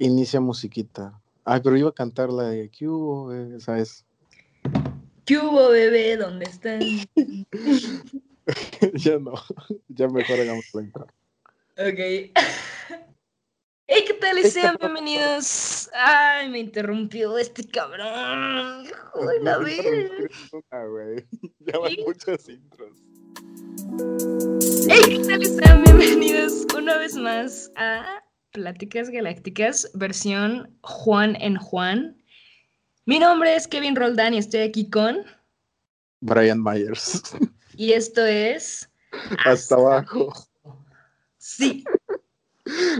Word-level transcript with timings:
Inicia 0.00 0.40
musiquita. 0.40 1.20
Ay, 1.44 1.60
pero 1.62 1.76
iba 1.76 1.90
a 1.90 1.92
cantar 1.92 2.30
la 2.30 2.44
de 2.44 2.70
¿Qué 2.70 2.88
hubo, 2.88 3.30
¿Sabes? 3.60 4.06
¿Qué 5.26 5.36
hubo, 5.36 5.68
bebé? 5.68 6.16
¿Dónde 6.16 6.46
están? 6.46 6.80
ya 8.94 9.18
no. 9.18 9.34
Ya 9.88 10.08
mejor 10.08 10.40
hagamos 10.40 10.64
la. 10.72 10.82
Ok. 11.76 12.32
Hey, 13.92 14.04
¿qué 14.06 14.14
tal? 14.14 14.40
Sean 14.44 14.76
bienvenidos. 14.78 15.90
Ay, 15.92 16.48
me 16.48 16.60
interrumpió 16.60 17.36
este 17.36 17.64
cabrón. 17.64 18.84
Hijo 18.84 19.26
de 19.26 19.40
la. 19.40 19.58
Ya 21.58 21.78
van 21.78 21.92
muchas 22.06 22.48
intros. 22.48 22.92
Hey, 24.88 25.00
¿qué 25.08 25.18
tal? 25.26 25.44
Sean 25.44 25.82
bienvenidos 25.82 26.66
una 26.76 26.98
vez 26.98 27.16
más 27.16 27.72
a 27.74 28.22
Pláticas 28.52 29.10
Galácticas, 29.10 29.90
versión 29.94 30.76
Juan 30.82 31.36
en 31.40 31.56
Juan. 31.56 32.20
Mi 33.06 33.20
nombre 33.20 33.54
es 33.54 33.68
Kevin 33.68 33.94
Roldán 33.94 34.34
y 34.34 34.38
estoy 34.38 34.60
aquí 34.60 34.90
con 34.90 35.18
Brian 36.20 36.62
Myers. 36.62 37.22
Y 37.76 37.92
esto 37.92 38.26
es 38.26 38.90
Hasta, 39.44 39.76
abajo. 39.76 40.32
Sí. 41.38 41.84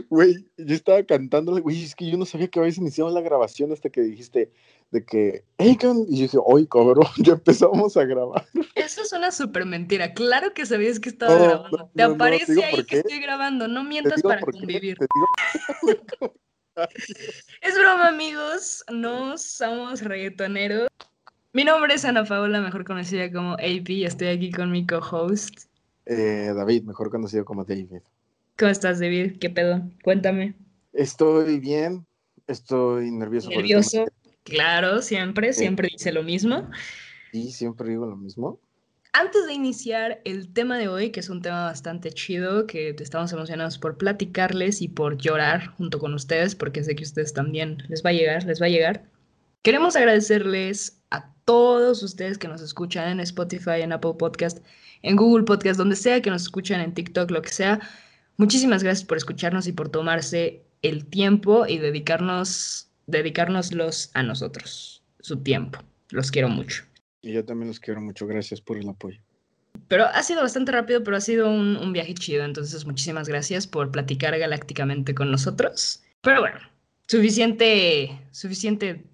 Güey, 0.08 0.48
yo 0.56 0.74
estaba 0.74 1.02
cantando, 1.04 1.60
güey, 1.60 1.84
es 1.84 1.94
que 1.94 2.10
yo 2.10 2.16
no 2.16 2.24
sabía 2.24 2.48
que 2.48 2.58
habías 2.58 2.78
iniciado 2.78 3.10
la 3.10 3.20
grabación 3.20 3.72
hasta 3.72 3.90
que 3.90 4.00
dijiste 4.00 4.52
de 4.90 5.04
que, 5.04 5.44
hey, 5.58 5.78
Y 6.08 6.16
yo 6.16 6.22
dije, 6.22 6.38
oye, 6.44 6.66
cabrón, 6.68 7.06
ya 7.18 7.34
empezamos 7.34 7.96
a 7.96 8.04
grabar. 8.04 8.46
Eso 8.74 9.02
es 9.02 9.12
una 9.12 9.30
súper 9.30 9.64
mentira. 9.66 10.12
Claro 10.14 10.52
que 10.52 10.66
sabías 10.66 10.98
que 10.98 11.10
estaba 11.10 11.36
grabando. 11.36 11.90
Te 11.94 12.02
aparece 12.02 12.64
ahí 12.64 12.84
que 12.84 12.98
estoy 12.98 13.20
grabando. 13.20 13.68
No 13.68 13.84
mientas 13.84 14.22
para 14.22 14.40
convivir. 14.40 14.98
es 17.60 17.74
broma, 17.78 18.08
amigos. 18.08 18.84
No 18.92 19.38
somos 19.38 20.02
reggaetoneros. 20.02 20.88
Mi 21.52 21.64
nombre 21.64 21.94
es 21.94 22.04
Ana 22.04 22.24
Paula, 22.24 22.60
mejor 22.60 22.84
conocida 22.84 23.30
como 23.32 23.54
AP, 23.54 23.90
y 23.90 24.04
estoy 24.04 24.28
aquí 24.28 24.52
con 24.52 24.70
mi 24.70 24.86
co-host. 24.86 25.64
Eh, 26.06 26.52
David, 26.54 26.84
mejor 26.84 27.10
conocido 27.10 27.44
como 27.44 27.64
David. 27.64 28.02
¿Cómo 28.56 28.70
estás, 28.70 29.00
David? 29.00 29.38
¿Qué 29.40 29.50
pedo? 29.50 29.82
Cuéntame. 30.04 30.54
Estoy 30.92 31.58
bien, 31.58 32.06
estoy 32.46 33.10
nervioso. 33.10 33.50
Nervioso, 33.50 34.06
claro, 34.50 35.00
siempre, 35.00 35.52
siempre 35.52 35.88
dice 35.90 36.12
lo 36.12 36.22
mismo. 36.22 36.68
Sí, 37.32 37.50
siempre 37.50 37.88
digo 37.88 38.06
lo 38.06 38.16
mismo. 38.16 38.60
Antes 39.12 39.46
de 39.46 39.54
iniciar 39.54 40.20
el 40.24 40.52
tema 40.52 40.78
de 40.78 40.86
hoy, 40.86 41.10
que 41.10 41.20
es 41.20 41.30
un 41.30 41.42
tema 41.42 41.64
bastante 41.64 42.12
chido, 42.12 42.66
que 42.66 42.94
estamos 43.00 43.32
emocionados 43.32 43.78
por 43.78 43.96
platicarles 43.96 44.82
y 44.82 44.88
por 44.88 45.16
llorar 45.16 45.68
junto 45.76 45.98
con 45.98 46.14
ustedes, 46.14 46.54
porque 46.54 46.84
sé 46.84 46.94
que 46.94 47.02
ustedes 47.02 47.32
también 47.32 47.78
les 47.88 48.04
va 48.04 48.10
a 48.10 48.12
llegar, 48.12 48.44
les 48.44 48.62
va 48.62 48.66
a 48.66 48.70
llegar. 48.70 49.10
Queremos 49.62 49.96
agradecerles 49.96 51.02
a 51.10 51.34
todos 51.44 52.02
ustedes 52.04 52.38
que 52.38 52.46
nos 52.46 52.62
escuchan 52.62 53.08
en 53.10 53.20
Spotify, 53.20 53.80
en 53.82 53.92
Apple 53.92 54.14
Podcast, 54.16 54.64
en 55.02 55.16
Google 55.16 55.44
Podcast, 55.44 55.76
donde 55.76 55.96
sea 55.96 56.22
que 56.22 56.30
nos 56.30 56.42
escuchan, 56.42 56.80
en 56.80 56.94
TikTok, 56.94 57.30
lo 57.32 57.42
que 57.42 57.50
sea. 57.50 57.80
Muchísimas 58.36 58.84
gracias 58.84 59.04
por 59.04 59.16
escucharnos 59.16 59.66
y 59.66 59.72
por 59.72 59.88
tomarse 59.88 60.62
el 60.82 61.06
tiempo 61.06 61.66
y 61.66 61.78
dedicarnos, 61.78 62.89
dedicárnoslos 63.10 64.10
a 64.14 64.22
nosotros, 64.22 65.02
su 65.20 65.42
tiempo. 65.42 65.78
Los 66.10 66.30
quiero 66.30 66.48
mucho. 66.48 66.84
Y 67.22 67.32
yo 67.32 67.44
también 67.44 67.68
los 67.68 67.80
quiero 67.80 68.00
mucho. 68.00 68.26
Gracias 68.26 68.60
por 68.60 68.76
el 68.76 68.88
apoyo. 68.88 69.20
Pero 69.88 70.06
ha 70.06 70.22
sido 70.22 70.42
bastante 70.42 70.72
rápido, 70.72 71.02
pero 71.04 71.16
ha 71.16 71.20
sido 71.20 71.48
un, 71.48 71.76
un 71.76 71.92
viaje 71.92 72.14
chido. 72.14 72.44
Entonces, 72.44 72.84
muchísimas 72.84 73.28
gracias 73.28 73.66
por 73.66 73.90
platicar 73.90 74.36
galácticamente 74.38 75.14
con 75.14 75.30
nosotros. 75.30 76.02
Pero 76.22 76.40
bueno, 76.40 76.58
suficiente, 77.06 78.18
suficiente 78.32 79.04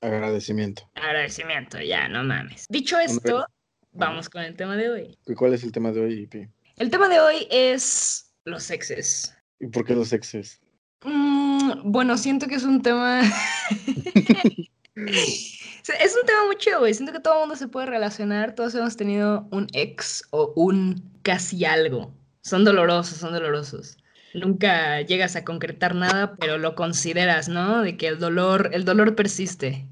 agradecimiento. 0.00 0.88
Agradecimiento, 0.94 1.80
ya, 1.80 2.08
no 2.08 2.24
mames. 2.24 2.66
Dicho 2.68 2.98
esto, 2.98 3.46
vamos 3.92 4.28
con 4.28 4.42
el 4.42 4.56
tema 4.56 4.76
de 4.76 4.90
hoy. 4.90 5.18
¿Y 5.26 5.34
cuál 5.34 5.54
es 5.54 5.62
el 5.62 5.72
tema 5.72 5.92
de 5.92 6.00
hoy, 6.00 6.20
Ipi? 6.22 6.48
El 6.76 6.90
tema 6.90 7.08
de 7.08 7.20
hoy 7.20 7.46
es 7.50 8.32
los 8.44 8.70
exes. 8.70 9.36
¿Y 9.58 9.66
por 9.66 9.84
qué 9.84 9.94
los 9.94 10.12
exes? 10.12 10.60
Mm, 11.04 11.90
bueno, 11.90 12.18
siento 12.18 12.46
que 12.46 12.56
es 12.56 12.64
un 12.64 12.82
tema... 12.82 13.22
es 14.94 16.16
un 16.20 16.26
tema 16.26 16.46
muy 16.46 16.56
chido, 16.56 16.80
güey. 16.80 16.94
Siento 16.94 17.12
que 17.12 17.20
todo 17.20 17.34
el 17.34 17.40
mundo 17.40 17.56
se 17.56 17.68
puede 17.68 17.86
relacionar. 17.86 18.54
Todos 18.54 18.74
hemos 18.74 18.96
tenido 18.96 19.46
un 19.50 19.66
ex 19.72 20.24
o 20.30 20.52
un 20.56 21.02
casi 21.22 21.64
algo. 21.64 22.12
Son 22.42 22.64
dolorosos, 22.64 23.18
son 23.18 23.32
dolorosos. 23.32 23.96
Nunca 24.34 25.00
llegas 25.02 25.34
a 25.36 25.44
concretar 25.44 25.94
nada, 25.94 26.36
pero 26.36 26.58
lo 26.58 26.74
consideras, 26.74 27.48
¿no? 27.48 27.82
De 27.82 27.96
que 27.96 28.06
el 28.06 28.18
dolor, 28.18 28.70
el 28.72 28.84
dolor 28.84 29.16
persiste. 29.16 29.86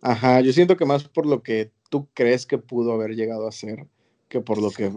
Ajá, 0.00 0.40
yo 0.40 0.52
siento 0.52 0.76
que 0.76 0.84
más 0.84 1.04
por 1.04 1.24
lo 1.24 1.42
que 1.42 1.70
tú 1.90 2.08
crees 2.12 2.44
que 2.44 2.58
pudo 2.58 2.92
haber 2.92 3.14
llegado 3.14 3.46
a 3.46 3.52
ser 3.52 3.86
que 4.28 4.40
por 4.40 4.60
lo 4.60 4.70
que 4.70 4.92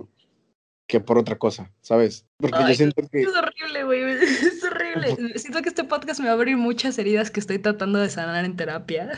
que 0.88 1.02
por 1.02 1.18
otra 1.18 1.38
cosa, 1.38 1.72
¿sabes? 1.82 2.26
Porque 2.38 2.60
yo 2.68 2.74
siento 2.74 3.02
que... 3.12 3.22
Es 3.22 3.28
horrible, 3.28 3.84
güey, 3.84 4.02
es 4.24 4.64
horrible. 4.64 4.77
siento 5.36 5.62
que 5.62 5.70
este 5.70 5.84
podcast 5.84 6.20
me 6.20 6.26
va 6.26 6.32
a 6.32 6.36
abrir 6.36 6.58
muchas 6.58 6.98
heridas 6.98 7.32
que 7.32 7.40
estoy 7.40 7.60
tratando 7.60 8.00
de 8.00 8.10
sanar 8.10 8.46
en 8.46 8.56
terapia. 8.56 9.18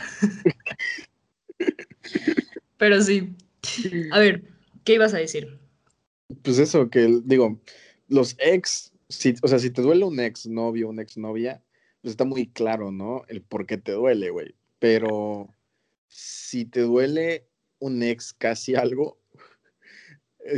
Pero 2.78 3.02
sí. 3.02 3.34
A 4.12 4.18
ver, 4.18 4.42
¿qué 4.84 4.94
ibas 4.94 5.14
a 5.14 5.18
decir? 5.18 5.58
Pues 6.42 6.58
eso, 6.58 6.88
que 6.88 7.20
digo, 7.24 7.60
los 8.08 8.36
ex, 8.38 8.92
si, 9.08 9.34
o 9.42 9.48
sea, 9.48 9.58
si 9.58 9.70
te 9.70 9.82
duele 9.82 10.04
un 10.04 10.18
ex 10.20 10.46
novio, 10.46 10.88
una 10.88 11.02
ex 11.02 11.16
novia, 11.16 11.62
pues 12.00 12.12
está 12.12 12.24
muy 12.24 12.46
claro, 12.46 12.90
¿no? 12.90 13.24
El 13.28 13.42
por 13.42 13.66
qué 13.66 13.76
te 13.76 13.92
duele, 13.92 14.30
güey. 14.30 14.54
Pero 14.78 15.54
si 16.08 16.64
te 16.64 16.80
duele 16.80 17.46
un 17.78 18.02
ex 18.02 18.32
casi 18.32 18.74
algo, 18.74 19.18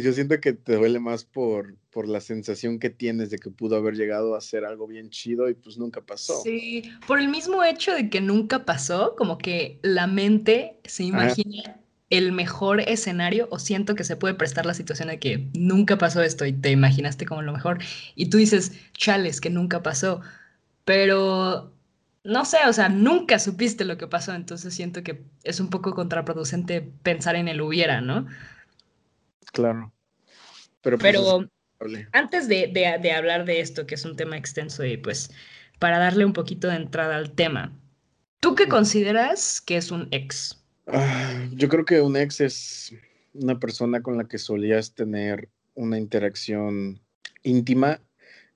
yo 0.01 0.13
siento 0.13 0.41
que 0.41 0.53
te 0.53 0.77
duele 0.77 0.99
más 0.99 1.25
por, 1.25 1.77
por 1.91 2.09
la 2.09 2.21
sensación 2.21 2.79
que 2.79 2.91
tienes 2.91 3.31
de 3.31 3.39
que 3.39 3.51
pudo 3.51 3.77
haber 3.77 3.95
llegado 3.95 4.35
a 4.35 4.41
ser 4.41 4.65
algo 4.65 4.87
bien 4.87 5.11
chido 5.11 5.49
y 5.49 5.55
pues 5.55 5.79
nunca 5.79 6.01
pasó. 6.01 6.41
Sí, 6.43 6.91
por 7.07 7.19
el 7.19 7.29
mismo 7.29 7.63
hecho 7.65 7.93
de 7.93 8.09
que 8.09 8.21
nunca 8.21 8.65
pasó, 8.65 9.15
como 9.17 9.39
que 9.39 9.79
la 9.83 10.07
mente 10.07 10.79
se 10.85 11.05
imagina 11.05 11.81
el 12.11 12.33
mejor 12.33 12.81
escenario 12.81 13.49
o 13.51 13.59
siento 13.59 13.95
que 13.95 14.05
se 14.05 14.17
puede 14.17 14.35
prestar 14.35 14.67
la 14.67 14.75
situación 14.75 15.09
de 15.09 15.19
que 15.19 15.49
nunca 15.55 15.97
pasó 15.97 16.23
esto 16.23 16.45
y 16.45 16.53
te 16.53 16.71
imaginaste 16.71 17.25
como 17.25 17.41
lo 17.41 17.53
mejor 17.53 17.79
y 18.15 18.27
tú 18.27 18.37
dices, 18.37 18.73
chales, 18.93 19.41
que 19.41 19.49
nunca 19.49 19.83
pasó, 19.83 20.21
pero 20.85 21.73
no 22.25 22.45
sé, 22.45 22.59
o 22.69 22.73
sea, 22.73 22.89
nunca 22.89 23.39
supiste 23.39 23.85
lo 23.85 23.99
que 23.99 24.07
pasó, 24.07 24.35
entonces 24.35 24.75
siento 24.75 25.03
que 25.03 25.23
es 25.43 25.59
un 25.59 25.71
poco 25.71 25.95
contraproducente 25.95 26.83
pensar 27.03 27.35
en 27.35 27.49
el 27.49 27.61
hubiera, 27.61 28.01
¿no? 28.01 28.27
Claro. 29.53 29.93
Pero, 30.83 30.99
pues, 30.99 31.13
Pero 31.13 31.49
antes 32.13 32.49
de, 32.49 32.69
de, 32.73 33.13
hablar 33.13 33.45
de 33.45 33.61
esto, 33.61 33.87
que 33.87 33.95
es 33.95 34.05
un 34.05 34.17
tema 34.17 34.37
extenso 34.37 34.85
y 34.85 34.97
pues 34.97 35.31
para 35.79 35.99
darle 35.99 36.25
un 36.25 36.33
poquito 36.33 36.69
de 36.69 36.77
entrada 36.77 37.17
al 37.17 37.33
tema, 37.33 37.73
¿tú 38.41 38.55
qué 38.55 38.69
consideras 38.69 39.61
que 39.61 39.77
es 39.77 39.91
un 39.91 40.09
ex? 40.11 40.63
Ah, 40.87 41.47
yo 41.53 41.69
creo 41.69 41.85
que 41.85 42.01
un 42.01 42.17
ex 42.17 42.41
es 42.41 42.95
una 43.35 43.59
persona 43.59 44.03
con 44.03 44.17
la 44.17 44.25
que 44.25 44.39
solías 44.39 44.95
tener 44.95 45.49
una 45.75 45.99
interacción 45.99 47.01
íntima 47.43 48.01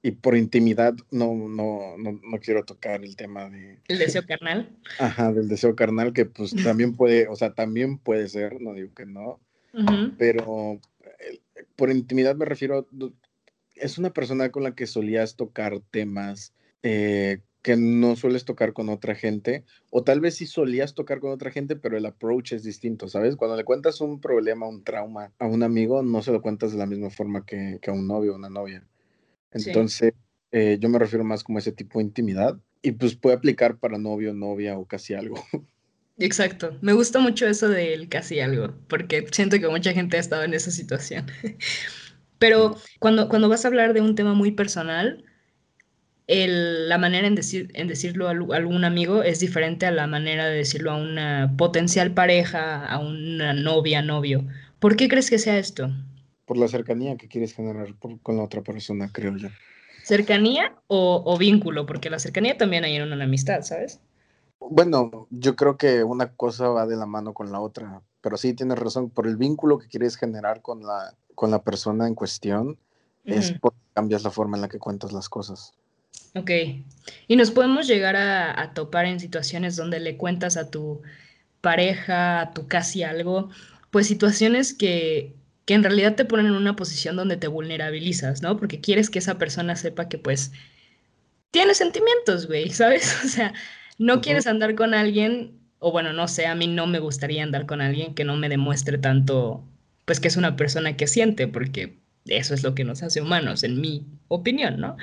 y 0.03 0.13
por 0.13 0.37
intimidad 0.37 0.95
no, 1.11 1.35
no, 1.35 1.97
no, 1.99 2.21
no, 2.23 2.39
quiero 2.39 2.65
tocar 2.65 3.03
el 3.03 3.17
tema 3.17 3.51
de... 3.51 3.81
El 3.89 3.99
deseo 3.99 4.25
carnal. 4.25 4.71
Ajá, 5.01 5.33
del 5.33 5.49
deseo 5.49 5.75
carnal, 5.75 6.13
que 6.13 6.27
pues 6.27 6.55
también 6.63 6.95
puede, 6.95 7.27
o 7.27 7.35
sea, 7.35 7.55
también 7.55 7.99
puede 7.99 8.29
ser, 8.29 8.61
no 8.61 8.75
digo 8.75 8.95
que 8.95 9.07
no, 9.07 9.41
pero 10.19 10.81
eh, 11.21 11.41
por 11.77 11.91
intimidad 11.91 12.37
me 12.37 12.45
refiero, 12.45 12.89
es 13.75 13.99
una 13.99 14.13
persona 14.13 14.51
con 14.51 14.63
la 14.63 14.75
que 14.75 14.87
solías 14.87 15.37
tocar 15.37 15.81
temas 15.91 16.53
eh, 16.83 17.41
que 17.63 17.77
no 17.77 18.15
sueles 18.15 18.45
tocar 18.45 18.73
con 18.73 18.89
otra 18.89 19.17
gente, 19.17 19.65
o 19.91 20.05
tal 20.05 20.21
vez 20.21 20.37
sí 20.37 20.47
solías 20.47 20.95
tocar 20.95 21.19
con 21.19 21.33
otra 21.33 21.51
gente, 21.51 21.75
pero 21.75 21.97
el 21.97 22.07
approach 22.07 22.53
es 22.53 22.63
distinto, 22.63 23.09
¿sabes? 23.09 23.35
Cuando 23.35 23.57
le 23.57 23.65
cuentas 23.65 24.01
un 24.01 24.21
problema, 24.21 24.69
un 24.69 24.85
trauma 24.85 25.33
a 25.41 25.47
un 25.47 25.65
amigo, 25.65 26.01
no 26.05 26.23
se 26.23 26.31
lo 26.31 26.43
cuentas 26.43 26.71
de 26.71 26.79
la 26.79 26.87
misma 26.87 27.11
forma 27.11 27.45
que, 27.45 27.81
a 27.85 27.93
un 27.93 28.07
novio 28.07 28.35
o 28.35 28.37
una 28.37 28.49
novia. 28.49 28.87
Entonces, 29.51 30.13
eh, 30.53 30.79
yo 30.81 30.89
me 30.89 31.01
refiero 31.01 31.25
más 31.25 31.43
como 31.43 31.59
a 31.59 31.61
ese 31.61 31.73
tipo 31.73 31.99
de 31.99 32.05
intimidad, 32.05 32.57
y 32.83 32.93
pues 32.93 33.17
puede 33.17 33.35
aplicar 33.35 33.79
para 33.79 33.99
novio, 33.99 34.33
novia 34.33 34.79
o 34.79 34.85
casi 34.85 35.15
algo. 35.15 35.35
Exacto. 36.19 36.77
Me 36.81 36.93
gusta 36.93 37.19
mucho 37.19 37.47
eso 37.47 37.69
del 37.69 38.09
casi 38.09 38.41
algo, 38.41 38.75
porque 38.89 39.27
siento 39.33 39.59
que 39.59 39.69
mucha 39.69 39.93
gente 39.93 40.17
ha 40.17 40.21
estado 40.21 40.45
en 40.45 40.55
esa 40.55 40.71
situación. 40.71 41.27
Pero 42.39 42.77
cuando, 42.99 43.29
cuando 43.29 43.49
vas 43.49 43.65
a 43.65 43.69
hablar 43.69 43.95
de 43.95 44.01
un 44.01 44.15
tema 44.15 44.35
muy 44.35 44.53
personal, 44.53 45.25
el, 46.27 46.89
la 46.89 46.99
manera 46.99 47.27
en, 47.27 47.35
decir, 47.35 47.71
en 47.75 47.89
decirlo 47.89 48.29
a, 48.29 48.33
algún 48.33 48.85
amigo 48.85 49.23
es 49.23 49.41
diferente 49.41 49.87
a 49.87 49.91
la 49.91 50.07
manera 50.07 50.47
de 50.47 50.57
decirlo 50.57 50.93
a 50.93 50.97
una 50.97 51.55
potencial 51.57 52.13
pareja, 52.13 52.85
a 52.85 52.99
una 52.99 53.53
novia, 53.53 54.03
novio. 54.03 54.47
¿Por 54.79 54.97
qué 54.97 55.09
crees 55.09 55.31
que 55.31 55.39
sea 55.39 55.59
esto? 55.59 55.91
Por 56.45 56.59
la 56.59 56.69
cercanía 56.69 57.17
que 57.17 57.29
quieres 57.29 57.55
generar 57.55 57.95
con 57.99 58.37
la 58.37 58.43
otra 58.43 58.63
persona, 58.63 59.11
creo 59.13 59.37
yo. 59.37 59.49
¿Cercanía 60.07 60.73
o, 60.87 61.37
vínculo? 61.37 61.85
Porque 61.85 62.11
la 62.11 62.21
cercanía 62.21 62.57
también 62.57 62.85
hay 62.85 62.95
en 62.95 63.03
una 63.03 63.25
amistad, 63.25 63.63
¿sabes? 63.63 63.99
Bueno, 64.71 65.27
yo 65.31 65.57
creo 65.57 65.77
que 65.77 66.05
una 66.05 66.33
cosa 66.33 66.69
va 66.69 66.87
de 66.87 66.97
la 66.97 67.07
mano 67.07 67.35
con 67.35 67.53
la 67.53 67.61
otra, 67.61 68.03
pero 68.21 68.37
sí 68.37 68.55
tienes 68.55 68.79
razón, 68.79 69.11
por 69.11 69.27
el 69.27 69.37
vínculo 69.37 69.79
que 69.79 69.89
quieres 69.89 70.17
generar 70.17 70.63
con 70.63 70.87
la, 70.87 71.15
con 71.35 71.51
la 71.51 71.63
persona 71.63 72.07
en 72.07 72.15
cuestión, 72.15 72.79
es 73.25 73.53
porque 73.61 73.79
cambias 73.93 74.23
la 74.23 74.31
forma 74.31 74.57
en 74.57 74.63
la 74.63 74.69
que 74.69 74.79
cuentas 74.79 75.13
las 75.13 75.29
cosas. 75.29 75.75
Ok. 76.35 76.51
Y 77.27 77.37
nos 77.37 77.51
podemos 77.51 77.87
llegar 77.87 78.15
a, 78.17 78.73
topar 78.75 79.07
en 79.07 79.19
situaciones 79.19 79.75
donde 79.75 80.01
le 80.01 80.17
cuentas 80.17 80.57
a 80.57 80.71
tu 80.71 81.03
pareja, 81.61 82.41
a 82.41 82.53
tu 82.53 82.69
casi 82.69 83.03
algo, 83.03 83.49
pues 83.91 84.07
situaciones 84.07 84.75
que, 84.75 85.35
que 85.65 85.75
en 85.75 85.83
realidad 85.83 86.15
te 86.15 86.25
ponen 86.25 86.47
en 86.47 86.53
una 86.53 86.77
posición 86.77 87.17
donde 87.17 87.37
te 87.37 87.49
vulnerabilizas, 87.49 88.43
¿no? 88.43 88.57
Porque 88.57 88.81
quieres 88.81 89.11
que 89.11 89.19
esa 89.19 89.39
persona 89.39 89.75
sepa 89.77 90.09
que 90.09 90.19
pues 90.19 90.53
tiene 91.51 91.75
sentimientos, 91.75 92.47
güey, 92.47 92.71
¿sabes? 92.71 93.17
O 93.25 93.29
sea, 93.29 93.55
no 93.99 94.21
quieres 94.21 94.47
andar 94.47 94.75
con 94.75 94.95
alguien, 94.95 95.59
o 95.79 95.93
bueno, 95.93 96.13
no 96.13 96.29
sé, 96.29 96.47
a 96.47 96.55
mí 96.55 96.67
no 96.67 96.87
me 96.87 96.99
gustaría 96.99 97.43
andar 97.43 97.67
con 97.67 97.81
alguien 97.81 98.15
que 98.15 98.25
no 98.25 98.37
me 98.37 98.49
demuestre 98.49 98.99
tanto, 98.99 99.65
pues 100.05 100.21
que 100.21 100.29
es 100.29 100.37
una 100.37 100.57
persona 100.57 100.97
que 100.97 101.07
siente, 101.07 101.49
porque 101.49 101.99
eso 102.27 102.55
es 102.55 102.63
lo 102.63 102.75
que 102.75 102.85
nos 102.85 103.03
hace 103.03 103.21
humanos, 103.21 103.63
en 103.63 103.81
mi 103.81 104.07
opinión, 104.29 104.81
¿no? 104.81 104.97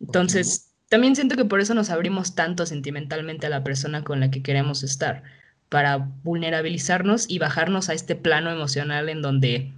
Entonces, 0.00 0.72
también 0.88 1.14
siento 1.14 1.36
que 1.36 1.44
por 1.44 1.60
eso 1.60 1.74
nos 1.74 1.90
abrimos 1.90 2.34
tanto 2.34 2.66
sentimentalmente 2.66 3.46
a 3.46 3.50
la 3.50 3.64
persona 3.64 4.02
con 4.04 4.20
la 4.20 4.30
que 4.30 4.42
queremos 4.42 4.82
estar, 4.82 5.22
para 5.68 5.96
vulnerabilizarnos 5.96 7.30
y 7.30 7.38
bajarnos 7.38 7.88
a 7.88 7.94
este 7.94 8.16
plano 8.16 8.50
emocional 8.50 9.08
en 9.08 9.22
donde 9.22 9.72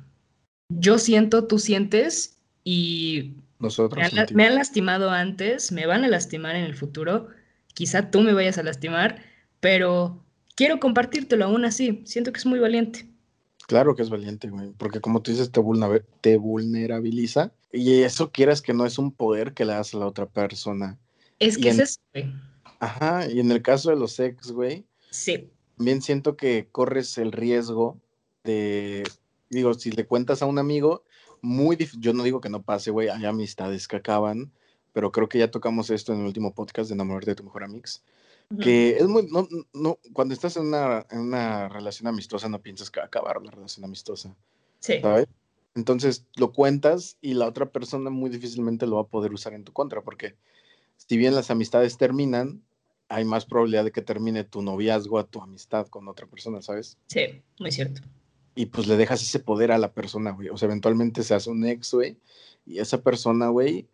yo 0.71 0.99
siento, 0.99 1.47
tú 1.47 1.59
sientes 1.59 2.41
y 2.65 3.35
Nosotros 3.59 4.13
me, 4.13 4.21
han, 4.21 4.27
me 4.35 4.47
han 4.47 4.55
lastimado 4.55 5.11
antes, 5.11 5.71
me 5.71 5.87
van 5.87 6.05
a 6.05 6.09
lastimar 6.09 6.57
en 6.57 6.65
el 6.65 6.75
futuro, 6.75 7.29
quizá 7.75 8.11
tú 8.11 8.21
me 8.21 8.33
vayas 8.33 8.59
a 8.59 8.63
lastimar, 8.63 9.23
pero 9.61 10.25
quiero 10.55 10.81
compartírtelo 10.81 11.45
aún 11.45 11.65
así, 11.65 12.03
siento 12.05 12.33
que 12.33 12.39
es 12.39 12.47
muy 12.47 12.59
valiente. 12.59 13.07
Claro 13.67 13.95
que 13.95 14.03
es 14.03 14.11
valiente, 14.11 14.49
güey, 14.49 14.73
porque 14.77 15.01
como 15.01 15.23
tú 15.23 15.31
dices, 15.31 15.51
te, 15.51 15.63
te 16.21 16.37
vulnerabiliza 16.37 17.53
y 17.73 18.03
eso 18.03 18.31
quieras 18.33 18.61
que 18.61 18.75
no 18.75 18.85
es 18.85 18.99
un 18.99 19.13
poder 19.13 19.55
que 19.55 19.65
le 19.65 19.73
das 19.73 19.95
a 19.95 19.99
la 19.99 20.07
otra 20.07 20.27
persona. 20.27 20.99
Es 21.39 21.57
que 21.57 21.71
es 21.71 21.79
eso, 21.79 22.01
güey. 22.13 22.33
Ajá, 22.81 23.31
y 23.31 23.41
en 23.41 23.51
el 23.53 23.63
caso 23.63 23.91
de 23.91 23.97
los 23.97 24.19
ex, 24.19 24.51
güey. 24.51 24.85
Sí. 25.11 25.49
También 25.77 26.03
siento 26.03 26.37
que 26.37 26.69
corres 26.71 27.17
el 27.19 27.33
riesgo 27.33 28.01
de, 28.45 29.05
digo, 29.51 29.75
si 29.75 29.91
le 29.91 30.07
cuentas 30.07 30.43
a 30.43 30.47
un 30.47 30.59
amigo, 30.59 31.05
muy 31.41 31.77
difícil, 31.77 32.01
yo 32.01 32.13
no 32.13 32.23
digo 32.23 32.41
que 32.41 32.49
no 32.49 32.63
pase, 32.63 32.91
güey, 32.91 33.09
hay 33.09 33.25
amistades 33.25 33.89
que 33.89 33.97
acaban, 33.97 34.53
pero 34.93 35.13
creo 35.13 35.29
que 35.29 35.39
ya 35.39 35.51
tocamos 35.51 35.91
esto 35.91 36.13
en 36.13 36.21
el 36.21 36.27
último 36.27 36.55
podcast 36.55 36.89
de 36.89 36.95
Enamorarte 36.95 37.31
de 37.31 37.37
tu 37.37 37.45
mejor 37.45 37.65
amix 37.65 38.03
que 38.61 38.97
es 38.97 39.07
muy, 39.07 39.27
no, 39.31 39.49
no, 39.73 39.99
cuando 40.13 40.35
estás 40.35 40.57
en 40.57 40.67
una, 40.67 41.07
en 41.11 41.21
una 41.21 41.69
relación 41.69 42.07
amistosa 42.09 42.49
no 42.49 42.61
piensas 42.61 42.91
que 42.91 43.01
va 43.01 43.05
a 43.05 43.07
acabar 43.07 43.41
la 43.43 43.51
relación 43.51 43.85
amistosa. 43.85 44.35
Sí. 44.81 45.01
¿Sabes? 45.01 45.27
Entonces 45.75 46.27
lo 46.37 46.53
cuentas 46.53 47.17
y 47.21 47.35
la 47.35 47.47
otra 47.47 47.71
persona 47.71 48.11
muy 48.11 48.31
difícilmente 48.31 48.87
lo 48.87 48.97
va 48.97 49.03
a 49.03 49.07
poder 49.07 49.33
usar 49.33 49.55
en 49.55 49.65
tu 49.65 49.73
contra, 49.73 50.03
porque 50.03 50.35
si 50.97 51.17
bien 51.17 51.35
las 51.35 51.51
amistades 51.51 51.97
terminan, 51.97 52.63
hay 53.09 53.25
más 53.25 53.47
probabilidad 53.47 53.85
de 53.85 53.93
que 53.93 54.03
termine 54.03 54.45
tu 54.45 54.63
noviazgo 54.63 55.19
a 55.19 55.25
tu 55.25 55.41
amistad 55.41 55.87
con 55.89 56.09
otra 56.09 56.27
persona, 56.27 56.61
¿sabes? 56.63 56.99
Sí, 57.07 57.43
muy 57.59 57.73
cierto. 57.73 58.03
Y 58.55 58.67
pues 58.67 58.87
le 58.87 58.97
dejas 58.97 59.23
ese 59.23 59.39
poder 59.39 59.73
a 59.73 59.79
la 59.79 59.93
persona, 59.93 60.33
güey. 60.33 60.51
O 60.51 60.59
sea, 60.59 60.67
eventualmente 60.67 61.23
se 61.23 61.35
hace 61.35 61.49
un 61.49 61.65
ex, 61.65 61.95
güey, 61.95 62.19
y 62.67 62.79
esa 62.79 63.03
persona, 63.03 63.49
güey, 63.49 63.87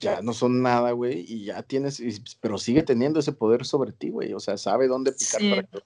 ya 0.00 0.20
no 0.22 0.32
son 0.32 0.62
nada, 0.62 0.92
güey, 0.92 1.24
y 1.26 1.44
ya 1.46 1.62
tienes, 1.62 2.02
pero 2.40 2.58
sigue 2.58 2.82
teniendo 2.82 3.20
ese 3.20 3.32
poder 3.32 3.64
sobre 3.64 3.92
ti, 3.92 4.10
güey, 4.10 4.32
o 4.32 4.40
sea, 4.40 4.56
sabe 4.58 4.88
dónde 4.88 5.12
picar 5.12 5.40
para 5.40 5.84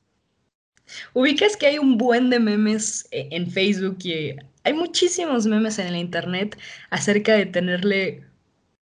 Ubicas 1.12 1.56
que 1.56 1.66
hay 1.66 1.78
un 1.78 1.98
buen 1.98 2.30
de 2.30 2.40
memes 2.40 3.06
eh, 3.10 3.28
en 3.30 3.50
Facebook 3.50 3.98
y 4.04 4.34
hay 4.64 4.72
muchísimos 4.72 5.46
memes 5.46 5.78
en 5.78 5.88
el 5.88 5.96
internet 5.96 6.58
acerca 6.90 7.34
de 7.34 7.46
tenerle 7.46 8.24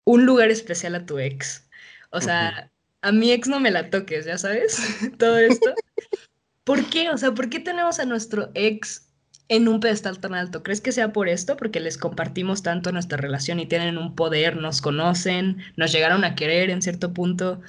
un 0.05 0.27
lugar 0.27 0.51
especial 0.51 0.95
a 0.95 1.07
tu 1.07 1.19
ex. 1.19 1.67
O 2.11 2.21
sea, 2.21 2.71
a 3.03 3.13
mi 3.13 3.33
ex 3.33 3.49
no 3.49 3.61
me 3.61 3.71
la 3.71 3.91
toques, 3.91 4.27
ya 4.27 4.39
sabes, 4.39 4.79
todo 5.19 5.39
esto. 5.39 5.75
¿Por 6.65 6.85
qué? 6.87 7.11
O 7.11 7.19
sea, 7.19 7.33
¿por 7.33 7.49
qué 7.49 7.61
tenemos 7.61 7.99
a 7.99 8.05
nuestro 8.05 8.51
ex 8.55 9.06
en 9.49 9.69
un 9.69 9.81
pedestal 9.81 10.19
tan 10.19 10.35
alto? 10.35 10.63
¿Crees 10.63 10.81
que 10.81 10.93
sea 10.93 11.13
por 11.13 11.29
esto? 11.29 11.57
Porque 11.57 11.81
les 11.81 11.99
compartimos 11.99 12.63
tanto 12.63 12.93
nuestra 12.93 13.19
relación 13.19 13.61
y 13.61 13.67
tienen 13.67 13.99
un 13.99 14.15
poder, 14.15 14.57
nos 14.57 14.81
conocen, 14.81 15.59
nos 15.77 15.93
llegaron 15.93 16.25
a 16.25 16.35
querer 16.35 16.71
en 16.71 16.83
cierto 16.83 17.13
punto. 17.13 17.61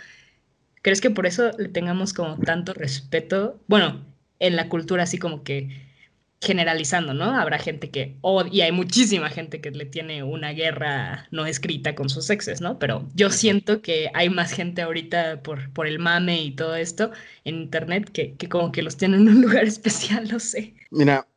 ¿Crees 0.81 1.01
que 1.01 1.12
por 1.12 1.25
eso 1.25 1.51
le 1.57 1.69
tengamos 1.69 2.13
como 2.13 2.38
tanto 2.38 2.74
respeto? 2.74 3.59
Bueno, 3.68 4.06
en 4.39 4.56
la 4.56 4.69
cultura 4.69 5.03
así 5.03 5.18
como 5.18 5.44
que 5.44 5.88
generalizando, 6.41 7.13
¿no? 7.13 7.35
Habrá 7.35 7.57
gente 7.57 7.89
que 7.89 8.15
odia, 8.21 8.53
y 8.53 8.62
hay 8.62 8.71
muchísima 8.71 9.30
gente 9.30 9.59
que 9.59 9.71
le 9.71 9.85
tiene 9.85 10.23
una 10.23 10.51
guerra 10.51 11.27
no 11.31 11.45
escrita 11.47 11.95
con 11.95 12.09
sus 12.09 12.30
exes, 12.30 12.62
¿no? 12.62 12.77
Pero 12.77 13.07
yo 13.15 13.31
siento 13.31 13.81
que 13.81 14.12
hay 14.13 14.30
más 14.30 14.51
gente 14.51 14.83
ahorita 14.83 15.41
por, 15.41 15.71
por 15.73 15.88
el 15.88 16.00
mame 16.00 16.41
y 16.44 16.51
todo 16.51 16.75
esto 16.75 17.12
en 17.44 17.56
internet 17.56 18.09
que, 18.12 18.35
que 18.35 18.50
como 18.50 18.71
que 18.71 18.83
los 18.83 18.97
tienen 18.97 19.21
en 19.21 19.30
un 19.30 19.41
lugar 19.41 19.63
especial, 19.65 20.27
no 20.31 20.39
sé. 20.39 20.75
Mira, 20.91 21.27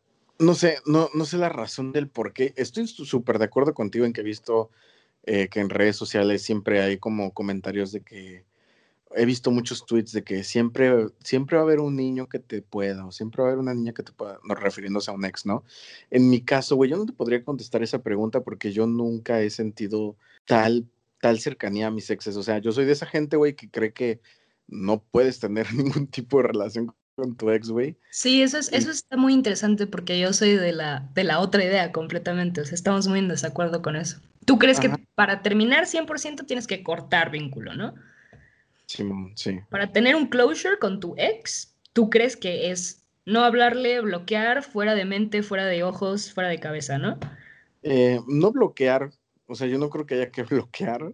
no 0.40 0.54
sé, 0.54 0.78
no, 0.86 1.10
no 1.14 1.24
sé 1.24 1.36
la 1.36 1.50
razón 1.50 1.92
del 1.92 2.08
por 2.08 2.32
qué. 2.32 2.54
Estoy 2.56 2.86
súper 2.86 3.38
de 3.38 3.44
acuerdo 3.44 3.74
contigo 3.74 4.06
en 4.06 4.12
que 4.12 4.22
he 4.22 4.24
visto 4.24 4.70
eh, 5.24 5.48
que 5.48 5.60
en 5.60 5.70
redes 5.70 5.96
sociales 5.96 6.42
siempre 6.42 6.80
hay 6.80 6.98
como 6.98 7.32
comentarios 7.32 7.92
de 7.92 8.02
que 8.02 8.44
he 9.14 9.24
visto 9.26 9.50
muchos 9.50 9.84
tweets 9.86 10.12
de 10.12 10.24
que 10.24 10.44
siempre, 10.44 11.08
siempre 11.22 11.56
va 11.56 11.62
a 11.62 11.66
haber 11.66 11.80
un 11.80 11.96
niño 11.96 12.28
que 12.28 12.38
te 12.38 12.62
pueda, 12.62 13.04
o 13.06 13.12
siempre 13.12 13.42
va 13.42 13.48
a 13.48 13.52
haber 13.52 13.60
una 13.60 13.74
niña 13.74 13.92
que 13.92 14.02
te 14.02 14.12
pueda, 14.12 14.38
no 14.44 14.54
refiriéndose 14.54 15.10
a 15.10 15.14
un 15.14 15.24
ex, 15.24 15.46
¿no? 15.46 15.64
En 16.10 16.30
mi 16.30 16.42
caso, 16.42 16.76
güey, 16.76 16.90
yo 16.90 16.96
no 16.96 17.06
te 17.06 17.12
podría 17.12 17.44
contestar 17.44 17.82
esa 17.82 18.02
pregunta 18.02 18.42
porque 18.42 18.72
yo 18.72 18.86
nunca 18.86 19.40
he 19.42 19.50
sentido 19.50 20.16
tal, 20.46 20.88
tal 21.20 21.40
cercanía 21.40 21.88
a 21.88 21.90
mis 21.90 22.08
exes. 22.10 22.36
O 22.36 22.42
sea, 22.42 22.58
yo 22.58 22.72
soy 22.72 22.86
de 22.86 22.92
esa 22.92 23.06
gente, 23.06 23.36
güey, 23.36 23.54
que 23.54 23.70
cree 23.70 23.92
que 23.92 24.20
no 24.68 25.02
puedes 25.02 25.40
tener 25.40 25.66
ningún 25.74 26.06
tipo 26.06 26.38
de 26.38 26.48
relación 26.48 26.94
con 27.20 27.36
tu 27.36 27.50
ex, 27.50 27.68
güey. 27.70 27.96
Sí, 28.10 28.42
eso, 28.42 28.58
es, 28.58 28.72
eso 28.72 28.90
está 28.90 29.16
muy 29.16 29.32
interesante 29.32 29.86
porque 29.86 30.18
yo 30.18 30.32
soy 30.32 30.56
de 30.56 30.72
la, 30.72 31.08
de 31.14 31.24
la 31.24 31.40
otra 31.40 31.64
idea 31.64 31.92
completamente, 31.92 32.60
o 32.60 32.64
sea, 32.64 32.74
estamos 32.74 33.06
muy 33.08 33.18
en 33.18 33.28
desacuerdo 33.28 33.82
con 33.82 33.96
eso. 33.96 34.20
¿Tú 34.44 34.58
crees 34.58 34.80
que 34.80 34.90
para 35.14 35.42
terminar 35.42 35.84
100% 35.84 36.46
tienes 36.46 36.66
que 36.66 36.82
cortar 36.82 37.30
vínculo, 37.30 37.74
no? 37.74 37.94
Sí, 38.86 39.04
sí. 39.36 39.60
Para 39.68 39.92
tener 39.92 40.16
un 40.16 40.26
closure 40.26 40.78
con 40.78 40.98
tu 40.98 41.14
ex, 41.16 41.76
¿tú 41.92 42.10
crees 42.10 42.36
que 42.36 42.70
es 42.70 43.04
no 43.24 43.44
hablarle, 43.44 44.00
bloquear, 44.00 44.62
fuera 44.62 44.94
de 44.94 45.04
mente, 45.04 45.42
fuera 45.42 45.66
de 45.66 45.84
ojos, 45.84 46.32
fuera 46.32 46.48
de 46.48 46.58
cabeza, 46.58 46.98
no? 46.98 47.18
Eh, 47.82 48.18
no 48.26 48.50
bloquear, 48.50 49.10
o 49.46 49.54
sea, 49.54 49.66
yo 49.66 49.78
no 49.78 49.90
creo 49.90 50.06
que 50.06 50.14
haya 50.14 50.30
que 50.30 50.42
bloquear, 50.50 51.12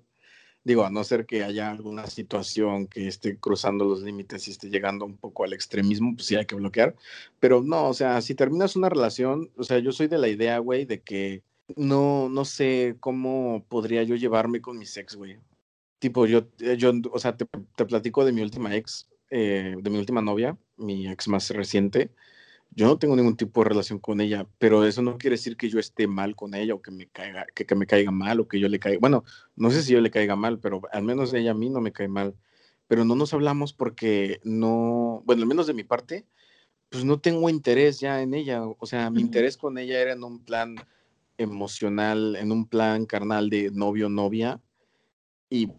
Digo, 0.67 0.85
a 0.85 0.91
no 0.91 1.05
ser 1.05 1.27
que 1.27 1.45
haya 1.45 1.71
alguna 1.71 2.09
situación 2.09 2.89
que 2.89 3.07
esté 3.07 3.39
cruzando 3.39 3.85
los 3.85 4.03
límites 4.03 4.49
y 4.49 4.51
esté 4.51 4.69
llegando 4.69 5.05
un 5.05 5.17
poco 5.17 5.45
al 5.45 5.53
extremismo, 5.53 6.17
pues 6.17 6.27
sí 6.27 6.35
hay 6.35 6.45
que 6.45 6.57
bloquear. 6.57 6.97
Pero 7.39 7.63
no, 7.63 7.89
o 7.89 7.95
sea, 7.95 8.21
si 8.21 8.35
terminas 8.35 8.75
una 8.75 8.89
relación, 8.89 9.49
o 9.57 9.63
sea, 9.63 9.79
yo 9.79 9.93
soy 9.93 10.09
de 10.09 10.19
la 10.19 10.27
idea, 10.27 10.59
güey, 10.59 10.85
de 10.85 11.03
que 11.03 11.45
no, 11.77 12.29
no 12.29 12.45
sé 12.45 12.97
cómo 12.99 13.65
podría 13.69 14.03
yo 14.03 14.17
llevarme 14.17 14.61
con 14.61 14.77
mi 14.77 14.87
ex, 14.87 15.15
güey. 15.15 15.39
Tipo, 16.01 16.27
yo, 16.27 16.49
eh, 16.59 16.77
yo 16.77 16.93
o 17.13 17.19
sea, 17.21 17.37
te, 17.37 17.47
platico 17.87 18.25
de 18.25 18.33
mi 18.33 18.43
última 18.43 18.75
ex, 18.75 19.09
eh, 19.31 19.77
de 19.81 19.91
mi 19.91 19.99
última 19.99 20.21
novia, 20.21 20.59
mi 20.77 21.07
ex 21.09 21.29
más 21.29 21.49
reciente 21.51 22.11
yo 22.76 22.87
no 22.87 22.99
tengo 22.99 23.16
ningún 23.16 23.38
tipo 23.38 23.62
de 23.62 23.71
relación 23.71 23.99
con 23.99 24.21
ella, 24.21 24.47
pero 24.59 24.85
eso 24.85 25.00
no 25.00 25.16
quiere 25.16 25.37
decir 25.37 25.56
que 25.56 25.71
yo 25.71 25.80
esté 25.80 26.06
mal 26.06 26.37
con 26.37 26.54
ella 26.54 26.75
o 26.75 26.83
que 26.83 26.90
me 26.90 27.09
caiga, 27.09 27.47
que, 27.54 27.64
que 27.64 27.75
me 27.75 27.87
caiga 27.87 28.11
mal 28.11 28.38
o 28.38 28.49
que 28.49 28.61
yo 28.61 28.68
le 28.68 28.78
caiga. 28.78 28.99
Bueno, 29.00 29.25
no 29.56 29.71
sé 29.71 29.83
si 29.83 29.95
yo 29.95 30.00
le 30.02 30.11
caiga 30.11 30.37
mal, 30.37 30.61
pero 30.61 30.83
al 30.92 31.02
menos 31.02 31.33
ella 31.33 31.52
a 31.52 31.54
mí 31.54 31.71
no 31.71 31.80
me 31.80 31.92
cae 31.92 32.06
mal. 32.06 32.35
Pero 32.87 33.06
no 33.06 33.16
nos 33.16 33.33
hablamos 33.33 33.73
porque 33.73 34.40
no, 34.45 35.23
bueno, 35.25 35.42
al 35.42 35.49
menos 35.49 35.66
de 35.66 35.73
mi 35.73 35.85
parte, 35.85 36.26
pues 36.90 37.02
no 37.02 37.18
tengo 37.18 37.49
interés 37.49 37.99
ya 37.99 38.21
en 38.21 38.35
ella. 38.35 38.62
O 38.62 38.85
sea, 38.85 39.11
mi 39.11 39.23
interés 39.23 39.56
con 39.56 39.78
ella 39.78 39.99
era 39.99 40.12
en 40.12 40.23
un 40.23 40.45
plan 40.45 40.76
emocional, 41.38 42.37
en 42.37 42.52
un 42.52 42.68
plan 42.68 43.06
carnal 43.06 43.49
de 43.49 43.71
novio-novia. 43.71 44.61
Y 45.49 45.71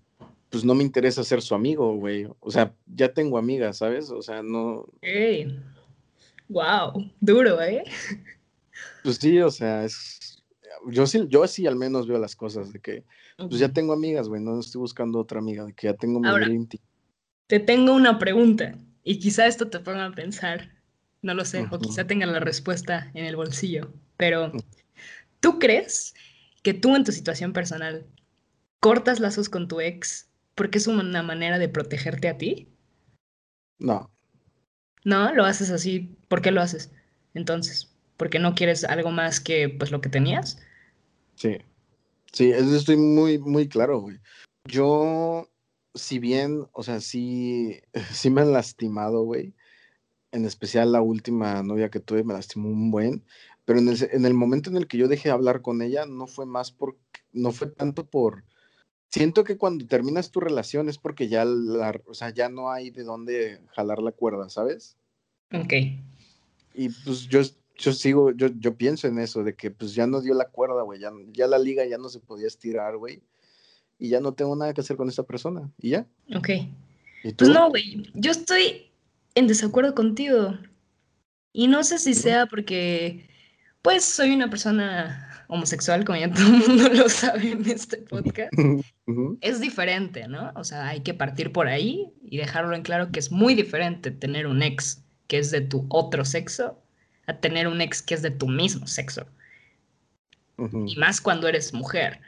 pues 0.49 0.65
no 0.65 0.73
me 0.73 0.83
interesa 0.83 1.23
ser 1.23 1.43
su 1.43 1.53
amigo, 1.53 1.95
güey. 1.95 2.27
O 2.39 2.49
sea, 2.49 2.73
ya 2.87 3.13
tengo 3.13 3.37
amigas, 3.37 3.77
¿sabes? 3.77 4.09
O 4.09 4.23
sea, 4.23 4.41
no. 4.41 4.87
Wow, 6.49 7.11
duro, 7.19 7.61
¿eh? 7.61 7.83
Pues 9.03 9.17
sí, 9.17 9.39
o 9.39 9.49
sea, 9.51 9.83
es. 9.83 10.43
Yo 10.89 11.07
sí, 11.07 11.25
yo 11.27 11.47
sí 11.47 11.65
al 11.67 11.75
menos 11.75 12.07
veo 12.07 12.19
las 12.19 12.35
cosas 12.35 12.71
de 12.71 12.79
que, 12.79 13.03
pues 13.37 13.59
ya 13.59 13.69
tengo 13.69 13.93
amigas, 13.93 14.29
güey, 14.29 14.41
no 14.41 14.59
estoy 14.59 14.79
buscando 14.79 15.19
otra 15.19 15.39
amiga, 15.39 15.65
de 15.65 15.73
que 15.73 15.87
ya 15.87 15.93
tengo 15.93 16.19
mi 16.19 16.27
Ahora, 16.27 16.47
Te 17.47 17.59
tengo 17.59 17.93
una 17.93 18.19
pregunta, 18.19 18.77
y 19.03 19.19
quizá 19.19 19.47
esto 19.47 19.69
te 19.69 19.79
ponga 19.79 20.05
a 20.05 20.11
pensar, 20.11 20.71
no 21.21 21.33
lo 21.33 21.45
sé, 21.45 21.65
o 21.71 21.79
quizá 21.79 22.05
tenga 22.05 22.25
la 22.25 22.39
respuesta 22.39 23.09
en 23.13 23.25
el 23.25 23.35
bolsillo, 23.35 23.91
pero 24.17 24.51
¿tú 25.39 25.57
crees 25.57 26.13
que 26.61 26.73
tú 26.73 26.95
en 26.95 27.03
tu 27.03 27.11
situación 27.11 27.53
personal 27.53 28.05
cortas 28.79 29.19
lazos 29.19 29.49
con 29.49 29.67
tu 29.67 29.81
ex 29.81 30.29
porque 30.55 30.77
es 30.77 30.87
una 30.87 31.23
manera 31.23 31.59
de 31.59 31.69
protegerte 31.69 32.27
a 32.27 32.37
ti? 32.37 32.69
No. 33.79 34.11
No, 35.07 35.33
lo 35.33 35.45
haces 35.45 35.71
así. 35.71 36.17
¿Por 36.27 36.41
qué 36.41 36.51
lo 36.51 36.59
haces? 36.59 36.91
Entonces, 37.33 37.95
¿porque 38.17 38.39
no 38.39 38.55
quieres 38.55 38.83
algo 38.83 39.09
más 39.09 39.39
que 39.39 39.69
pues 39.69 39.89
lo 39.89 40.01
que 40.01 40.09
tenías? 40.09 40.59
Sí. 41.35 41.59
Sí, 42.33 42.51
estoy 42.51 42.97
muy, 42.97 43.39
muy 43.39 43.69
claro, 43.69 44.01
güey. 44.01 44.19
Yo, 44.65 45.49
si 45.95 46.19
bien, 46.19 46.67
o 46.73 46.83
sea, 46.83 46.99
sí, 46.99 47.79
sí 48.11 48.29
me 48.29 48.41
han 48.41 48.51
lastimado, 48.51 49.23
güey. 49.23 49.53
En 50.33 50.43
especial 50.43 50.91
la 50.91 51.01
última 51.01 51.63
novia 51.63 51.89
que 51.89 52.01
tuve 52.01 52.25
me 52.25 52.33
lastimó 52.33 52.67
un 52.67 52.91
buen. 52.91 53.23
Pero 53.63 53.79
en 53.79 53.87
el, 53.87 54.09
en 54.11 54.25
el 54.25 54.33
momento 54.33 54.69
en 54.69 54.75
el 54.75 54.87
que 54.87 54.97
yo 54.97 55.07
dejé 55.07 55.29
de 55.29 55.35
hablar 55.35 55.61
con 55.61 55.81
ella, 55.81 56.05
no 56.05 56.27
fue 56.27 56.45
más 56.45 56.73
por, 56.73 56.97
no 57.31 57.53
fue 57.53 57.67
tanto 57.67 58.05
por, 58.05 58.43
siento 59.09 59.43
que 59.43 59.57
cuando 59.57 59.85
terminas 59.85 60.31
tu 60.31 60.39
relación 60.39 60.89
es 60.89 60.97
porque 60.97 61.27
ya, 61.27 61.45
la, 61.45 61.99
o 62.05 62.13
sea, 62.13 62.29
ya 62.29 62.49
no 62.49 62.71
hay 62.71 62.89
de 62.91 63.03
dónde 63.03 63.61
jalar 63.75 63.99
la 63.99 64.11
cuerda, 64.11 64.49
¿sabes? 64.49 64.97
Ok. 65.53 65.73
Y 66.73 66.89
pues 66.89 67.27
yo, 67.27 67.41
yo 67.75 67.93
sigo, 67.93 68.31
yo, 68.31 68.47
yo 68.47 68.75
pienso 68.75 69.07
en 69.07 69.19
eso, 69.19 69.43
de 69.43 69.55
que 69.55 69.71
pues 69.71 69.93
ya 69.93 70.07
no 70.07 70.21
dio 70.21 70.33
la 70.33 70.49
cuerda, 70.49 70.83
güey, 70.83 70.99
ya, 70.99 71.11
ya 71.31 71.47
la 71.47 71.57
liga 71.57 71.85
ya 71.85 71.97
no 71.97 72.09
se 72.09 72.19
podía 72.19 72.47
estirar, 72.47 72.97
güey, 72.97 73.21
y 73.97 74.09
ya 74.09 74.19
no 74.19 74.33
tengo 74.33 74.55
nada 74.55 74.73
que 74.73 74.81
hacer 74.81 74.97
con 74.97 75.09
esta 75.09 75.23
persona, 75.23 75.71
y 75.79 75.91
ya. 75.91 76.05
Ok. 76.35 76.49
Pues 77.35 77.49
no, 77.49 77.69
güey, 77.69 78.09
yo 78.13 78.31
estoy 78.31 78.91
en 79.35 79.47
desacuerdo 79.47 79.93
contigo. 79.93 80.57
Y 81.53 81.67
no 81.67 81.83
sé 81.83 81.97
si 81.97 82.13
sea 82.13 82.45
porque, 82.45 83.27
pues, 83.81 84.03
soy 84.03 84.31
una 84.31 84.49
persona 84.49 85.37
homosexual, 85.47 86.05
como 86.05 86.19
ya 86.19 86.31
todo 86.33 86.45
el 86.47 86.67
mundo 86.67 86.89
lo 86.89 87.09
sabe 87.09 87.51
en 87.51 87.69
este 87.69 87.97
podcast. 87.97 88.51
Es 89.41 89.59
diferente, 89.59 90.27
¿no? 90.27 90.51
O 90.55 90.63
sea, 90.63 90.87
hay 90.87 91.01
que 91.01 91.13
partir 91.13 91.51
por 91.51 91.67
ahí 91.67 92.11
y 92.23 92.37
dejarlo 92.37 92.75
en 92.75 92.83
claro 92.83 93.11
que 93.11 93.19
es 93.19 93.31
muy 93.31 93.55
diferente 93.55 94.11
tener 94.11 94.47
un 94.47 94.61
ex 94.61 95.03
que 95.27 95.39
es 95.39 95.51
de 95.51 95.61
tu 95.61 95.85
otro 95.89 96.25
sexo 96.25 96.79
a 97.25 97.33
tener 97.33 97.67
un 97.67 97.81
ex 97.81 98.01
que 98.01 98.13
es 98.13 98.21
de 98.21 98.31
tu 98.31 98.47
mismo 98.47 98.87
sexo. 98.87 99.25
Y 100.87 100.95
más 100.95 101.21
cuando 101.21 101.47
eres 101.47 101.71
mujer, 101.71 102.19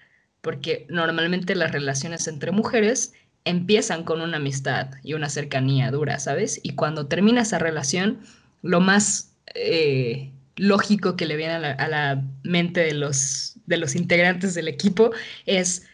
porque 0.42 0.86
normalmente 0.88 1.56
las 1.56 1.72
relaciones 1.72 2.28
entre 2.28 2.52
mujeres 2.52 3.14
empiezan 3.44 4.04
con 4.04 4.22
una 4.22 4.38
amistad 4.38 4.92
y 5.04 5.14
una 5.14 5.30
cercanía 5.30 5.90
dura, 5.90 6.20
¿sabes? 6.20 6.60
Y 6.62 6.76
cuando 6.76 7.08
termina 7.08 7.42
esa 7.42 7.58
relación, 7.58 8.20
lo 8.62 8.82
más 8.82 9.34
eh, 9.56 10.32
lógico 10.60 11.16
que 11.16 11.26
le 11.26 11.38
viene 11.38 11.54
a 11.54 11.88
la, 11.88 12.24
mente 12.44 12.82
de 12.82 12.94
los, 12.94 13.56
integrantes 13.96 14.54
del 14.54 14.68
equipo 14.68 15.12
es, 15.46 15.86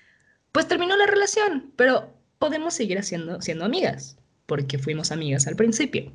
pues 0.52 0.68
terminó 0.68 0.98
la 0.98 1.06
relación, 1.06 1.72
pero 1.76 2.14
podemos 2.40 2.74
seguir 2.74 2.98
haciendo, 2.98 3.42
siendo 3.42 3.66
amigas, 3.66 4.18
porque 4.46 4.80
fuimos 4.80 5.12
amigas 5.12 5.48
al 5.48 5.56
principio. 5.56 6.12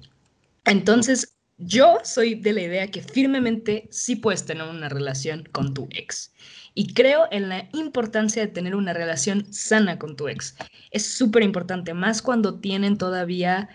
Entonces, 0.65 1.37
yo 1.59 1.99
soy 2.05 2.35
de 2.35 2.53
la 2.53 2.63
idea 2.63 2.91
que 2.91 3.03
firmemente 3.03 3.87
sí 3.91 4.17
puedes 4.17 4.45
tener 4.45 4.65
una 4.65 4.89
relación 4.89 5.49
con 5.53 5.75
tu 5.75 5.89
ex. 5.93 6.33
Y 6.75 6.95
creo 6.95 7.29
en 7.31 7.49
la 7.49 7.69
importancia 7.73 8.43
de 8.43 8.49
tener 8.49 8.75
una 8.75 8.93
relación 8.93 9.53
sana 9.53 9.99
con 9.99 10.17
tu 10.17 10.29
ex. 10.29 10.57
Es 10.91 11.07
súper 11.07 11.43
importante, 11.43 11.95
más 11.95 12.23
cuando 12.23 12.61
tienen 12.61 12.97
todavía 12.97 13.69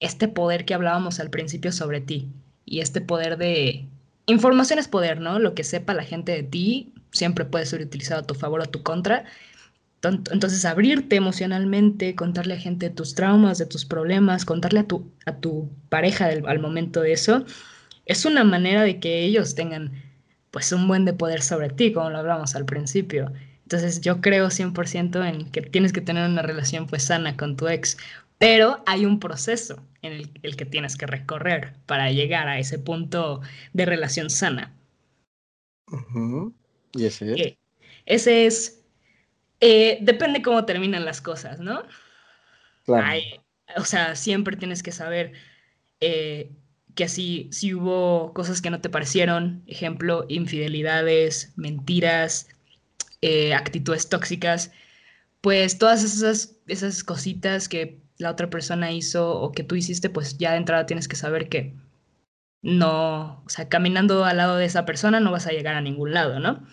este 0.00 0.28
poder 0.28 0.64
que 0.64 0.74
hablábamos 0.74 1.20
al 1.20 1.30
principio 1.30 1.72
sobre 1.72 2.00
ti. 2.00 2.30
Y 2.64 2.80
este 2.80 3.00
poder 3.00 3.36
de... 3.36 3.88
Información 4.26 4.78
es 4.78 4.88
poder, 4.88 5.20
¿no? 5.20 5.38
Lo 5.38 5.54
que 5.54 5.64
sepa 5.64 5.94
la 5.94 6.04
gente 6.04 6.32
de 6.32 6.42
ti 6.42 6.92
siempre 7.12 7.44
puede 7.44 7.66
ser 7.66 7.80
utilizado 7.80 8.22
a 8.22 8.26
tu 8.26 8.34
favor 8.34 8.60
o 8.60 8.64
a 8.64 8.66
tu 8.66 8.82
contra. 8.82 9.24
Entonces, 10.02 10.64
abrirte 10.64 11.16
emocionalmente, 11.16 12.14
contarle 12.14 12.54
a 12.54 12.60
gente 12.60 12.90
tus 12.90 13.14
traumas, 13.14 13.58
de 13.58 13.66
tus 13.66 13.84
problemas, 13.84 14.44
contarle 14.44 14.80
a 14.80 14.86
tu, 14.86 15.10
a 15.26 15.36
tu 15.36 15.70
pareja 15.88 16.26
al 16.26 16.58
momento 16.60 17.00
de 17.00 17.12
eso, 17.12 17.44
es 18.06 18.24
una 18.24 18.44
manera 18.44 18.82
de 18.82 19.00
que 19.00 19.24
ellos 19.24 19.54
tengan 19.54 19.92
pues 20.50 20.72
un 20.72 20.88
buen 20.88 21.04
de 21.04 21.12
poder 21.12 21.42
sobre 21.42 21.70
ti, 21.70 21.92
como 21.92 22.10
lo 22.10 22.18
hablamos 22.18 22.54
al 22.54 22.64
principio. 22.64 23.32
Entonces 23.64 24.00
yo 24.00 24.20
creo 24.20 24.48
100% 24.48 25.28
en 25.28 25.50
que 25.50 25.60
tienes 25.62 25.92
que 25.92 26.00
tener 26.00 26.28
una 26.28 26.42
relación 26.42 26.86
pues 26.86 27.02
sana 27.02 27.36
con 27.36 27.56
tu 27.56 27.68
ex, 27.68 27.96
pero 28.38 28.82
hay 28.86 29.04
un 29.06 29.18
proceso 29.18 29.82
en 30.06 30.30
el, 30.42 30.56
que 30.56 30.66
tienes 30.66 30.96
que 30.96 31.06
recorrer 31.06 31.74
para 31.86 32.10
llegar 32.10 32.48
a 32.48 32.58
ese 32.58 32.78
punto 32.78 33.40
de 33.72 33.86
relación 33.86 34.30
sana. 34.30 34.74
¿Y 36.94 37.04
ese 37.04 37.32
es? 37.32 37.40
Eh, 37.40 37.58
ese 38.06 38.46
es 38.46 38.76
eh, 39.60 39.98
depende 40.02 40.42
cómo 40.42 40.64
terminan 40.64 41.04
las 41.04 41.20
cosas, 41.20 41.60
¿no? 41.60 41.82
Claro. 42.84 43.20
o 43.76 43.84
sea, 43.84 44.14
siempre 44.14 44.56
tienes 44.56 44.82
que 44.82 44.92
saber 44.92 45.32
eh, 46.00 46.52
que 46.94 47.04
así, 47.04 47.48
si 47.52 47.74
hubo 47.74 48.32
cosas 48.32 48.62
que 48.62 48.70
no 48.70 48.80
te 48.80 48.88
parecieron, 48.88 49.62
ejemplo, 49.66 50.24
infidelidades, 50.28 51.52
mentiras, 51.56 52.48
eh, 53.22 53.54
actitudes 53.54 54.08
tóxicas, 54.08 54.72
pues 55.40 55.78
todas 55.78 56.04
esas, 56.04 56.56
esas 56.66 57.04
cositas 57.04 57.68
que 57.68 58.00
la 58.18 58.30
otra 58.30 58.50
persona 58.50 58.92
hizo 58.92 59.40
o 59.40 59.52
que 59.52 59.64
tú 59.64 59.74
hiciste, 59.76 60.10
pues 60.10 60.38
ya 60.38 60.52
de 60.52 60.58
entrada 60.58 60.86
tienes 60.86 61.08
que 61.08 61.16
saber 61.16 61.48
que 61.48 61.74
no, 62.62 63.42
o 63.44 63.48
sea, 63.48 63.68
caminando 63.68 64.24
al 64.24 64.38
lado 64.38 64.56
de 64.56 64.64
esa 64.64 64.86
persona 64.86 65.20
no 65.20 65.30
vas 65.30 65.46
a 65.46 65.52
llegar 65.52 65.74
a 65.74 65.80
ningún 65.80 66.12
lado, 66.12 66.40
¿no? 66.40 66.66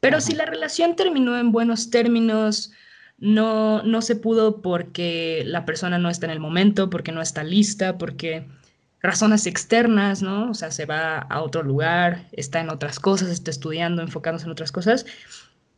Pero 0.00 0.20
si 0.20 0.34
la 0.34 0.46
relación 0.46 0.96
terminó 0.96 1.38
en 1.38 1.52
buenos 1.52 1.90
términos, 1.90 2.72
no, 3.18 3.82
no 3.82 4.02
se 4.02 4.16
pudo 4.16 4.62
porque 4.62 5.42
la 5.46 5.64
persona 5.64 5.98
no 5.98 6.10
está 6.10 6.26
en 6.26 6.32
el 6.32 6.40
momento, 6.40 6.90
porque 6.90 7.12
no 7.12 7.22
está 7.22 7.42
lista, 7.42 7.98
porque 7.98 8.46
razones 9.00 9.46
externas, 9.46 10.22
¿no? 10.22 10.50
O 10.50 10.54
sea, 10.54 10.70
se 10.70 10.86
va 10.86 11.18
a 11.18 11.42
otro 11.42 11.62
lugar, 11.62 12.26
está 12.32 12.60
en 12.60 12.70
otras 12.70 12.98
cosas, 12.98 13.28
está 13.28 13.50
estudiando, 13.50 14.02
enfocándose 14.02 14.46
en 14.46 14.52
otras 14.52 14.72
cosas. 14.72 15.06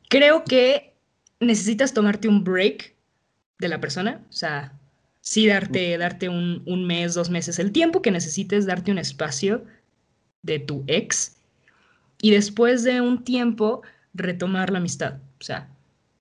Creo 0.09 0.45
que 0.45 0.95
necesitas 1.41 1.93
tomarte 1.93 2.29
un 2.29 2.45
break 2.45 2.95
de 3.59 3.69
la 3.69 3.81
persona, 3.81 4.21
o 4.29 4.33
sea, 4.33 4.76
sí 5.27 5.49
darte, 5.49 5.99
darte 5.99 6.29
un, 6.29 6.63
un 6.67 6.87
mes, 6.87 7.15
dos 7.15 7.31
meses, 7.31 7.59
el 7.59 7.73
tiempo 7.73 8.01
que 8.01 8.13
necesites, 8.13 8.65
darte 8.65 8.93
un 8.93 8.99
espacio 8.99 9.65
de 10.43 10.61
tu 10.61 10.85
ex. 10.87 11.37
Y 12.23 12.31
después 12.31 12.85
de 12.85 13.01
un 13.01 13.25
tiempo, 13.25 13.83
retomar 14.15 14.71
la 14.71 14.79
amistad. 14.79 15.19
O 15.41 15.43
sea, 15.43 15.69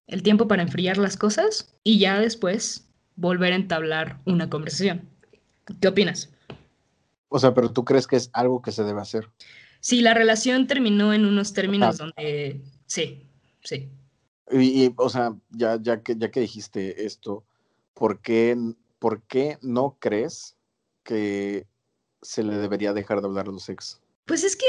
el 0.08 0.24
tiempo 0.24 0.48
para 0.48 0.64
enfriar 0.64 0.98
las 0.98 1.18
cosas 1.18 1.72
y 1.84 2.00
ya 2.00 2.20
después 2.20 2.88
volver 3.16 3.54
a 3.54 3.58
entablar 3.58 4.20
una 4.26 4.50
conversación. 4.50 5.08
¿Qué 5.80 5.88
opinas? 5.88 6.34
O 7.30 7.38
sea, 7.38 7.54
pero 7.54 7.72
tú 7.72 7.86
crees 7.86 8.08
que 8.08 8.16
es 8.16 8.32
algo 8.34 8.64
que 8.64 8.72
se 8.72 8.84
debe 8.84 9.02
hacer. 9.02 9.30
Sí, 9.82 10.02
la 10.02 10.16
relación 10.16 10.66
terminó 10.66 11.14
en 11.14 11.26
unos 11.26 11.54
términos 11.54 12.00
donde 12.00 12.60
sí, 12.88 13.22
sí. 13.64 13.88
Y, 14.52 14.92
o 14.98 15.10
sea, 15.10 15.36
ya, 15.52 15.80
ya, 15.80 16.02
que, 16.02 16.16
ya 16.18 16.32
que 16.32 16.40
dijiste 16.40 17.06
esto, 17.06 17.44
¿por 17.94 18.20
qué, 18.22 18.58
¿por 19.00 19.24
qué 19.24 19.58
no 19.62 19.98
crees 20.00 20.56
que 21.04 21.68
se 22.22 22.44
le 22.44 22.58
debería 22.58 22.94
dejar 22.94 23.22
de 23.22 23.28
hablar 23.28 23.48
a 23.48 23.52
los 23.52 23.70
ex? 23.70 24.02
Pues 24.26 24.44
es 24.44 24.56
que 24.56 24.66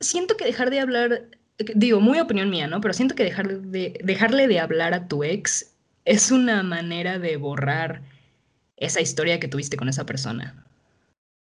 siento 0.00 0.36
que 0.36 0.44
dejar 0.44 0.70
de 0.70 0.80
hablar 0.80 1.28
digo, 1.74 2.00
muy 2.00 2.18
opinión 2.20 2.50
mía, 2.50 2.66
¿no? 2.66 2.80
Pero 2.80 2.94
siento 2.94 3.14
que 3.14 3.24
dejar 3.24 3.60
de, 3.60 4.00
dejarle 4.02 4.48
de 4.48 4.60
hablar 4.60 4.94
a 4.94 5.08
tu 5.08 5.24
ex 5.24 5.72
es 6.04 6.30
una 6.30 6.62
manera 6.62 7.18
de 7.18 7.36
borrar 7.36 8.02
esa 8.76 9.00
historia 9.00 9.40
que 9.40 9.48
tuviste 9.48 9.76
con 9.76 9.88
esa 9.88 10.04
persona. 10.04 10.64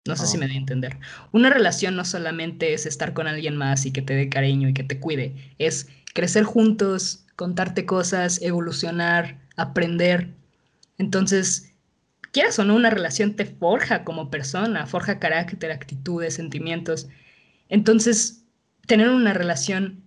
No 0.05 0.17
sé 0.17 0.27
si 0.27 0.37
me 0.37 0.47
doy 0.47 0.55
a 0.55 0.59
entender. 0.59 0.99
Una 1.31 1.49
relación 1.49 1.95
no 1.95 2.03
solamente 2.03 2.73
es 2.73 2.85
estar 2.85 3.13
con 3.13 3.25
alguien 3.25 3.55
más 3.55 3.85
y 3.85 3.93
que 3.93 4.01
te 4.01 4.13
dé 4.13 4.27
cariño 4.27 4.67
y 4.67 4.73
que 4.73 4.83
te 4.83 4.99
cuide, 4.99 5.53
es 5.59 5.87
crecer 6.13 6.43
juntos, 6.43 7.25
contarte 7.37 7.85
cosas, 7.85 8.41
evolucionar, 8.41 9.39
aprender. 9.55 10.33
Entonces, 10.97 11.72
quieras 12.33 12.59
o 12.59 12.65
no, 12.65 12.75
una 12.75 12.89
relación 12.89 13.35
te 13.35 13.45
forja 13.45 14.03
como 14.03 14.29
persona, 14.29 14.85
forja 14.87 15.19
carácter, 15.19 15.71
actitudes, 15.71 16.33
sentimientos. 16.33 17.07
Entonces, 17.69 18.43
tener 18.87 19.09
una 19.09 19.33
relación 19.33 20.03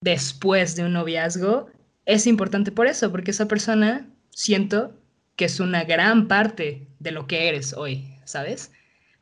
después 0.00 0.74
de 0.74 0.84
un 0.84 0.94
noviazgo 0.94 1.68
es 2.06 2.26
importante 2.26 2.72
por 2.72 2.86
eso, 2.86 3.12
porque 3.12 3.30
esa 3.30 3.46
persona 3.46 4.08
siento 4.30 4.94
que 5.36 5.44
es 5.44 5.60
una 5.60 5.84
gran 5.84 6.28
parte 6.28 6.88
de 6.98 7.10
lo 7.10 7.26
que 7.26 7.48
eres 7.48 7.74
hoy, 7.74 8.08
¿sabes? 8.24 8.72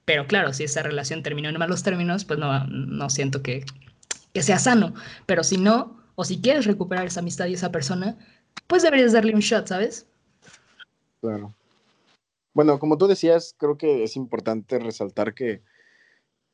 Pero 0.05 0.27
claro, 0.27 0.53
si 0.53 0.65
esa 0.65 0.83
relación 0.83 1.23
terminó 1.23 1.49
en 1.49 1.59
malos 1.59 1.83
términos, 1.83 2.25
pues 2.25 2.39
no, 2.39 2.67
no 2.69 3.11
siento 3.11 3.43
que, 3.43 3.65
que 4.33 4.43
sea 4.43 4.59
sano. 4.59 4.95
Pero 5.27 5.43
si 5.43 5.57
no, 5.57 5.99
o 6.15 6.25
si 6.25 6.41
quieres 6.41 6.67
recuperar 6.67 7.07
esa 7.07 7.21
amistad 7.21 7.47
y 7.47 7.55
esa 7.55 7.73
persona, 7.73 8.17
pues 8.69 8.83
deberías 8.83 9.13
darle 9.13 9.35
un 9.35 9.41
shot, 9.41 9.67
¿sabes? 9.67 10.07
Claro. 11.21 11.55
Bueno, 12.55 12.79
como 12.79 12.97
tú 12.97 13.07
decías, 13.07 13.55
creo 13.59 13.77
que 13.77 14.05
es 14.05 14.17
importante 14.17 14.79
resaltar 14.79 15.35
que 15.35 15.63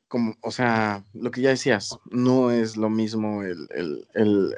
como, 0.07 0.35
o 0.41 0.51
sea, 0.51 1.05
lo 1.13 1.31
que 1.31 1.41
ya 1.41 1.49
decías, 1.49 1.97
no 2.09 2.51
es 2.51 2.75
lo 2.75 2.89
mismo 2.89 3.43
el, 3.43 4.57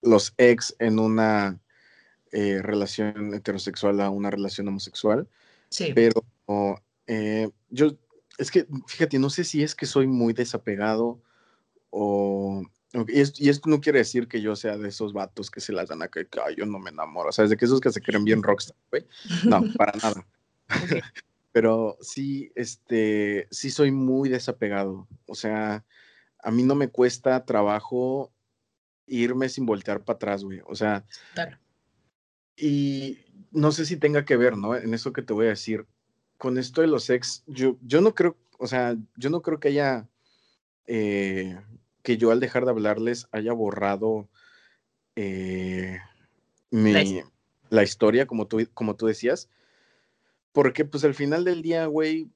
los 0.00 0.32
ex 0.38 0.74
en 0.78 0.98
una, 0.98 1.60
eh, 2.30 2.60
relación 2.60 3.32
heterosexual 3.32 4.00
a 4.00 4.10
una 4.10 4.30
relación 4.30 4.68
homosexual. 4.68 5.28
Sí. 5.70 5.92
Pero 5.94 6.22
eh, 7.06 7.48
yo, 7.70 7.96
es 8.36 8.50
que, 8.50 8.66
fíjate, 8.86 9.18
no 9.18 9.30
sé 9.30 9.44
si 9.44 9.62
es 9.62 9.74
que 9.74 9.86
soy 9.86 10.06
muy 10.06 10.32
desapegado 10.32 11.20
o... 11.90 12.62
Y 13.06 13.20
esto, 13.20 13.68
no 13.68 13.82
quiere 13.82 13.98
decir 13.98 14.28
que 14.28 14.40
yo 14.40 14.56
sea 14.56 14.78
de 14.78 14.88
esos 14.88 15.12
vatos 15.12 15.50
que 15.50 15.60
se 15.60 15.74
las 15.74 15.90
dan 15.90 16.02
a 16.02 16.08
que, 16.08 16.26
yo 16.56 16.64
no 16.64 16.78
me 16.78 16.88
enamoro, 16.88 17.30
¿sabes? 17.32 17.50
De 17.50 17.56
que 17.58 17.66
esos 17.66 17.80
que 17.80 17.92
se 17.92 18.00
creen 18.00 18.24
bien 18.24 18.42
rockstar, 18.42 18.76
güey. 18.90 19.06
No, 19.44 19.62
para 19.76 19.92
nada. 20.02 20.26
Pero 21.52 21.96
sí, 22.00 22.52
este, 22.54 23.48
sí 23.50 23.70
soy 23.70 23.90
muy 23.90 24.28
desapegado. 24.28 25.08
O 25.26 25.34
sea, 25.34 25.84
a 26.42 26.50
mí 26.50 26.62
no 26.62 26.74
me 26.74 26.88
cuesta 26.88 27.44
trabajo 27.44 28.32
irme 29.06 29.48
sin 29.48 29.66
voltear 29.66 30.04
para 30.04 30.16
atrás, 30.16 30.44
güey. 30.44 30.60
O 30.66 30.74
sea, 30.74 31.04
y 32.56 33.18
no 33.50 33.72
sé 33.72 33.86
si 33.86 33.96
tenga 33.96 34.24
que 34.24 34.36
ver, 34.36 34.56
¿no? 34.56 34.76
En 34.76 34.92
eso 34.94 35.12
que 35.12 35.22
te 35.22 35.32
voy 35.32 35.46
a 35.46 35.50
decir. 35.50 35.86
Con 36.36 36.58
esto 36.58 36.82
de 36.82 36.86
los 36.86 37.10
ex, 37.10 37.42
yo, 37.46 37.76
yo 37.82 38.00
no 38.00 38.14
creo, 38.14 38.36
o 38.58 38.68
sea, 38.68 38.96
yo 39.16 39.28
no 39.28 39.42
creo 39.42 39.58
que 39.58 39.68
haya, 39.68 40.08
eh, 40.86 41.58
que 42.02 42.16
yo 42.16 42.30
al 42.30 42.38
dejar 42.38 42.64
de 42.64 42.70
hablarles 42.70 43.26
haya 43.32 43.52
borrado 43.52 44.28
eh, 45.16 45.98
mi, 46.70 47.22
la 47.70 47.82
historia, 47.82 48.26
como 48.26 48.46
tú, 48.46 48.68
como 48.72 48.94
tú 48.94 49.06
decías. 49.06 49.48
Porque 50.58 50.84
pues 50.84 51.04
al 51.04 51.14
final 51.14 51.44
del 51.44 51.62
día, 51.62 51.86
güey, 51.86 52.32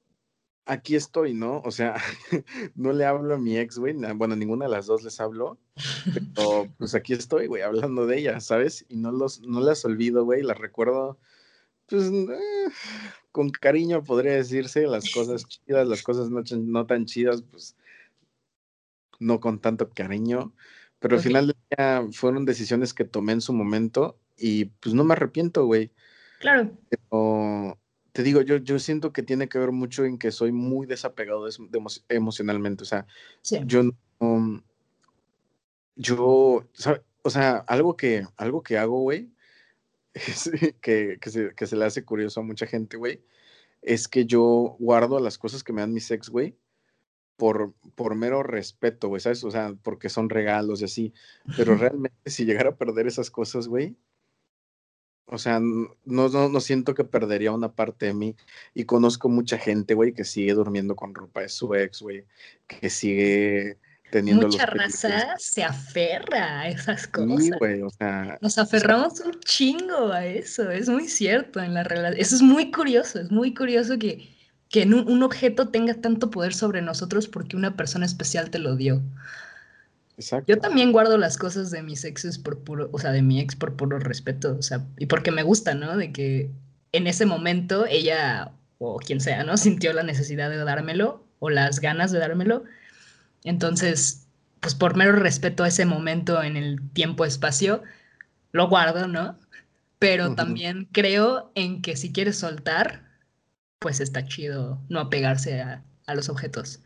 aquí 0.65 0.95
estoy, 0.95 1.33
¿no? 1.33 1.61
O 1.65 1.71
sea, 1.71 1.95
no 2.73 2.93
le 2.93 3.03
hablo 3.03 3.35
a 3.35 3.37
mi 3.37 3.57
ex, 3.57 3.77
güey. 3.77 3.93
Bueno, 4.15 4.37
ninguna 4.37 4.63
de 4.63 4.71
las 4.71 4.85
dos 4.85 5.03
les 5.03 5.19
hablo. 5.19 5.59
Pero 6.33 6.69
pues 6.77 6.95
aquí 6.95 7.11
estoy, 7.11 7.47
güey, 7.47 7.63
hablando 7.63 8.05
de 8.05 8.19
ella, 8.19 8.39
¿sabes? 8.39 8.85
Y 8.87 8.95
no, 8.95 9.11
los, 9.11 9.41
no 9.41 9.59
las 9.59 9.83
olvido, 9.83 10.23
güey. 10.23 10.41
Las 10.41 10.57
recuerdo, 10.57 11.19
pues, 11.87 12.05
eh, 12.05 12.71
con 13.33 13.49
cariño 13.49 14.05
podría 14.05 14.35
decirse. 14.35 14.87
Las 14.87 15.11
cosas 15.11 15.45
chidas, 15.49 15.85
las 15.85 16.01
cosas 16.01 16.29
no, 16.29 16.85
tan 16.85 17.05
chidas, 17.05 17.43
pues, 17.51 17.75
no 19.19 19.41
con 19.41 19.59
tanto 19.59 19.89
cariño. 19.89 20.53
Pero 20.99 21.17
al 21.17 21.21
final 21.21 21.47
del 21.47 21.57
día 21.69 22.07
fueron 22.13 22.45
decisiones 22.45 22.93
que 22.93 23.03
tomé 23.03 23.33
en 23.33 23.41
su 23.41 23.51
momento 23.51 24.17
y 24.37 24.63
pues 24.79 24.95
no 24.95 25.03
me 25.03 25.11
arrepiento, 25.11 25.65
güey. 25.65 25.91
Claro. 26.39 26.71
Pero 26.89 27.77
te 28.13 28.21
digo, 28.21 28.41
yo, 28.41 28.57
yo 28.57 28.79
siento 28.79 29.11
que 29.11 29.23
tiene 29.23 29.49
que 29.49 29.57
ver 29.57 29.71
mucho 29.71 30.05
en 30.05 30.19
que 30.19 30.31
soy 30.31 30.51
muy 30.51 30.85
desapegado 30.85 31.47
emocionalmente. 32.09 32.83
O 32.83 32.85
sea, 32.85 33.07
yo 33.65 33.83
no. 33.83 34.63
Yo, 35.95 36.67
o 37.21 37.29
sea, 37.29 37.57
algo 37.67 37.97
que, 37.97 38.25
algo 38.37 38.63
que 38.63 38.77
hago, 38.77 39.01
güey, 39.01 39.31
que, 40.81 41.17
que, 41.19 41.29
se, 41.29 41.53
que 41.55 41.67
se 41.67 41.75
le 41.75 41.85
hace 41.85 42.05
curioso 42.05 42.39
a 42.39 42.43
mucha 42.43 42.65
gente, 42.67 42.97
güey, 42.97 43.23
es 43.81 44.07
que 44.07 44.25
yo 44.25 44.75
guardo 44.79 45.19
las 45.19 45.37
cosas 45.37 45.63
que 45.63 45.73
me 45.73 45.81
dan 45.81 45.93
mis 45.93 46.09
ex, 46.09 46.29
güey, 46.29 46.55
por, 47.35 47.73
por 47.95 48.15
mero 48.15 48.43
respeto, 48.43 49.07
güey, 49.07 49.21
¿sabes? 49.21 49.43
O 49.43 49.51
sea, 49.51 49.75
porque 49.81 50.09
son 50.09 50.29
regalos 50.29 50.81
y 50.81 50.85
así. 50.85 51.13
Pero 51.57 51.75
realmente, 51.77 52.17
si 52.29 52.45
llegara 52.45 52.71
a 52.71 52.77
perder 52.77 53.07
esas 53.07 53.31
cosas, 53.31 53.67
güey, 53.67 53.95
o 55.25 55.37
sea, 55.37 55.59
no, 55.59 55.89
no, 56.05 56.49
no, 56.49 56.59
siento 56.59 56.93
que 56.93 57.03
perdería 57.03 57.51
una 57.51 57.71
parte 57.71 58.07
de 58.07 58.13
mí. 58.13 58.35
Y 58.73 58.85
conozco 58.85 59.29
mucha 59.29 59.57
gente, 59.57 59.93
güey, 59.93 60.13
que 60.13 60.25
sigue 60.25 60.53
durmiendo 60.53 60.95
con 60.95 61.15
ropa 61.15 61.41
de 61.41 61.49
su 61.49 61.73
ex, 61.75 62.01
güey, 62.01 62.25
que 62.67 62.89
sigue 62.89 63.77
teniendo... 64.11 64.47
Mucha 64.47 64.65
raza 64.65 65.35
se 65.37 65.63
aferra 65.63 66.61
a 66.61 66.69
esas 66.69 67.07
cosas. 67.07 67.43
Sí, 67.43 67.51
güey, 67.57 67.81
o 67.81 67.89
sea... 67.89 68.37
Nos 68.41 68.57
aferramos 68.57 69.19
un 69.21 69.39
chingo 69.39 70.11
a 70.11 70.25
eso, 70.25 70.69
es 70.69 70.89
muy 70.89 71.07
cierto 71.07 71.61
en 71.61 71.73
la 71.73 71.83
relación. 71.83 72.21
Eso 72.21 72.35
es 72.35 72.41
muy 72.41 72.69
curioso, 72.69 73.19
es 73.19 73.31
muy 73.31 73.53
curioso 73.53 73.97
que, 73.97 74.29
que 74.69 74.83
un, 74.83 75.09
un 75.09 75.23
objeto 75.23 75.69
tenga 75.69 75.95
tanto 75.95 76.29
poder 76.29 76.53
sobre 76.53 76.81
nosotros 76.81 77.27
porque 77.27 77.55
una 77.55 77.75
persona 77.75 78.05
especial 78.05 78.51
te 78.51 78.59
lo 78.59 78.75
dio. 78.75 79.01
Yo 80.47 80.59
también 80.59 80.91
guardo 80.91 81.17
las 81.17 81.37
cosas 81.37 81.71
de 81.71 81.81
mis 81.81 82.05
exes 82.05 82.37
por 82.37 82.59
puro, 82.59 82.89
o 82.91 82.99
sea, 82.99 83.11
de 83.11 83.21
mi 83.21 83.39
ex 83.39 83.55
por 83.55 83.75
puro 83.75 83.97
respeto, 83.99 84.55
o 84.57 84.61
sea, 84.61 84.85
y 84.97 85.07
porque 85.07 85.31
me 85.31 85.43
gusta, 85.43 85.73
¿no? 85.73 85.97
De 85.97 86.11
que 86.11 86.51
en 86.91 87.07
ese 87.07 87.25
momento 87.25 87.85
ella 87.87 88.51
o 88.77 88.97
quien 88.97 89.21
sea, 89.21 89.43
¿no? 89.43 89.57
Sintió 89.57 89.93
la 89.93 90.03
necesidad 90.03 90.49
de 90.49 90.57
dármelo 90.57 91.25
o 91.39 91.49
las 91.49 91.79
ganas 91.79 92.11
de 92.11 92.19
dármelo. 92.19 92.63
Entonces, 93.43 94.27
pues 94.59 94.75
por 94.75 94.95
mero 94.95 95.13
respeto 95.13 95.63
a 95.63 95.67
ese 95.67 95.85
momento 95.85 96.43
en 96.43 96.57
el 96.57 96.79
tiempo-espacio, 96.91 97.81
lo 98.51 98.69
guardo, 98.69 99.07
¿no? 99.07 99.37
Pero 99.99 100.35
también 100.35 100.87
creo 100.91 101.51
en 101.55 101.81
que 101.81 101.95
si 101.95 102.11
quieres 102.11 102.37
soltar, 102.37 103.03
pues 103.79 103.99
está 103.99 104.25
chido 104.25 104.79
no 104.89 104.99
apegarse 104.99 105.61
a, 105.61 105.83
a 106.05 106.15
los 106.15 106.29
objetos 106.29 106.81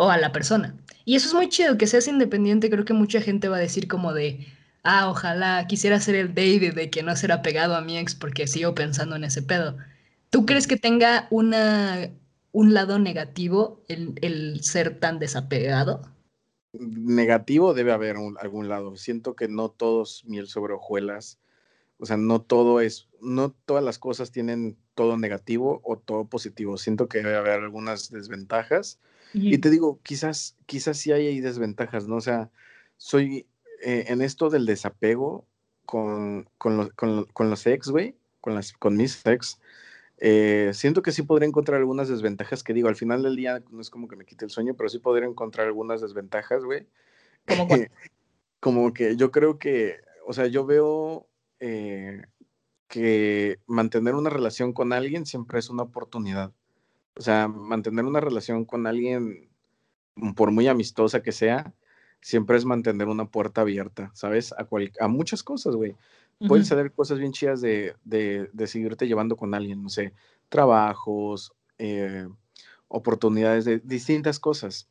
o 0.00 0.10
a 0.10 0.16
la 0.16 0.30
persona. 0.30 0.76
Y 1.04 1.16
eso 1.16 1.26
es 1.26 1.34
muy 1.34 1.48
chido, 1.48 1.76
que 1.76 1.88
seas 1.88 2.06
independiente, 2.06 2.70
creo 2.70 2.84
que 2.84 2.92
mucha 2.92 3.20
gente 3.20 3.48
va 3.48 3.56
a 3.56 3.60
decir 3.60 3.88
como 3.88 4.12
de, 4.12 4.46
ah, 4.84 5.10
ojalá 5.10 5.66
quisiera 5.66 5.98
ser 5.98 6.14
el 6.14 6.34
David 6.36 6.74
de 6.74 6.88
que 6.88 7.02
no 7.02 7.16
ser 7.16 7.32
apegado 7.32 7.74
a 7.74 7.80
mi 7.80 7.98
ex 7.98 8.14
porque 8.14 8.46
sigo 8.46 8.76
pensando 8.76 9.16
en 9.16 9.24
ese 9.24 9.42
pedo. 9.42 9.76
¿Tú 10.30 10.46
crees 10.46 10.68
que 10.68 10.76
tenga 10.76 11.26
una, 11.30 12.10
un 12.52 12.74
lado 12.74 13.00
negativo 13.00 13.82
el, 13.88 14.62
ser 14.62 15.00
tan 15.00 15.18
desapegado? 15.18 16.02
Negativo 16.74 17.74
debe 17.74 17.90
haber 17.90 18.14
algún 18.40 18.68
lado. 18.68 18.94
Siento 18.94 19.34
que 19.34 19.48
no 19.48 19.68
todos 19.68 20.24
miel 20.26 20.46
sobre 20.46 20.74
hojuelas. 20.74 21.40
O 21.98 22.06
sea, 22.06 22.16
no 22.16 22.40
todo 22.40 22.80
es, 22.80 23.08
no 23.20 23.50
todas 23.50 23.82
las 23.82 23.98
cosas 23.98 24.30
tienen 24.30 24.76
todo 24.94 25.16
negativo 25.16 25.80
o 25.82 25.98
todo 25.98 26.26
positivo. 26.26 26.78
Siento 26.78 27.08
que 27.08 27.18
debe 27.18 27.34
haber 27.34 27.58
algunas 27.58 28.12
desventajas 28.12 29.00
y 29.32 29.58
te 29.58 29.70
digo, 29.70 30.00
quizás, 30.02 30.56
quizás 30.66 30.98
sí 30.98 31.12
hay 31.12 31.40
desventajas, 31.40 32.08
¿no? 32.08 32.16
O 32.16 32.20
sea, 32.20 32.50
soy 32.96 33.46
eh, 33.82 34.06
en 34.08 34.22
esto 34.22 34.50
del 34.50 34.66
desapego 34.66 35.46
con, 35.84 36.48
con, 36.58 36.90
con, 36.90 37.50
los 37.50 37.66
ex, 37.66 37.88
güey, 37.88 38.16
con, 38.40 38.54
las, 38.54 38.72
con 38.72 38.96
mis 38.96 39.24
ex, 39.26 39.60
eh, 40.18 40.72
siento 40.74 41.02
que 41.02 41.12
sí 41.12 41.22
podría 41.22 41.48
encontrar 41.48 41.78
algunas 41.78 42.08
desventajas 42.08 42.64
que 42.64 42.74
digo, 42.74 42.88
al 42.88 42.96
final 42.96 43.22
del 43.22 43.36
día 43.36 43.62
no 43.70 43.80
es 43.80 43.90
como 43.90 44.08
que 44.08 44.16
me 44.16 44.24
quite 44.24 44.44
el 44.44 44.50
sueño, 44.50 44.74
pero 44.74 44.88
sí 44.88 44.98
podría 44.98 45.28
encontrar 45.28 45.66
algunas 45.66 46.00
desventajas, 46.00 46.64
güey. 46.64 46.86
¿Cómo 47.46 47.68
como 48.60 48.92
que 48.92 49.16
yo 49.16 49.30
creo 49.30 49.58
que, 49.58 50.00
o 50.26 50.32
sea, 50.32 50.46
yo 50.48 50.66
veo 50.66 51.28
eh, 51.60 52.22
que 52.88 53.60
mantener 53.66 54.14
una 54.14 54.30
relación 54.30 54.72
con 54.72 54.92
alguien 54.92 55.26
siempre 55.26 55.58
es 55.60 55.70
una 55.70 55.84
oportunidad. 55.84 56.52
O 57.18 57.20
sea, 57.20 57.48
mantener 57.48 58.04
una 58.04 58.20
relación 58.20 58.64
con 58.64 58.86
alguien, 58.86 59.50
mm, 60.14 60.32
por 60.32 60.50
muy 60.50 60.68
amistosa 60.68 61.22
que 61.22 61.32
sea, 61.32 61.74
siempre 62.20 62.56
es 62.56 62.64
mantener 62.64 63.08
una 63.08 63.26
puerta 63.26 63.62
abierta, 63.62 64.10
¿sabes? 64.14 64.52
A, 64.52 64.66
a 65.00 65.08
muchas 65.08 65.42
cosas, 65.42 65.74
güey. 65.74 65.96
Pueden 66.46 66.64
ser 66.64 66.92
cosas 66.92 67.18
bien 67.18 67.32
chidas 67.32 67.60
de, 67.60 67.96
de, 68.04 68.48
de, 68.52 68.66
seguirte 68.68 69.08
llevando 69.08 69.36
con 69.36 69.54
alguien, 69.54 69.82
no 69.82 69.88
sé, 69.88 70.12
trabajos, 70.48 71.52
eh, 71.78 72.28
oportunidades 72.86 73.64
de 73.64 73.80
distintas 73.80 74.38
cosas. 74.38 74.88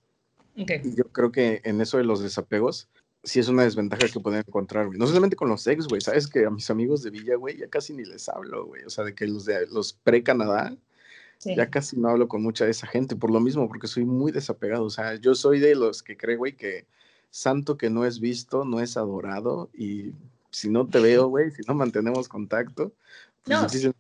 Y 0.56 0.66
yo 0.96 1.06
creo 1.06 1.32
que 1.32 1.62
en 1.64 1.80
eso 1.80 1.98
de 1.98 2.04
los 2.04 2.20
desapegos, 2.20 2.90
sí 3.24 3.40
es 3.40 3.48
una 3.48 3.64
desventaja 3.64 4.08
que 4.08 4.20
pueden 4.20 4.44
encontrar, 4.46 4.88
güey. 4.88 4.98
No 4.98 5.08
solamente 5.08 5.36
con 5.36 5.50
los 5.50 5.66
ex, 5.68 5.88
güey, 5.88 6.02
¿sabes? 6.02 6.28
Que 6.28 6.46
a 6.46 6.50
mis 6.50 6.70
amigos 6.70 7.04
de 7.04 7.12
Villa, 7.12 7.36
güey, 7.36 7.58
ya 7.58 7.70
casi 7.70 7.94
ni 7.94 8.04
les 8.04 8.28
hablo, 8.28 8.66
güey. 8.66 8.84
O 8.84 8.90
sea, 8.90 9.04
de 9.04 9.14
que 9.14 9.28
los 9.28 9.46
de 9.46 9.68
los 9.68 9.94
pre-Canadá, 9.94 10.76
ya 11.44 11.70
casi 11.70 11.98
no 11.98 12.10
hablo 12.10 12.28
con 12.28 12.42
mucha 12.42 12.66
de 12.66 12.72
esa 12.72 12.88
gente 12.88 13.16
por 13.16 13.32
lo 13.32 13.40
mismo, 13.40 13.68
porque 13.68 13.88
soy 13.88 14.06
muy 14.06 14.32
desapegado. 14.32 14.84
O 14.84 14.90
sea, 14.90 15.16
yo 15.16 15.36
soy 15.36 15.60
de 15.60 15.76
los 15.76 16.04
que 16.04 16.18
cree, 16.18 16.36
güey, 16.36 16.56
que 16.56 16.86
santo 17.30 17.78
que 17.78 17.90
no 17.90 18.06
es 18.06 18.20
visto, 18.20 18.66
no 18.66 18.80
es 18.80 18.98
adorado. 18.98 19.70
Y 19.74 20.14
si 20.52 20.70
no 20.70 20.88
te 20.88 21.00
veo, 21.00 21.28
güey, 21.30 21.52
si 21.52 21.62
no 21.68 21.74
mantenemos 21.74 22.28
contacto, 22.28 22.92
pues 23.44 23.84
no, 23.90 23.98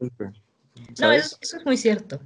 no 0.99 1.11
eso, 1.11 1.37
es 1.41 1.65
muy 1.65 1.77
cierto. 1.77 2.19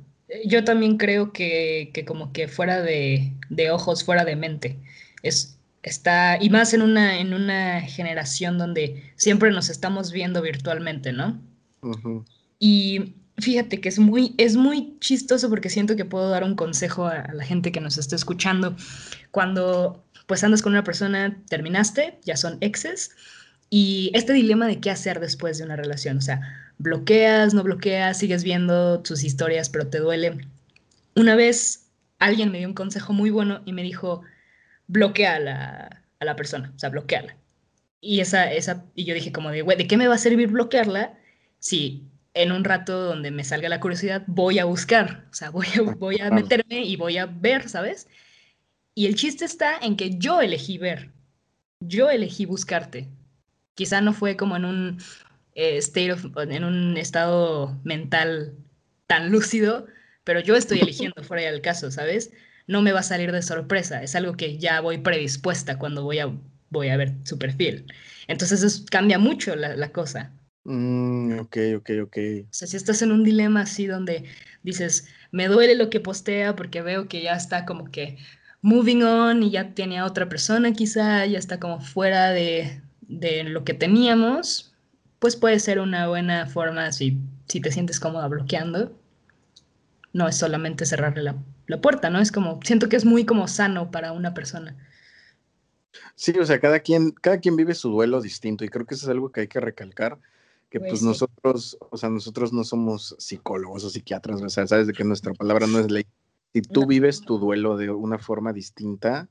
Yo 0.45 0.63
también 0.63 0.97
creo 0.97 1.33
que, 1.33 1.91
que 1.93 2.05
como 2.05 2.31
que 2.31 2.47
fuera 2.47 2.81
de, 2.81 3.33
de, 3.49 3.71
ojos, 3.71 4.03
fuera 4.03 4.23
de 4.23 4.37
mente. 4.37 4.79
Es, 5.23 5.57
está, 5.83 6.37
y 6.41 6.49
más 6.49 6.73
en 6.73 6.81
una, 6.81 7.19
en 7.19 7.33
una 7.33 7.81
generación 7.81 8.57
donde 8.57 9.11
siempre 9.15 9.51
nos 9.51 9.69
estamos 9.69 10.11
viendo 10.11 10.41
virtualmente, 10.41 11.11
¿no? 11.11 11.41
Y 12.59 13.15
Fíjate 13.41 13.81
que 13.81 13.89
es 13.89 13.99
muy, 13.99 14.35
es 14.37 14.55
muy 14.55 14.97
chistoso 14.99 15.49
porque 15.49 15.69
siento 15.69 15.95
que 15.95 16.05
puedo 16.05 16.29
dar 16.29 16.43
un 16.43 16.55
consejo 16.55 17.07
a, 17.07 17.27
la 17.33 17.43
gente 17.43 17.71
que 17.71 17.81
nos 17.81 17.97
está 17.97 18.15
escuchando. 18.15 18.75
Cuando 19.31 20.05
pues 20.27 20.43
andas 20.43 20.61
con 20.61 20.73
una 20.73 20.83
persona, 20.83 21.41
terminaste, 21.49 22.19
ya 22.23 22.37
son 22.37 22.57
exes, 22.61 23.11
y 23.69 24.11
este 24.13 24.33
dilema 24.33 24.67
de 24.67 24.79
qué 24.79 24.91
hacer 24.91 25.19
después 25.19 25.57
de 25.57 25.63
una 25.63 25.75
relación, 25.75 26.17
o 26.17 26.21
sea, 26.21 26.41
bloqueas, 26.77 27.53
no 27.53 27.63
bloqueas, 27.63 28.19
sigues 28.19 28.43
viendo 28.43 29.03
sus 29.03 29.23
historias, 29.23 29.69
pero 29.69 29.87
te 29.87 29.99
duele. 29.99 30.37
Una 31.15 31.35
vez 31.35 31.87
alguien 32.19 32.51
me 32.51 32.59
dio 32.59 32.67
un 32.67 32.73
consejo 32.73 33.13
muy 33.13 33.29
bueno 33.29 33.61
y 33.65 33.73
me 33.73 33.81
dijo, 33.81 34.21
bloquea 34.87 35.35
a 35.35 35.39
la, 35.39 36.03
a 36.19 36.25
la 36.25 36.35
persona, 36.35 36.71
o 36.75 36.79
sea, 36.79 36.89
bloqueala. 36.89 37.35
Y, 38.01 38.19
esa, 38.19 38.51
esa, 38.51 38.85
y 38.95 39.05
yo 39.05 39.13
dije 39.13 39.31
como 39.31 39.51
de, 39.51 39.61
güey, 39.61 39.77
¿de 39.77 39.87
qué 39.87 39.97
me 39.97 40.07
va 40.07 40.15
a 40.15 40.19
servir 40.19 40.49
bloquearla 40.49 41.17
si 41.59 42.03
en 42.33 42.51
un 42.51 42.63
rato 42.63 42.99
donde 43.03 43.31
me 43.31 43.43
salga 43.43 43.69
la 43.69 43.79
curiosidad 43.79 44.23
voy 44.27 44.59
a 44.59 44.65
buscar? 44.65 45.25
O 45.31 45.33
sea, 45.33 45.49
voy 45.49 45.67
a, 45.75 45.81
voy 45.81 46.19
a 46.19 46.31
meterme 46.31 46.81
y 46.81 46.95
voy 46.95 47.17
a 47.17 47.25
ver, 47.25 47.69
¿sabes? 47.69 48.07
Y 48.95 49.05
el 49.07 49.15
chiste 49.15 49.45
está 49.45 49.77
en 49.81 49.95
que 49.95 50.17
yo 50.17 50.41
elegí 50.41 50.77
ver, 50.77 51.11
yo 51.79 52.09
elegí 52.09 52.45
buscarte. 52.45 53.07
Quizá 53.75 54.01
no 54.01 54.13
fue 54.13 54.35
como 54.35 54.55
en 54.57 54.65
un, 54.65 54.97
eh, 55.55 55.77
state 55.77 56.15
en 56.35 56.63
un 56.63 56.97
estado 56.97 57.79
mental 57.83 58.55
tan 59.07 59.31
lúcido, 59.31 59.87
pero 60.23 60.39
yo 60.39 60.55
estoy 60.55 60.79
eligiendo 60.79 61.23
fuera 61.23 61.43
del 61.43 61.61
caso, 61.61 61.91
¿sabes? 61.91 62.31
No 62.67 62.81
me 62.81 62.93
va 62.93 63.01
a 63.01 63.03
salir 63.03 63.31
de 63.31 63.41
sorpresa, 63.41 64.03
es 64.03 64.15
algo 64.15 64.37
que 64.37 64.57
ya 64.57 64.79
voy 64.81 64.99
predispuesta 64.99 65.77
cuando 65.77 66.03
voy 66.03 66.19
a, 66.19 66.31
voy 66.69 66.89
a 66.89 66.97
ver 66.97 67.13
su 67.23 67.37
perfil. 67.37 67.85
Entonces 68.27 68.63
eso 68.63 68.85
cambia 68.89 69.19
mucho 69.19 69.55
la, 69.55 69.91
cosa. 69.91 70.31
Mm, 70.63 71.39
ok, 71.39 71.57
ok, 71.77 71.89
ok. 72.03 72.17
O 72.49 72.53
sea, 72.53 72.67
si 72.67 72.77
estás 72.77 73.01
en 73.01 73.11
un 73.11 73.23
dilema 73.23 73.61
así 73.61 73.87
donde 73.87 74.25
dices, 74.63 75.07
me 75.31 75.47
duele 75.47 75.75
lo 75.75 75.89
que 75.89 75.99
postea 75.99 76.55
porque 76.55 76.81
veo 76.81 77.07
que 77.07 77.21
ya 77.21 77.33
está 77.33 77.65
como 77.65 77.91
que 77.91 78.17
moving 78.61 79.03
on 79.03 79.43
y 79.43 79.51
ya 79.51 79.73
tiene 79.73 79.99
a 79.99 80.05
otra 80.05 80.29
persona 80.29 80.73
quizá, 80.73 81.25
ya 81.25 81.39
está 81.39 81.59
como 81.59 81.81
fuera 81.81 82.29
de, 82.31 82.81
de 83.01 83.43
lo 83.43 83.63
que 83.63 83.73
teníamos, 83.73 84.73
pues 85.19 85.35
puede 85.35 85.59
ser 85.59 85.79
una 85.79 86.07
buena 86.07 86.45
forma 86.47 86.91
si, 86.91 87.17
si 87.47 87.59
te 87.61 87.71
sientes 87.71 87.99
cómoda 87.99 88.27
bloqueando. 88.27 88.95
No 90.13 90.27
es 90.27 90.37
solamente 90.37 90.85
cerrarle 90.85 91.23
la, 91.23 91.35
la 91.67 91.81
puerta, 91.81 92.09
¿no? 92.09 92.19
Es 92.19 92.31
como, 92.31 92.59
siento 92.63 92.89
que 92.89 92.97
es 92.97 93.05
muy 93.05 93.25
como 93.25 93.47
sano 93.47 93.91
para 93.91 94.11
una 94.11 94.33
persona. 94.33 94.75
Sí, 96.15 96.31
o 96.39 96.45
sea, 96.45 96.59
cada 96.59 96.79
quien, 96.79 97.11
cada 97.11 97.39
quien 97.39 97.55
vive 97.55 97.73
su 97.73 97.89
duelo 97.89 98.21
distinto 98.21 98.63
y 98.63 98.69
creo 98.69 98.85
que 98.85 98.95
eso 98.95 99.05
es 99.05 99.09
algo 99.09 99.31
que 99.31 99.41
hay 99.41 99.47
que 99.47 99.59
recalcar, 99.59 100.19
que 100.71 100.79
pues, 100.79 100.91
pues 100.91 101.03
nosotros, 101.03 101.77
o 101.89 101.97
sea, 101.97 102.09
nosotros 102.09 102.53
no 102.53 102.63
somos 102.63 103.13
psicólogos 103.19 103.83
o 103.83 103.89
psiquiatras, 103.89 104.41
o 104.41 104.49
sea, 104.49 104.65
sabes 104.65 104.87
de 104.87 104.93
que 104.93 105.03
nuestra 105.03 105.33
palabra 105.33 105.67
no 105.67 105.79
es 105.79 105.91
ley. 105.91 106.05
Si 106.53 106.61
tú 106.61 106.87
vives 106.87 107.21
tu 107.21 107.37
duelo 107.37 107.75
de 107.75 107.91
una 107.91 108.17
forma 108.17 108.53
distinta, 108.53 109.27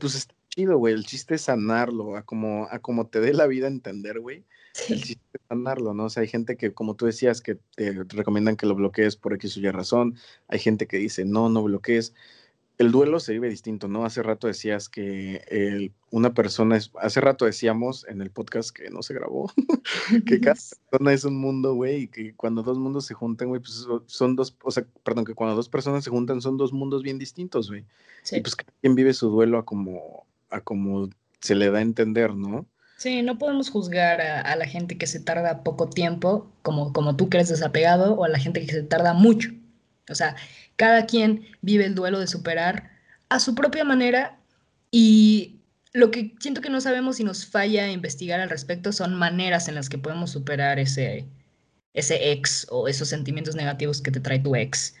pues 0.00 0.14
está 0.14 0.34
chido, 0.48 0.78
güey. 0.78 0.94
El 0.94 1.04
chiste 1.04 1.34
es 1.34 1.42
sanarlo, 1.42 2.16
a 2.16 2.22
como, 2.22 2.66
a 2.70 2.78
como 2.78 3.06
te 3.06 3.20
dé 3.20 3.34
la 3.34 3.46
vida 3.46 3.66
a 3.66 3.70
entender, 3.70 4.20
güey. 4.20 4.44
El 4.88 5.02
chiste 5.02 5.22
es 5.34 5.40
sanarlo, 5.48 5.92
¿no? 5.92 6.04
O 6.04 6.10
sea, 6.10 6.22
hay 6.22 6.28
gente 6.28 6.56
que, 6.56 6.72
como 6.72 6.96
tú 6.96 7.04
decías, 7.04 7.42
que 7.42 7.58
te 7.76 7.92
recomiendan 8.08 8.56
que 8.56 8.66
lo 8.66 8.74
bloquees 8.74 9.16
por 9.16 9.34
X 9.34 9.58
o 9.58 9.60
Y 9.60 9.70
razón. 9.70 10.16
Hay 10.48 10.60
gente 10.60 10.86
que 10.86 10.96
dice, 10.96 11.26
no, 11.26 11.50
no 11.50 11.62
bloquees 11.62 12.14
el 12.80 12.92
duelo 12.92 13.20
se 13.20 13.34
vive 13.34 13.50
distinto, 13.50 13.88
¿no? 13.88 14.06
Hace 14.06 14.22
rato 14.22 14.46
decías 14.46 14.88
que 14.88 15.92
una 16.10 16.32
persona 16.32 16.78
es, 16.78 16.90
hace 16.98 17.20
rato 17.20 17.44
decíamos 17.44 18.06
en 18.08 18.22
el 18.22 18.30
podcast 18.30 18.70
que 18.70 18.88
no 18.88 19.02
se 19.02 19.12
grabó, 19.12 19.52
que 20.26 20.40
cada 20.40 20.56
persona 20.90 21.12
es 21.12 21.24
un 21.24 21.38
mundo, 21.38 21.74
güey, 21.74 22.04
y 22.04 22.08
que 22.08 22.34
cuando 22.34 22.62
dos 22.62 22.78
mundos 22.78 23.04
se 23.04 23.12
juntan, 23.12 23.48
güey, 23.48 23.60
pues 23.60 23.86
son 24.06 24.34
dos, 24.34 24.56
o 24.62 24.70
sea, 24.70 24.86
perdón, 25.04 25.26
que 25.26 25.34
cuando 25.34 25.56
dos 25.56 25.68
personas 25.68 26.04
se 26.04 26.10
juntan 26.10 26.40
son 26.40 26.56
dos 26.56 26.72
mundos 26.72 27.02
bien 27.02 27.18
distintos, 27.18 27.68
güey. 27.68 27.84
Y 28.32 28.40
pues 28.40 28.56
cada 28.56 28.72
quien 28.80 28.94
vive 28.94 29.12
su 29.12 29.28
duelo 29.28 29.58
a 29.58 29.66
como, 29.66 30.24
a 30.48 30.62
como 30.62 31.10
se 31.42 31.56
le 31.56 31.70
da 31.70 31.80
a 31.80 31.82
entender, 31.82 32.34
¿no? 32.34 32.64
Sí, 32.96 33.20
no 33.20 33.36
podemos 33.36 33.68
juzgar 33.68 34.22
a, 34.22 34.40
a, 34.40 34.56
la 34.56 34.66
gente 34.66 34.96
que 34.96 35.06
se 35.06 35.20
tarda 35.20 35.64
poco 35.64 35.90
tiempo, 35.90 36.50
como, 36.62 36.94
como 36.94 37.14
tú 37.14 37.28
que 37.28 37.36
eres 37.36 37.50
desapegado, 37.50 38.14
o 38.14 38.24
a 38.24 38.28
la 38.30 38.38
gente 38.38 38.64
que 38.64 38.72
se 38.72 38.82
tarda 38.84 39.12
mucho. 39.12 39.50
O 40.10 40.14
sea, 40.14 40.36
cada 40.80 41.04
quien 41.04 41.44
vive 41.60 41.84
el 41.84 41.94
duelo 41.94 42.18
de 42.20 42.26
superar 42.26 42.90
a 43.28 43.38
su 43.38 43.54
propia 43.54 43.84
manera 43.84 44.38
y 44.90 45.56
lo 45.92 46.10
que 46.10 46.34
siento 46.40 46.62
que 46.62 46.70
no 46.70 46.80
sabemos 46.80 47.20
y 47.20 47.24
nos 47.24 47.44
falla 47.44 47.92
investigar 47.92 48.40
al 48.40 48.48
respecto 48.48 48.90
son 48.90 49.14
maneras 49.14 49.68
en 49.68 49.74
las 49.74 49.90
que 49.90 49.98
podemos 49.98 50.30
superar 50.30 50.78
ese, 50.78 51.26
ese 51.92 52.32
ex 52.32 52.66
o 52.70 52.88
esos 52.88 53.08
sentimientos 53.08 53.56
negativos 53.56 54.00
que 54.00 54.10
te 54.10 54.20
trae 54.20 54.38
tu 54.38 54.56
ex. 54.56 54.94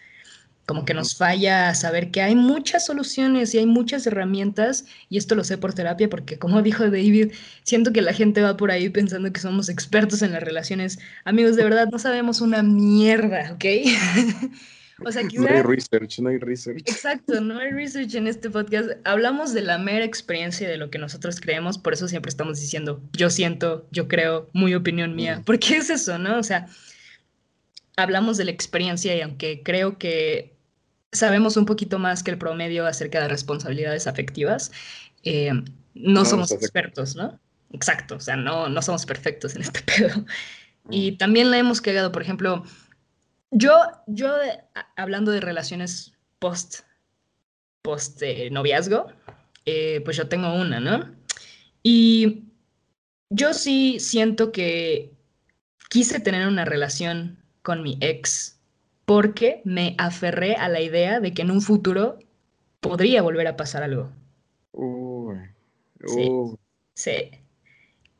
Como 0.66 0.84
que 0.84 0.92
nos 0.92 1.16
falla 1.16 1.74
saber 1.74 2.10
que 2.10 2.20
hay 2.20 2.34
muchas 2.34 2.84
soluciones 2.84 3.54
y 3.54 3.58
hay 3.58 3.66
muchas 3.66 4.06
herramientas, 4.06 4.84
y 5.08 5.16
esto 5.16 5.34
lo 5.34 5.44
sé 5.44 5.56
por 5.56 5.72
terapia, 5.72 6.10
porque 6.10 6.38
como 6.38 6.60
dijo 6.60 6.84
David, 6.84 7.32
siento 7.62 7.90
que 7.90 8.02
la 8.02 8.12
gente 8.12 8.42
va 8.42 8.58
por 8.58 8.70
ahí 8.70 8.90
pensando 8.90 9.32
que 9.32 9.40
somos 9.40 9.70
expertos 9.70 10.20
en 10.20 10.32
las 10.32 10.42
relaciones. 10.42 10.98
Amigos, 11.24 11.56
de 11.56 11.64
verdad, 11.64 11.88
no 11.90 11.98
sabemos 11.98 12.42
una 12.42 12.62
mierda, 12.62 13.52
¿ok? 13.54 13.64
O 15.04 15.12
sea, 15.12 15.22
No 15.22 15.48
hay 15.48 15.62
research, 15.62 16.18
no 16.18 16.28
hay 16.28 16.38
research. 16.38 16.82
Exacto, 16.86 17.40
no 17.40 17.58
hay 17.58 17.70
research 17.70 18.14
en 18.14 18.26
este 18.26 18.50
podcast. 18.50 18.90
Hablamos 19.04 19.52
de 19.54 19.62
la 19.62 19.78
mera 19.78 20.04
experiencia 20.04 20.68
de 20.68 20.76
lo 20.76 20.90
que 20.90 20.98
nosotros 20.98 21.40
creemos, 21.40 21.78
por 21.78 21.92
eso 21.92 22.08
siempre 22.08 22.28
estamos 22.28 22.60
diciendo, 22.60 23.02
yo 23.12 23.30
siento, 23.30 23.88
yo 23.90 24.08
creo, 24.08 24.50
muy 24.52 24.74
opinión 24.74 25.16
mía. 25.16 25.42
Porque 25.46 25.76
es 25.76 25.90
eso, 25.90 26.18
¿no? 26.18 26.38
O 26.38 26.42
sea, 26.42 26.66
hablamos 27.96 28.36
de 28.36 28.44
la 28.44 28.50
experiencia 28.50 29.16
y 29.16 29.20
aunque 29.20 29.62
creo 29.62 29.98
que 29.98 30.56
sabemos 31.12 31.56
un 31.56 31.66
poquito 31.66 31.98
más 31.98 32.22
que 32.22 32.30
el 32.30 32.38
promedio 32.38 32.86
acerca 32.86 33.20
de 33.20 33.28
responsabilidades 33.28 34.06
afectivas, 34.06 34.70
eh, 35.22 35.52
no, 35.94 36.24
somos 36.24 36.52
expertos, 36.52 37.16
¿no? 37.16 37.38
Exacto, 37.72 38.16
o 38.16 38.20
sea, 38.20 38.36
no, 38.36 38.68
no 38.68 38.82
somos 38.82 39.06
perfectos 39.06 39.56
en 39.56 39.62
este 39.62 39.80
pedo. 39.98 40.24
Y 40.88 41.12
también 41.12 41.50
la 41.50 41.58
hemos 41.58 41.80
cagado, 41.80 42.10
por 42.12 42.22
ejemplo, 42.22 42.64
yo, 43.50 43.74
yo 44.06 44.34
hablando 44.96 45.30
de 45.30 45.40
relaciones 45.40 46.12
post, 46.38 46.80
post 47.82 48.22
eh, 48.22 48.50
noviazgo, 48.50 49.06
eh, 49.66 50.00
pues 50.04 50.16
yo 50.16 50.28
tengo 50.28 50.54
una, 50.54 50.80
¿no? 50.80 51.14
Y 51.82 52.44
yo 53.30 53.54
sí 53.54 53.98
siento 54.00 54.52
que 54.52 55.12
quise 55.88 56.20
tener 56.20 56.46
una 56.46 56.64
relación 56.64 57.38
con 57.62 57.82
mi 57.82 57.98
ex 58.00 58.58
porque 59.04 59.60
me 59.64 59.94
aferré 59.98 60.54
a 60.54 60.68
la 60.68 60.80
idea 60.80 61.20
de 61.20 61.34
que 61.34 61.42
en 61.42 61.50
un 61.50 61.60
futuro 61.60 62.18
podría 62.80 63.22
volver 63.22 63.46
a 63.48 63.56
pasar 63.56 63.82
algo. 63.82 64.10
Sí, 66.06 66.30
sí. 66.94 67.30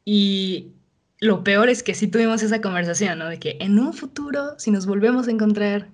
Y 0.05 0.73
lo 1.21 1.45
peor 1.45 1.69
es 1.69 1.83
que 1.83 1.95
sí 1.95 2.09
tuvimos 2.09 2.43
esa 2.43 2.61
conversación, 2.61 3.19
¿no? 3.19 3.29
De 3.29 3.39
que 3.39 3.57
en 3.61 3.79
un 3.79 3.93
futuro, 3.93 4.59
si 4.59 4.71
nos 4.71 4.87
volvemos 4.87 5.29
a 5.29 5.31
encontrar, 5.31 5.89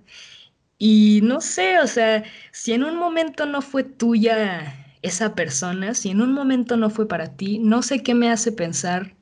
y 0.78 1.20
no 1.22 1.40
sé, 1.40 1.78
o 1.80 1.86
sea, 1.86 2.24
si 2.52 2.72
en 2.72 2.84
un 2.84 2.96
momento 2.96 3.46
no 3.46 3.62
fue 3.62 3.84
tuya 3.84 4.96
esa 5.02 5.34
persona, 5.34 5.94
si 5.94 6.10
en 6.10 6.20
un 6.20 6.32
momento 6.32 6.76
no 6.76 6.90
fue 6.90 7.08
para 7.08 7.36
ti, 7.36 7.58
no 7.58 7.82
sé 7.82 8.02
qué 8.02 8.14
me 8.14 8.30
hace 8.30 8.52
pensar 8.52 9.14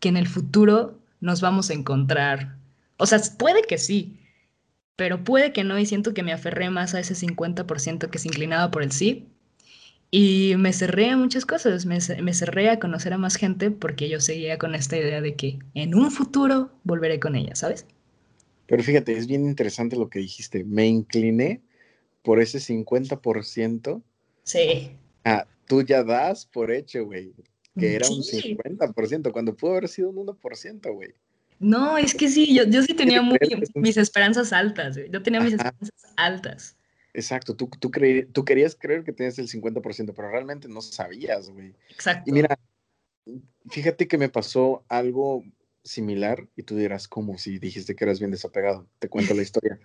que 0.00 0.08
en 0.08 0.16
el 0.16 0.26
futuro 0.28 0.98
nos 1.20 1.40
vamos 1.40 1.70
a 1.70 1.74
encontrar. 1.74 2.56
O 2.96 3.06
sea, 3.06 3.20
puede 3.38 3.62
que 3.62 3.78
sí, 3.78 4.18
pero 4.96 5.24
puede 5.24 5.52
que 5.52 5.64
no, 5.64 5.78
y 5.78 5.86
siento 5.86 6.14
que 6.14 6.22
me 6.22 6.32
aferré 6.32 6.70
más 6.70 6.94
a 6.94 7.00
ese 7.00 7.14
50% 7.14 8.10
que 8.10 8.18
se 8.18 8.28
inclinaba 8.28 8.70
por 8.70 8.82
el 8.82 8.92
sí, 8.92 9.28
y 10.14 10.56
me 10.58 10.74
cerré 10.74 11.08
a 11.08 11.16
muchas 11.16 11.46
cosas, 11.46 11.86
me, 11.86 11.98
cerré 11.98 12.68
a 12.68 12.78
conocer 12.78 13.14
a 13.14 13.18
más 13.18 13.36
gente 13.36 13.70
porque 13.70 14.10
yo 14.10 14.20
seguía 14.20 14.58
con 14.58 14.74
esta 14.74 14.98
idea 14.98 15.22
de 15.22 15.34
que 15.36 15.58
en 15.72 15.94
un 15.94 16.10
futuro 16.10 16.70
volveré 16.84 17.18
con 17.18 17.34
ella, 17.34 17.54
¿sabes? 17.54 17.86
Pero 18.66 18.82
fíjate, 18.82 19.16
es 19.16 19.26
bien 19.26 19.46
interesante 19.46 19.96
lo 19.96 20.10
que 20.10 20.18
dijiste. 20.18 20.64
Me 20.64 20.86
incliné 20.86 21.62
por 22.20 22.42
ese 22.42 22.58
50%. 22.58 24.02
Sí. 24.42 24.90
Ah, 25.24 25.46
tú 25.66 25.80
ya 25.82 26.04
das 26.04 26.44
por 26.44 26.70
hecho, 26.70 27.06
güey, 27.06 27.32
que 27.78 27.94
era 27.94 28.06
un 28.06 28.22
50%, 28.22 29.32
cuando 29.32 29.56
pudo 29.56 29.70
haber 29.72 29.88
sido 29.88 30.10
un 30.10 30.26
1%, 30.26 30.92
güey. 30.92 31.14
No, 31.58 31.96
es 31.96 32.14
que 32.14 32.28
sí, 32.28 32.54
yo, 32.54 32.64
yo 32.64 32.82
sí 32.82 32.92
tenía 32.92 33.22
mis 33.76 33.96
esperanzas 33.96 34.52
altas, 34.52 34.94
güey. 34.94 35.10
Yo 35.10 35.22
tenía 35.22 35.40
mis 35.40 35.54
esperanzas 35.54 36.12
altas. 36.16 36.76
Exacto, 37.14 37.54
tú, 37.54 37.68
tú, 37.78 37.90
tú 38.32 38.44
querías 38.44 38.74
creer 38.74 39.04
que 39.04 39.12
tenías 39.12 39.38
el 39.38 39.48
50%, 39.48 40.14
pero 40.14 40.30
realmente 40.30 40.68
no 40.68 40.80
sabías, 40.80 41.50
güey. 41.50 41.74
Exacto. 41.90 42.30
Y 42.30 42.32
mira, 42.32 42.58
fíjate 43.68 44.08
que 44.08 44.16
me 44.16 44.30
pasó 44.30 44.84
algo 44.88 45.44
similar 45.84 46.48
y 46.56 46.62
tú 46.62 46.76
dirás, 46.76 47.08
¿cómo? 47.08 47.36
Si 47.36 47.58
dijiste 47.58 47.94
que 47.94 48.04
eras 48.04 48.18
bien 48.18 48.30
desapegado, 48.30 48.86
te 48.98 49.08
cuento 49.08 49.34
la 49.34 49.42
historia. 49.42 49.78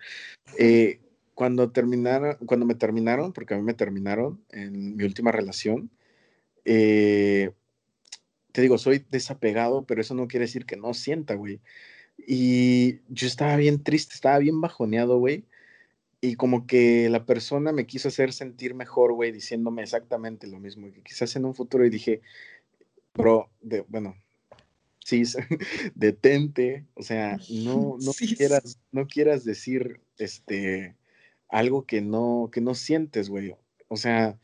Eh, 0.58 1.02
cuando 1.34 1.72
terminaron, 1.72 2.38
cuando 2.46 2.66
me 2.66 2.76
terminaron, 2.76 3.34
porque 3.34 3.54
a 3.54 3.58
mí 3.58 3.64
me 3.64 3.74
terminaron 3.74 4.42
en 4.50 4.96
mi 4.96 5.04
última 5.04 5.32
relación, 5.32 5.92
eh, 6.64 7.52
te 8.54 8.62
digo, 8.62 8.78
soy 8.78 9.06
desapegado, 9.12 9.86
pero 9.86 10.00
eso 10.00 10.16
no 10.16 10.28
quiere 10.28 10.46
decir 10.46 10.66
que 10.66 10.78
no 10.78 10.94
sienta, 10.94 11.36
güey. 11.36 11.60
Y 12.26 13.02
yo 13.10 13.28
estaba 13.28 13.58
bien 13.58 13.84
triste, 13.84 14.16
estaba 14.16 14.40
bien 14.40 14.62
bajoneado, 14.62 15.20
güey 15.20 15.46
y 16.22 16.36
como 16.36 16.66
que 16.66 17.10
la 17.10 17.26
persona 17.26 17.72
me 17.72 17.86
quiso 17.86 18.08
hacer 18.08 18.34
sentir 18.34 18.74
mejor, 18.74 19.14
güey, 19.14 19.32
diciéndome 19.32 19.84
exactamente 19.84 20.48
lo 20.48 20.60
mismo. 20.60 20.92
Que 20.92 21.02
quizás 21.02 21.36
en 21.36 21.46
un 21.46 21.54
futuro 21.54 21.86
y 21.86 21.90
dije, 21.90 22.22
bro, 23.14 23.50
de, 23.62 23.82
bueno, 23.88 24.16
sí, 25.04 25.24
detente, 25.96 26.86
o 26.96 27.04
sea, 27.04 27.38
no, 27.50 27.98
no, 28.00 28.12
quieras, 28.14 28.80
no 28.92 29.08
quieras 29.08 29.44
decir 29.46 30.02
este, 30.18 30.96
algo 31.50 31.86
que 31.86 32.02
no, 32.02 32.50
que 32.52 32.62
no 32.62 32.74
sientes, 32.76 33.30
güey. 33.30 33.56
O 33.88 33.98
sea, 33.98 34.38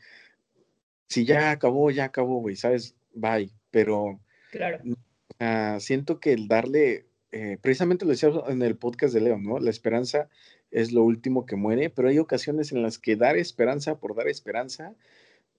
si 1.08 1.24
ya 1.24 1.50
acabó, 1.50 1.90
ya 1.90 2.04
acabó, 2.04 2.40
güey, 2.40 2.56
¿sabes? 2.56 2.94
Bye. 3.14 3.50
Pero 3.70 4.20
Claro. 4.54 5.80
siento 5.80 6.20
que 6.20 6.32
el 6.32 6.46
darle, 6.46 7.06
eh, 7.32 7.58
precisamente 7.60 8.04
lo 8.04 8.12
decía 8.12 8.30
en 8.46 8.62
el 8.62 8.76
podcast 8.76 9.12
de 9.12 9.20
Leo, 9.20 9.38
¿no? 9.38 9.58
La 9.58 9.70
esperanza 9.70 10.28
es 10.74 10.92
lo 10.92 11.04
último 11.04 11.46
que 11.46 11.56
muere, 11.56 11.88
pero 11.88 12.08
hay 12.08 12.18
ocasiones 12.18 12.72
en 12.72 12.82
las 12.82 12.98
que 12.98 13.14
dar 13.14 13.36
esperanza 13.36 13.96
por 13.96 14.16
dar 14.16 14.28
esperanza 14.28 14.92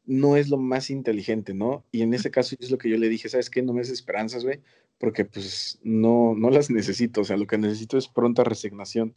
no 0.06 0.36
es 0.36 0.50
lo 0.50 0.58
más 0.58 0.90
inteligente, 0.90 1.54
¿no? 1.54 1.84
Y 1.92 2.02
en 2.02 2.14
ese 2.14 2.30
caso 2.30 2.56
es 2.60 2.70
lo 2.70 2.78
que 2.78 2.90
yo 2.90 2.98
le 2.98 3.10
dije, 3.10 3.30
¿sabes 3.30 3.50
qué? 3.50 3.64
No 3.64 3.74
me 3.74 3.80
des 3.80 3.90
esperanzas, 3.90 4.44
güey, 4.44 4.60
porque 5.00 5.26
pues 5.26 5.80
no, 5.84 6.36
no 6.36 6.50
las 6.50 6.70
necesito, 6.70 7.22
o 7.22 7.24
sea, 7.24 7.38
lo 7.38 7.48
que 7.48 7.58
necesito 7.58 7.98
es 7.98 8.08
pronta 8.08 8.44
resignación. 8.44 9.16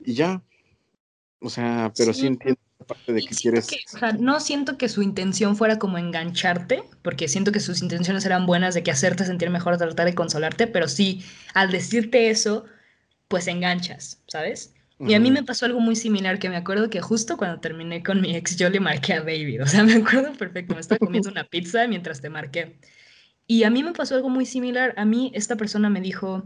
Y 0.00 0.14
ya, 0.14 0.42
o 1.40 1.50
sea, 1.50 1.92
pero 1.96 2.14
sí, 2.14 2.26
entiendo 2.26 2.58
la 2.78 2.86
parte 2.86 3.12
de 3.12 3.20
que 3.20 3.34
quieres... 3.34 3.68
o 3.94 3.98
sea, 3.98 4.12
no 4.14 4.40
siento 4.40 4.78
que 4.78 4.88
su 4.88 5.02
intención 5.02 5.56
fuera 5.56 5.78
como 5.78 5.98
engancharte, 5.98 6.82
porque 7.02 7.28
siento 7.28 7.52
que 7.52 7.60
sus 7.60 7.82
intenciones 7.82 8.24
eran 8.24 8.46
buenas 8.46 8.74
de 8.74 8.82
que 8.82 8.90
hacerte 8.90 9.26
sentir 9.26 9.50
mejor, 9.50 9.76
tratar 9.76 10.06
de 10.06 10.14
consolarte, 10.14 10.66
pero 10.66 10.88
sí, 10.88 11.22
al 11.54 11.70
decirte 11.70 12.30
eso, 12.30 12.64
pues 13.30 13.46
enganchas, 13.46 14.20
¿sabes? 14.26 14.74
Y 14.98 15.14
a 15.14 15.20
mí 15.20 15.30
me 15.30 15.44
pasó 15.44 15.64
algo 15.64 15.80
muy 15.80 15.96
similar, 15.96 16.38
que 16.38 16.50
me 16.50 16.56
acuerdo 16.56 16.90
que 16.90 17.00
justo 17.00 17.38
cuando 17.38 17.58
terminé 17.60 18.02
con 18.02 18.20
mi 18.20 18.36
ex, 18.36 18.56
yo 18.56 18.68
le 18.68 18.80
marqué 18.80 19.14
a 19.14 19.20
David, 19.20 19.62
o 19.62 19.66
sea, 19.66 19.82
me 19.84 19.94
acuerdo 19.94 20.32
perfecto, 20.34 20.74
me 20.74 20.80
estaba 20.80 20.98
comiendo 20.98 21.30
una 21.30 21.44
pizza 21.44 21.86
mientras 21.86 22.20
te 22.20 22.28
marqué. 22.28 22.76
Y 23.46 23.62
a 23.62 23.70
mí 23.70 23.82
me 23.82 23.92
pasó 23.92 24.16
algo 24.16 24.28
muy 24.28 24.44
similar, 24.44 24.92
a 24.96 25.04
mí 25.04 25.30
esta 25.34 25.56
persona 25.56 25.88
me 25.88 26.00
dijo, 26.00 26.42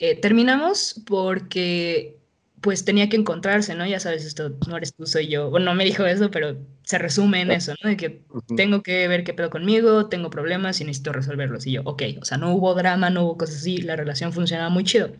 eh, 0.00 0.20
terminamos 0.20 1.02
porque 1.06 2.18
pues 2.60 2.84
tenía 2.84 3.08
que 3.08 3.16
encontrarse, 3.16 3.74
¿no? 3.76 3.86
Ya 3.86 4.00
sabes, 4.00 4.24
esto 4.24 4.58
no 4.66 4.76
eres 4.76 4.92
tú, 4.92 5.06
soy 5.06 5.28
yo. 5.28 5.50
Bueno, 5.50 5.66
no 5.66 5.74
me 5.76 5.84
dijo 5.84 6.04
eso, 6.04 6.30
pero 6.32 6.58
se 6.86 6.98
resume 6.98 7.40
en 7.40 7.50
eso, 7.50 7.74
¿no? 7.82 7.90
De 7.90 7.96
que 7.96 8.22
tengo 8.56 8.82
que 8.84 9.08
ver 9.08 9.24
qué 9.24 9.34
pedo 9.34 9.50
conmigo, 9.50 10.08
tengo 10.08 10.30
problemas 10.30 10.80
y 10.80 10.84
necesito 10.84 11.12
resolverlos. 11.12 11.66
Y 11.66 11.72
yo, 11.72 11.82
ok, 11.84 12.02
o 12.20 12.24
sea, 12.24 12.38
no 12.38 12.54
hubo 12.54 12.74
drama, 12.76 13.10
no 13.10 13.24
hubo 13.24 13.38
cosas 13.38 13.56
así, 13.56 13.78
la 13.78 13.96
relación 13.96 14.32
funcionaba 14.32 14.70
muy 14.70 14.84
chido. 14.84 15.10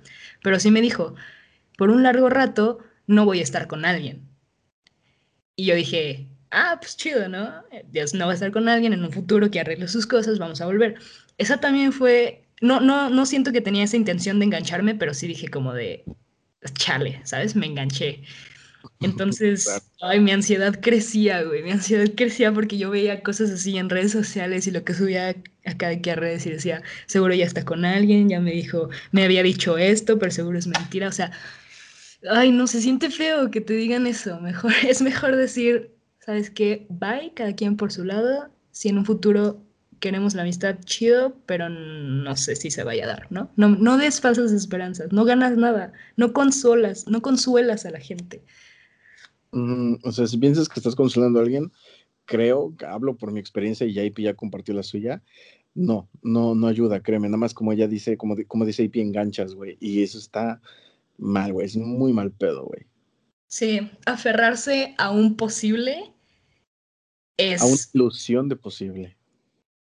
Pero 0.44 0.60
sí 0.60 0.70
me 0.70 0.80
dijo, 0.80 1.16
por 1.76 1.90
un 1.90 2.04
largo 2.04 2.28
rato 2.28 2.78
no 3.08 3.24
voy 3.24 3.40
a 3.40 3.42
estar 3.42 3.66
con 3.66 3.84
alguien. 3.84 4.22
Y 5.56 5.66
yo 5.66 5.74
dije, 5.74 6.28
ah, 6.52 6.78
pues 6.80 6.96
chido, 6.96 7.28
¿no? 7.28 7.64
Dios 7.90 8.14
no 8.14 8.26
va 8.26 8.30
a 8.30 8.34
estar 8.34 8.52
con 8.52 8.68
alguien 8.68 8.92
en 8.92 9.02
un 9.02 9.10
futuro 9.10 9.50
que 9.50 9.58
arregle 9.58 9.88
sus 9.88 10.06
cosas, 10.06 10.38
vamos 10.38 10.60
a 10.60 10.66
volver. 10.66 10.94
Esa 11.36 11.58
también 11.58 11.92
fue, 11.92 12.44
no, 12.60 12.78
no, 12.78 13.10
no 13.10 13.26
siento 13.26 13.50
que 13.50 13.60
tenía 13.60 13.82
esa 13.82 13.96
intención 13.96 14.38
de 14.38 14.44
engancharme, 14.44 14.94
pero 14.94 15.14
sí 15.14 15.26
dije 15.26 15.48
como 15.48 15.74
de, 15.74 16.04
chale, 16.74 17.22
¿sabes? 17.24 17.56
Me 17.56 17.66
enganché. 17.66 18.22
Entonces, 19.00 19.68
ay, 20.00 20.20
mi 20.20 20.32
ansiedad 20.32 20.78
crecía, 20.80 21.42
güey, 21.42 21.62
mi 21.62 21.70
ansiedad 21.70 22.08
crecía 22.16 22.52
porque 22.52 22.78
yo 22.78 22.90
veía 22.90 23.22
cosas 23.22 23.50
así 23.50 23.76
en 23.76 23.90
redes 23.90 24.12
sociales 24.12 24.66
y 24.66 24.70
lo 24.70 24.84
que 24.84 24.94
subía 24.94 25.36
acá 25.64 25.88
de 25.88 26.00
que 26.00 26.10
a 26.12 26.16
redes 26.16 26.46
y 26.46 26.50
decía, 26.50 26.82
seguro 27.06 27.34
ya 27.34 27.44
está 27.44 27.64
con 27.64 27.84
alguien, 27.84 28.28
ya 28.28 28.40
me 28.40 28.52
dijo, 28.52 28.88
me 29.12 29.24
había 29.24 29.42
dicho 29.42 29.78
esto, 29.78 30.18
pero 30.18 30.30
seguro 30.30 30.58
es 30.58 30.66
mentira, 30.66 31.08
o 31.08 31.12
sea, 31.12 31.32
ay, 32.30 32.52
no, 32.52 32.66
se 32.66 32.80
siente 32.80 33.10
feo 33.10 33.50
que 33.50 33.60
te 33.60 33.74
digan 33.74 34.06
eso. 34.06 34.40
Mejor, 34.40 34.72
es 34.88 35.02
mejor 35.02 35.36
decir, 35.36 35.94
¿sabes 36.20 36.50
qué? 36.50 36.86
Bye, 36.88 37.32
cada 37.34 37.54
quien 37.54 37.76
por 37.76 37.92
su 37.92 38.04
lado. 38.04 38.50
Si 38.70 38.88
en 38.88 38.98
un 38.98 39.06
futuro 39.06 39.62
queremos 40.00 40.34
la 40.34 40.42
amistad, 40.42 40.76
chido, 40.84 41.36
pero 41.46 41.68
no 41.68 42.36
sé 42.36 42.56
si 42.56 42.70
se 42.70 42.84
vaya 42.84 43.04
a 43.04 43.08
dar, 43.08 43.26
¿no? 43.30 43.50
No, 43.56 43.68
no 43.68 43.96
des 43.96 44.20
falsas 44.20 44.52
esperanzas, 44.52 45.12
no 45.12 45.24
ganas 45.24 45.56
nada, 45.56 45.92
no 46.16 46.34
consolas, 46.34 47.06
no 47.06 47.22
consuelas 47.22 47.86
a 47.86 47.90
la 47.90 48.00
gente. 48.00 48.42
O 49.52 50.12
sea, 50.12 50.26
si 50.26 50.38
piensas 50.38 50.68
que 50.68 50.80
estás 50.80 50.94
consolando 50.94 51.38
a 51.38 51.42
alguien, 51.42 51.72
creo, 52.24 52.74
hablo 52.86 53.16
por 53.16 53.32
mi 53.32 53.40
experiencia 53.40 53.86
y 53.86 53.94
JP 53.94 54.18
ya 54.20 54.34
compartió 54.34 54.74
la 54.74 54.82
suya, 54.82 55.22
no, 55.74 56.08
no, 56.22 56.54
no 56.54 56.66
ayuda, 56.66 57.02
créeme, 57.02 57.28
nada 57.28 57.38
más 57.38 57.54
como 57.54 57.72
ella 57.72 57.86
dice, 57.86 58.16
como, 58.16 58.36
como 58.46 58.64
dice 58.64 58.86
JP, 58.86 58.96
enganchas, 58.96 59.54
güey, 59.54 59.76
y 59.80 60.02
eso 60.02 60.18
está, 60.18 60.60
mal, 61.18 61.52
güey. 61.52 61.66
Es 61.66 61.76
muy 61.76 62.12
mal 62.12 62.32
pedo, 62.32 62.64
güey. 62.64 62.86
Sí, 63.48 63.90
aferrarse 64.06 64.94
a 64.98 65.10
un 65.10 65.36
posible 65.36 66.12
es. 67.36 67.62
A 67.62 67.66
una 67.66 67.76
ilusión 67.92 68.48
de 68.48 68.56
posible. 68.56 69.16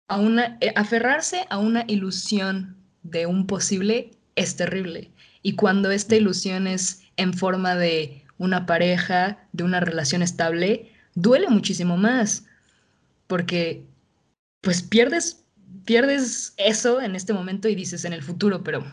A 0.08 0.20
una, 0.20 0.58
eh, 0.62 0.74
aferrarse 0.76 1.46
a 1.50 1.58
una 1.58 1.86
ilusión 1.88 2.78
de 3.04 3.26
un 3.26 3.48
posible 3.48 4.12
es 4.36 4.56
terrible. 4.56 5.12
Y 5.42 5.56
cuando 5.56 5.92
esta 5.92 6.16
ilusión 6.16 6.68
es 6.68 7.02
en 7.16 7.34
forma 7.34 7.76
de 7.76 8.24
una 8.38 8.66
pareja, 8.66 9.48
de 9.54 9.64
una 9.64 9.80
relación 9.80 10.22
estable, 10.22 10.92
duele 11.16 11.48
muchísimo 11.50 11.98
más. 11.98 12.46
Porque, 13.28 13.84
pues 14.62 14.82
pierdes, 14.84 15.44
pierdes 15.86 16.54
eso 16.58 17.02
en 17.02 17.16
este 17.16 17.34
momento 17.34 17.68
y 17.68 17.76
dices 17.76 18.06
en 18.06 18.14
el 18.14 18.24
futuro, 18.24 18.64
pero 18.64 18.84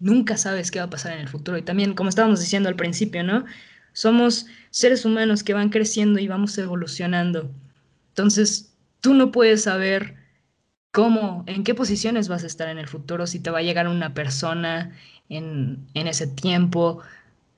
nunca 0.00 0.36
sabes 0.36 0.70
qué 0.70 0.80
va 0.80 0.86
a 0.86 0.90
pasar 0.90 1.12
en 1.12 1.20
el 1.20 1.28
futuro. 1.28 1.58
Y 1.58 1.62
también, 1.62 1.94
como 1.94 2.08
estábamos 2.08 2.40
diciendo 2.40 2.68
al 2.68 2.76
principio, 2.76 3.22
¿no? 3.22 3.44
Somos 3.92 4.46
seres 4.70 5.04
humanos 5.04 5.42
que 5.42 5.54
van 5.54 5.68
creciendo 5.68 6.18
y 6.18 6.28
vamos 6.28 6.56
evolucionando. 6.58 7.50
Entonces, 8.08 8.72
tú 9.00 9.14
no 9.14 9.32
puedes 9.32 9.64
saber 9.64 10.16
cómo, 10.92 11.44
en 11.46 11.64
qué 11.64 11.74
posiciones 11.74 12.28
vas 12.28 12.44
a 12.44 12.46
estar 12.46 12.68
en 12.68 12.78
el 12.78 12.88
futuro, 12.88 13.26
si 13.26 13.40
te 13.40 13.50
va 13.50 13.58
a 13.58 13.62
llegar 13.62 13.88
una 13.88 14.14
persona 14.14 14.96
en, 15.28 15.86
ese 15.94 16.26
tiempo, 16.26 17.02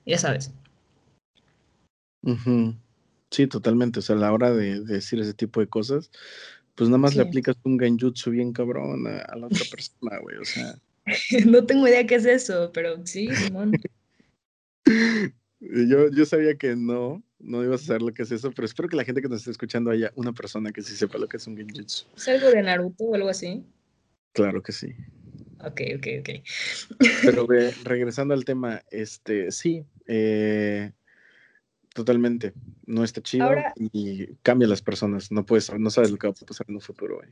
ya 0.05 0.17
sabes. 0.17 0.51
Sí, 3.31 3.47
totalmente. 3.47 3.99
O 3.99 4.01
sea, 4.01 4.15
a 4.15 4.19
la 4.19 4.31
hora 4.31 4.51
de, 4.51 4.81
decir 4.81 5.19
ese 5.19 5.33
tipo 5.33 5.59
de 5.59 5.67
cosas, 5.67 6.11
pues 6.75 6.89
nada 6.89 6.99
más 6.99 7.15
le 7.15 7.23
aplicas 7.23 7.55
un 7.63 7.79
genjutsu 7.79 8.31
bien 8.31 8.53
cabrón 8.53 9.07
a, 9.07 9.19
a 9.19 9.35
la 9.35 9.47
otra 9.47 9.65
persona, 9.69 10.19
güey. 10.19 10.37
O 10.37 10.45
sea. 10.45 10.75
no 11.45 11.65
tengo 11.65 11.87
idea 11.87 12.05
qué 12.05 12.15
es 12.15 12.25
eso, 12.25 12.71
pero 12.73 13.05
sí, 13.05 13.27
Simón. 13.35 13.73
yo, 15.59 16.09
yo 16.09 16.25
sabía 16.25 16.55
que 16.55 16.75
no, 16.75 17.23
no 17.39 17.63
ibas 17.63 17.83
a 17.83 17.85
saber 17.85 18.01
lo 18.03 18.13
que 18.13 18.23
es 18.23 18.31
eso, 18.31 18.51
pero 18.51 18.65
espero 18.65 18.89
que 18.89 18.95
la 18.95 19.03
gente 19.03 19.21
que 19.21 19.29
nos 19.29 19.39
esté 19.39 19.51
escuchando 19.51 19.91
haya 19.91 20.11
una 20.15 20.33
persona 20.33 20.71
que 20.71 20.81
sí 20.81 20.95
sepa 20.95 21.17
lo 21.17 21.27
que 21.27 21.37
es 21.37 21.47
un 21.47 21.57
genjutsu. 21.57 22.05
¿Es 22.15 22.27
algo 22.27 22.49
de 22.49 22.63
Naruto 22.63 23.03
o 23.05 23.15
algo 23.15 23.29
así? 23.29 23.63
Claro 24.33 24.63
que 24.63 24.71
sí. 24.71 24.95
Ok, 25.59 25.81
ok, 25.97 26.07
ok. 26.19 26.29
Pero 27.23 27.47
regresando 27.83 28.33
al 28.33 28.45
tema, 28.45 28.81
este, 28.91 29.51
sí, 29.51 29.85
eh, 30.07 30.91
totalmente. 31.93 32.53
No 32.85 33.03
está 33.03 33.21
chido 33.21 33.49
y 33.77 34.27
cambia 34.41 34.67
las 34.67 34.81
personas. 34.81 35.31
No 35.31 35.45
puedes, 35.45 35.73
no 35.77 35.89
sabes 35.89 36.11
lo 36.11 36.17
que 36.17 36.27
va 36.27 36.33
a 36.39 36.45
pasar 36.45 36.65
en 36.69 36.75
un 36.75 36.81
futuro. 36.81 37.17
Güey. 37.17 37.29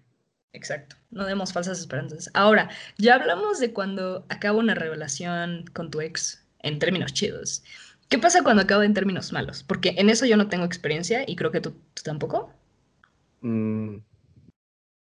Exacto, 0.54 0.98
no 1.12 1.26
demos 1.26 1.54
falsas 1.54 1.80
esperanzas. 1.80 2.30
Ahora, 2.34 2.70
ya 2.98 3.16
hablamos 3.16 3.60
de 3.60 3.72
cuando 3.72 4.26
acaba 4.30 4.60
una 4.60 4.76
revelación 4.76 5.66
con 5.74 5.90
tu 5.90 6.02
ex 6.02 6.46
en 6.60 6.78
términos 6.78 7.14
chidos. 7.14 7.64
¿Qué 8.10 8.20
pasa 8.20 8.44
cuando 8.44 8.62
acaba 8.64 8.84
en 8.86 8.94
términos 8.94 9.32
malos? 9.32 9.64
Porque 9.64 9.96
en 9.98 10.10
eso 10.10 10.26
yo 10.26 10.36
no 10.36 10.50
tengo 10.50 10.66
experiencia 10.66 11.24
y 11.26 11.38
creo 11.38 11.52
que 11.52 11.62
tú, 11.62 11.74
tampoco. 12.04 12.52
Mm. 13.40 13.96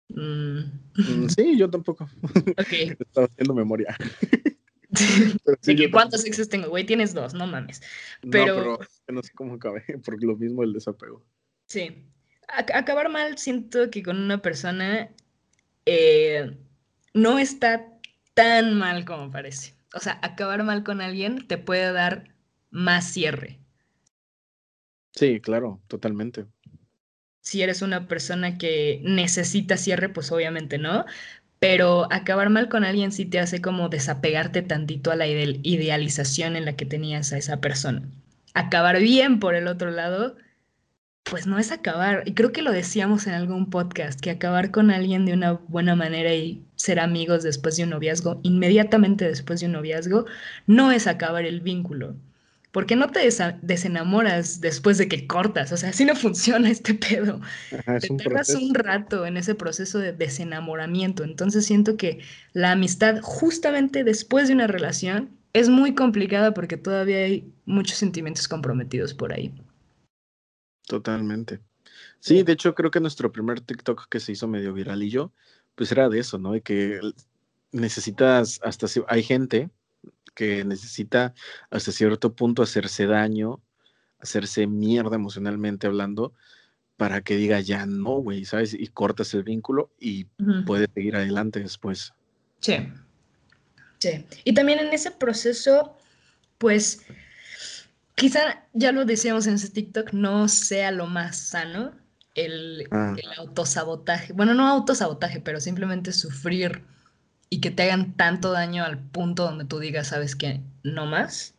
Mm. 0.10 0.60
Mm, 0.96 1.30
sí, 1.30 1.58
yo 1.58 1.70
tampoco. 1.70 2.08
Ok. 2.60 2.72
Estaba 3.00 3.26
haciendo 3.26 3.56
memoria. 3.56 3.98
¿Cuántos 5.92 6.26
exes 6.26 6.50
tengo? 6.50 6.70
Güey, 6.70 6.86
tienes 6.86 7.14
dos, 7.14 7.34
no 7.34 7.48
mames. 7.48 7.82
Pero... 8.30 8.64
No, 8.64 8.78
pero 9.06 9.16
no 9.16 9.24
sé 9.24 9.32
cómo 9.34 9.56
acabé, 9.56 9.84
por 10.06 10.24
lo 10.24 10.36
mismo 10.36 10.64
el 10.64 10.74
desapego. 10.74 11.24
Sí. 11.68 12.06
acabar 12.48 13.10
mal 13.10 13.38
siento 13.38 13.90
que 13.90 14.04
con 14.04 14.18
una 14.18 14.42
persona 14.42 15.10
eh, 15.86 16.58
no 17.14 17.40
está 17.40 17.88
tan 18.34 18.78
mal 18.78 19.06
como 19.06 19.32
parece. 19.32 19.76
O 19.94 20.00
sea, 20.00 20.20
acabar 20.22 20.64
mal 20.64 20.84
con 20.84 21.02
alguien 21.02 21.48
te 21.48 21.58
puede 21.58 21.92
dar 21.92 22.34
más 22.72 23.06
cierre. 23.06 23.60
Sí, 25.16 25.40
claro, 25.40 25.80
totalmente. 25.88 26.46
Si 27.42 27.62
eres 27.62 27.82
una 27.82 28.08
persona 28.08 28.58
que 28.58 29.02
necesita 29.04 29.78
cierre, 29.78 30.10
pues 30.10 30.32
obviamente 30.32 30.78
no. 30.78 31.06
Pero 31.64 32.12
acabar 32.12 32.50
mal 32.50 32.68
con 32.68 32.84
alguien 32.84 33.14
sí 33.14 33.24
te 33.24 33.40
hace 33.40 33.62
como 33.62 33.88
desapegarte 33.88 34.64
tantito 34.64 35.12
a 35.12 35.16
la 35.16 35.28
idealización 35.28 36.58
en 36.58 36.66
la 36.66 36.76
que 36.76 36.86
tenías 36.86 37.32
a 37.32 37.38
esa 37.38 37.62
persona. 37.62 38.02
Acabar 38.54 39.00
bien, 39.00 39.40
por 39.40 39.56
el 39.56 39.70
otro 39.70 39.90
lado, 39.90 40.36
pues 41.24 41.48
no 41.48 41.60
es 41.60 41.72
acabar, 41.72 42.24
y 42.26 42.34
creo 42.34 42.52
que 42.52 42.64
lo 42.64 42.74
decíamos 42.74 43.28
en 43.28 43.34
algún 43.34 43.70
podcast, 43.70 44.20
que 44.20 44.30
acabar 44.30 44.72
con 44.72 44.92
alguien 44.92 45.26
de 45.26 45.32
una 45.32 45.54
buena 45.54 45.96
manera 45.96 46.34
y 46.34 46.66
ser 46.76 47.00
amigos 47.00 47.44
después 47.44 47.78
de 47.78 47.86
un 47.86 47.92
noviazgo, 47.92 48.42
inmediatamente 48.44 49.24
después 49.24 49.62
de 49.62 49.68
un 49.68 49.72
noviazgo, 49.72 50.26
no 50.68 50.92
es 50.92 51.08
acabar 51.08 51.46
el 51.46 51.62
vínculo. 51.62 52.18
Porque 52.74 52.96
no 52.96 53.08
te 53.10 53.30
desenamoras 53.62 54.60
después 54.60 54.98
de 54.98 55.08
que 55.08 55.28
cortas, 55.28 55.72
o 55.72 55.78
sea, 55.78 55.90
así 55.90 56.06
no 56.06 56.16
funciona 56.16 56.72
este 56.72 56.96
pedo. 56.96 57.40
te 57.70 58.10
tardas 58.16 58.50
un 58.56 58.74
rato 58.74 59.28
en 59.28 59.38
ese 59.38 59.54
proceso 59.54 60.00
de 60.00 60.12
desenamoramiento. 60.12 61.24
Entonces 61.24 61.68
siento 61.68 61.98
que 61.98 62.22
la 62.54 62.72
amistad 62.72 63.20
justamente 63.22 64.04
después 64.04 64.48
de 64.48 64.56
una 64.56 64.66
relación 64.66 65.30
es 65.54 65.70
muy 65.70 65.94
complicada 65.94 66.56
porque 66.56 66.76
todavía 66.76 67.18
hay 67.20 67.54
muchos 67.66 68.00
sentimientos 68.00 68.48
comprometidos 68.48 69.14
por 69.14 69.34
ahí. 69.34 69.54
Totalmente. 70.88 71.60
Sí, 72.20 72.42
de 72.42 72.54
hecho 72.54 72.74
creo 72.74 72.90
que 72.90 73.00
nuestro 73.00 73.32
primer 73.32 73.62
TikTok 73.62 74.08
que 74.10 74.20
se 74.20 74.32
hizo 74.32 74.48
medio 74.48 74.74
viral 74.74 75.04
y 75.04 75.12
yo 75.12 75.32
pues 75.76 75.92
era 75.92 76.10
de 76.10 76.18
eso, 76.18 76.40
¿no? 76.40 76.54
De 76.54 76.62
que 76.62 77.00
necesitas, 77.72 78.60
hasta 78.64 78.88
hay 79.08 79.22
gente 79.22 79.70
que 80.36 80.64
necesita 80.66 81.34
hasta 81.70 81.92
cierto 81.92 82.36
punto 82.36 82.64
hacerse 82.64 83.06
daño, 83.06 83.62
hacerse 84.20 84.68
mierda 84.68 85.16
emocionalmente 85.16 85.88
hablando, 85.88 86.34
para 86.98 87.22
que 87.22 87.36
diga 87.36 87.60
ya 87.60 87.86
no, 87.86 88.18
güey, 88.22 88.46
¿sabes? 88.46 88.74
Y 88.74 88.88
cortas 88.88 89.34
el 89.34 89.44
vínculo 89.44 89.92
y 90.00 90.26
puedes 90.66 90.90
seguir 90.94 91.16
adelante 91.16 91.60
después. 91.60 92.14
Sí. 92.60 92.92
Sí. 94.00 94.26
Y 94.44 94.54
también 94.54 94.80
en 94.80 94.94
ese 94.94 95.12
proceso, 95.12 95.98
pues, 96.58 97.02
quizá 98.16 98.68
ya 98.74 98.92
lo 98.92 99.06
decíamos 99.06 99.48
en 99.48 99.56
ese 99.56 99.70
TikTok, 99.70 100.14
no 100.14 100.48
sea 100.48 100.92
lo 100.92 101.08
más 101.08 101.38
sano 101.38 101.94
el, 102.36 102.88
ah. 102.92 103.16
el 103.18 103.40
autosabotaje. 103.40 104.34
Bueno, 104.34 104.54
no 104.54 104.68
autosabotaje, 104.68 105.40
pero 105.40 105.60
simplemente 105.60 106.12
sufrir 106.12 106.84
y 107.54 107.62
que 107.62 107.70
te 107.70 107.84
hagan 107.84 108.14
tanto 108.14 108.52
daño 108.52 108.84
al 108.84 108.98
punto 108.98 109.44
donde 109.44 109.66
tú 109.66 109.78
digas, 109.78 110.08
sabes 110.08 110.36
que 110.36 110.62
no 110.82 111.06
más. 111.06 111.54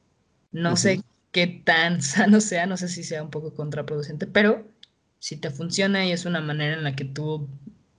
No 0.50 0.76
sé 0.76 1.04
qué 1.30 1.46
tan 1.46 2.02
sano 2.02 2.40
sea, 2.40 2.66
no 2.66 2.76
sé 2.76 2.88
si 2.88 3.04
sea 3.04 3.22
un 3.22 3.30
poco 3.30 3.54
contraproducente, 3.54 4.26
pero 4.26 4.66
si 5.20 5.36
te 5.36 5.50
funciona 5.50 6.04
y 6.04 6.10
es 6.10 6.24
una 6.24 6.40
manera 6.40 6.74
en 6.74 6.82
la 6.82 6.96
que 6.96 7.04
tú, 7.04 7.48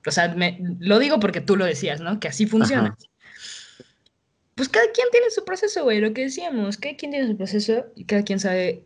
o 0.05 0.11
sea, 0.11 0.27
me, 0.35 0.59
lo 0.79 0.99
digo 0.99 1.21
porque 1.21 1.39
tú 1.39 1.55
lo 1.55 1.63
decías, 1.63 2.01
¿no? 2.01 2.19
Que 2.19 2.27
así 2.27 2.45
funciona. 2.45 2.97
Pues 4.55 4.67
cada 4.67 4.91
quien 4.91 5.07
tiene 5.09 5.29
su 5.29 5.45
proceso, 5.45 5.85
güey, 5.85 6.01
lo 6.01 6.13
que 6.13 6.23
decíamos, 6.23 6.75
cada 6.75 6.97
quien 6.97 7.11
tiene 7.11 7.27
su 7.27 7.37
proceso 7.37 7.85
y 7.95 8.03
cada 8.03 8.23
quien 8.23 8.41
sabe 8.41 8.83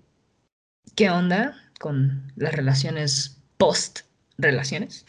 qué 0.95 1.09
onda 1.09 1.59
con 1.79 2.31
las 2.35 2.53
relaciones 2.53 3.41
post 3.57 4.01
relaciones. 4.37 5.07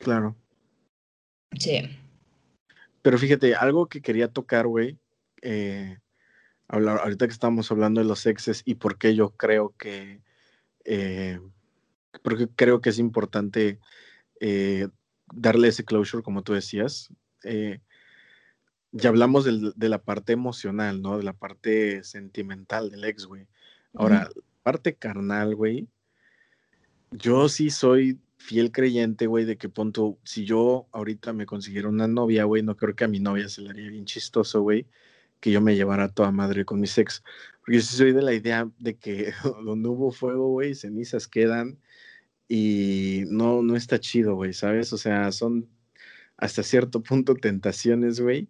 Claro. 0.00 0.36
Sí. 1.58 1.98
Pero 3.06 3.18
fíjate, 3.18 3.54
algo 3.54 3.86
que 3.86 4.02
quería 4.02 4.26
tocar, 4.26 4.66
güey, 4.66 4.98
eh, 5.40 5.96
hablar, 6.66 6.98
ahorita 6.98 7.28
que 7.28 7.32
estamos 7.32 7.70
hablando 7.70 8.00
de 8.00 8.06
los 8.08 8.26
exes 8.26 8.62
y 8.64 8.74
por 8.74 8.98
qué 8.98 9.14
yo 9.14 9.30
creo 9.36 9.76
que, 9.78 10.22
eh, 10.84 11.38
porque 12.24 12.48
creo 12.48 12.80
que 12.80 12.90
es 12.90 12.98
importante 12.98 13.78
eh, 14.40 14.88
darle 15.32 15.68
ese 15.68 15.84
closure, 15.84 16.24
como 16.24 16.42
tú 16.42 16.54
decías. 16.54 17.12
ya 18.90 19.08
hablamos 19.08 19.44
de 19.44 19.88
la 19.88 20.02
parte 20.02 20.32
emocional, 20.32 21.00
¿no? 21.00 21.16
De 21.16 21.22
la 21.22 21.32
parte 21.32 22.02
sentimental 22.02 22.90
del 22.90 23.04
ex, 23.04 23.26
güey. 23.26 23.46
Ahora, 23.94 24.28
parte 24.64 24.96
carnal, 24.96 25.54
güey, 25.54 25.86
yo 27.12 27.48
sí 27.48 27.70
soy 27.70 28.18
fiel 28.36 28.70
creyente, 28.72 29.26
güey, 29.26 29.44
de 29.44 29.56
que 29.56 29.68
punto, 29.68 30.18
si 30.24 30.44
yo 30.44 30.88
ahorita 30.92 31.32
me 31.32 31.46
consiguiera 31.46 31.88
una 31.88 32.06
novia, 32.06 32.44
güey, 32.44 32.62
no 32.62 32.76
creo 32.76 32.94
que 32.94 33.04
a 33.04 33.08
mi 33.08 33.20
novia 33.20 33.48
se 33.48 33.62
le 33.62 33.70
haría 33.70 33.88
bien 33.88 34.04
chistoso, 34.04 34.62
güey, 34.62 34.86
que 35.40 35.50
yo 35.50 35.60
me 35.60 35.74
llevara 35.74 36.04
a 36.04 36.12
toda 36.12 36.30
madre 36.30 36.64
con 36.64 36.80
mi 36.80 36.86
ex. 36.96 37.22
Porque 37.60 37.76
yo 37.76 37.80
sí 37.80 37.96
soy 37.96 38.12
de 38.12 38.22
la 38.22 38.34
idea 38.34 38.70
de 38.78 38.96
que 38.96 39.32
donde 39.64 39.88
hubo 39.88 40.12
fuego, 40.12 40.48
güey, 40.48 40.74
cenizas 40.74 41.26
quedan 41.26 41.78
y 42.48 43.24
no, 43.28 43.62
no 43.62 43.76
está 43.76 43.98
chido, 43.98 44.36
güey, 44.36 44.52
¿sabes? 44.52 44.92
O 44.92 44.98
sea, 44.98 45.32
son 45.32 45.68
hasta 46.36 46.62
cierto 46.62 47.02
punto 47.02 47.34
tentaciones, 47.34 48.20
güey, 48.20 48.48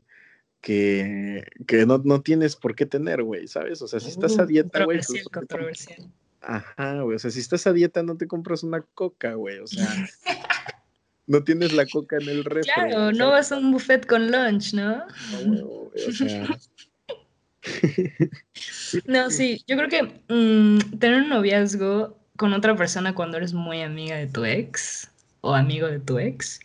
que, 0.61 1.45
que 1.67 1.87
no, 1.87 1.99
no, 1.99 2.23
tienes 2.23 2.57
por 2.57 2.75
qué 2.75 2.87
tener, 2.87 3.23
güey, 3.23 3.47
¿sabes? 3.47 3.81
O 3.83 3.89
sea, 3.89 4.01
si 4.01 4.09
estás 4.09 4.39
a 4.39 4.45
uh, 4.45 4.47
dieta, 4.47 4.85
güey. 4.85 5.01
Pues, 5.07 5.25
controversial. 5.29 6.11
Ajá, 6.47 7.01
güey. 7.03 7.17
O 7.17 7.19
sea, 7.19 7.31
si 7.31 7.41
estás 7.41 7.67
a 7.67 7.73
dieta, 7.73 8.05
no 8.05 8.17
te 8.17 8.29
compras 8.29 8.63
una 8.63 8.81
coca, 8.81 9.35
güey. 9.35 9.59
O 9.59 9.67
sea, 9.67 9.89
no 11.27 11.43
tienes 11.43 11.73
la 11.73 11.87
coca 11.87 12.17
en 12.19 12.29
el 12.29 12.45
refri. 12.45 12.73
Claro, 12.73 13.11
no 13.13 13.31
vas 13.31 13.51
a 13.51 13.59
un 13.59 13.73
buffet 13.73 14.07
con 14.07 14.31
lunch, 14.31 14.73
¿no? 14.73 15.05
No, 15.45 15.65
güey, 15.67 16.05
o 16.09 16.13
sea. 16.13 16.47
no, 19.07 19.31
sí, 19.31 19.61
yo 19.67 19.77
creo 19.77 19.89
que 19.89 20.03
mm, 20.33 20.99
tener 20.99 21.23
un 21.23 21.29
noviazgo 21.31 22.17
con 22.37 22.53
otra 22.53 22.77
persona 22.77 23.13
cuando 23.13 23.39
eres 23.39 23.53
muy 23.53 23.83
amiga 23.83 24.15
de 24.17 24.29
tu 24.29 24.45
ex 24.45 25.11
o 25.41 25.53
amigo 25.53 25.89
de 25.89 25.99
tu 25.99 26.21
ex 26.21 26.61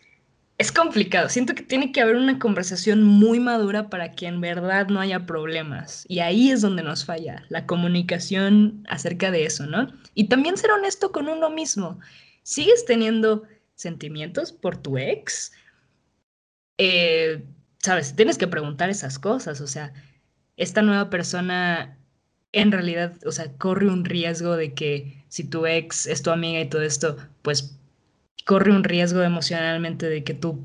es 0.61 0.71
complicado. 0.71 1.27
Siento 1.27 1.55
que 1.55 1.63
tiene 1.63 1.91
que 1.91 2.01
haber 2.01 2.15
una 2.15 2.37
conversación 2.37 3.03
muy 3.03 3.39
madura 3.39 3.89
para 3.89 4.11
que 4.11 4.27
en 4.27 4.41
verdad 4.41 4.87
no 4.89 4.99
haya 4.99 5.25
problemas. 5.25 6.05
Y 6.07 6.19
ahí 6.19 6.51
es 6.51 6.61
donde 6.61 6.83
nos 6.83 7.03
falla, 7.03 7.45
la 7.49 7.65
comunicación 7.65 8.85
acerca 8.87 9.31
de 9.31 9.45
eso, 9.45 9.65
¿no? 9.65 9.91
Y 10.13 10.25
también 10.29 10.57
ser 10.57 10.71
honesto 10.71 11.11
con 11.11 11.27
uno 11.27 11.49
mismo. 11.49 11.99
¿Sigues 12.43 12.85
teniendo 12.85 13.43
sentimientos 13.73 14.51
por 14.51 14.77
tu 14.77 14.97
ex? 14.99 15.51
Eh, 16.77 17.43
Sabes, 17.79 18.15
tienes 18.15 18.37
que 18.37 18.47
preguntar 18.47 18.91
esas 18.91 19.17
cosas. 19.17 19.61
O 19.61 19.67
sea, 19.67 19.93
esta 20.57 20.83
nueva 20.83 21.09
persona 21.09 21.97
en 22.51 22.71
realidad, 22.71 23.15
o 23.25 23.31
sea, 23.31 23.51
corre 23.57 23.87
un 23.87 24.05
riesgo 24.05 24.55
de 24.55 24.73
que 24.73 25.23
si 25.29 25.43
tu 25.43 25.65
ex 25.65 26.05
es 26.05 26.21
tu 26.21 26.29
amiga 26.29 26.59
y 26.59 26.69
todo 26.69 26.83
esto, 26.83 27.17
pues 27.41 27.79
corre 28.45 28.71
un 28.71 28.83
riesgo 28.83 29.21
emocionalmente 29.21 30.07
de 30.07 30.23
que 30.23 30.33
tú 30.33 30.63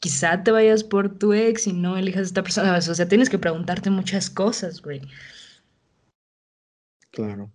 quizá 0.00 0.42
te 0.42 0.50
vayas 0.50 0.84
por 0.84 1.18
tu 1.18 1.32
ex 1.32 1.66
y 1.66 1.72
no 1.72 1.96
elijas 1.96 2.20
a 2.20 2.24
esta 2.24 2.42
persona. 2.42 2.76
O 2.76 2.80
sea, 2.80 3.08
tienes 3.08 3.30
que 3.30 3.38
preguntarte 3.38 3.90
muchas 3.90 4.30
cosas, 4.30 4.80
güey. 4.82 5.02
Claro. 7.10 7.50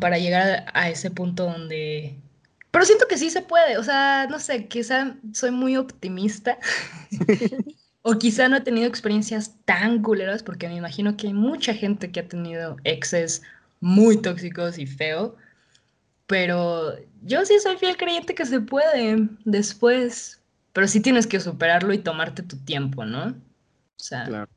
Para 0.00 0.18
llegar 0.18 0.64
a, 0.72 0.90
ese 0.90 1.10
punto 1.10 1.44
donde... 1.44 2.16
Pero 2.70 2.86
siento 2.86 3.06
que 3.06 3.18
sí 3.18 3.28
se 3.28 3.42
puede, 3.42 3.76
o 3.76 3.84
sea, 3.84 4.26
no 4.30 4.38
sé, 4.38 4.66
quizá 4.66 5.16
soy 5.34 5.50
muy 5.50 5.76
optimista. 5.76 6.58
o 8.02 8.18
quizá 8.18 8.48
no 8.48 8.56
he 8.56 8.60
tenido 8.62 8.86
experiencias 8.86 9.54
tan 9.66 10.02
culeras, 10.02 10.42
porque 10.42 10.68
me 10.68 10.76
imagino 10.76 11.16
que 11.16 11.26
hay 11.26 11.34
mucha 11.34 11.74
gente 11.74 12.10
que 12.10 12.20
ha 12.20 12.28
tenido 12.28 12.76
exes 12.84 13.42
muy 13.80 14.16
tóxicos 14.16 14.78
y 14.78 14.86
feo. 14.86 15.36
Pero 16.26 16.96
yo 17.22 17.44
sí 17.44 17.58
soy 17.60 17.76
fiel 17.76 17.96
creyente 17.96 18.34
que 18.34 18.46
se 18.46 18.60
puede 18.60 19.28
después, 19.44 20.42
pero 20.72 20.88
sí 20.88 21.00
tienes 21.00 21.26
que 21.26 21.40
superarlo 21.40 21.92
y 21.92 21.98
tomarte 21.98 22.42
tu 22.42 22.56
tiempo, 22.58 23.04
¿no? 23.04 23.28
O 23.28 23.34
sea. 23.96 24.24
Claro. 24.24 24.50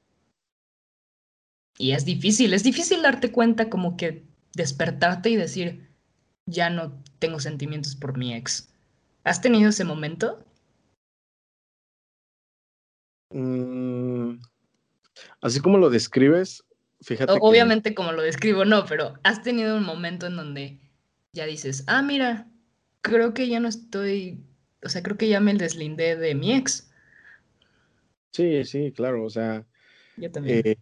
Y 1.78 1.92
es 1.92 2.06
difícil, 2.06 2.54
es 2.54 2.64
difícil 2.64 3.02
darte 3.02 3.32
cuenta 3.32 3.70
como 3.70 3.98
que 3.98 4.24
despertarte 4.54 5.30
y 5.30 5.36
decir, 5.36 5.90
ya 6.46 6.70
no 6.70 6.94
tengo 7.20 7.40
sentimientos 7.40 7.96
por 7.96 8.18
mi 8.18 8.34
ex. 8.34 8.70
¿Has 9.26 9.42
tenido 9.42 9.70
ese 9.70 9.84
momento? 9.84 10.46
Mm, 13.32 14.40
así 15.42 15.60
como 15.60 15.78
lo 15.78 15.90
describes, 15.90 16.64
fíjate. 17.02 17.34
obviamente 17.42 17.94
como 17.94 18.14
lo 18.14 18.22
describo, 18.22 18.64
no, 18.64 18.86
pero 18.86 19.16
has 19.24 19.42
tenido 19.44 19.76
un 19.76 19.84
momento 19.84 20.28
en 20.28 20.38
donde 20.38 20.80
ya 21.36 21.46
dices, 21.46 21.84
ah, 21.88 22.02
mira, 22.02 22.50
creo 23.02 23.34
que 23.34 23.48
ya 23.48 23.60
no 23.60 23.68
estoy, 23.68 24.40
o 24.84 24.90
sea, 24.90 25.04
creo 25.04 25.18
que 25.18 25.28
ya 25.28 25.40
me 25.40 25.54
deslindé 25.54 26.16
de 26.16 26.34
mi 26.34 26.54
ex. 26.54 26.90
Sí, 28.32 28.64
sí, 28.64 28.92
claro, 28.92 29.24
o 29.26 29.30
sea. 29.30 29.66
Yo 30.18 30.32
también. 30.32 30.62
Eh, 30.66 30.78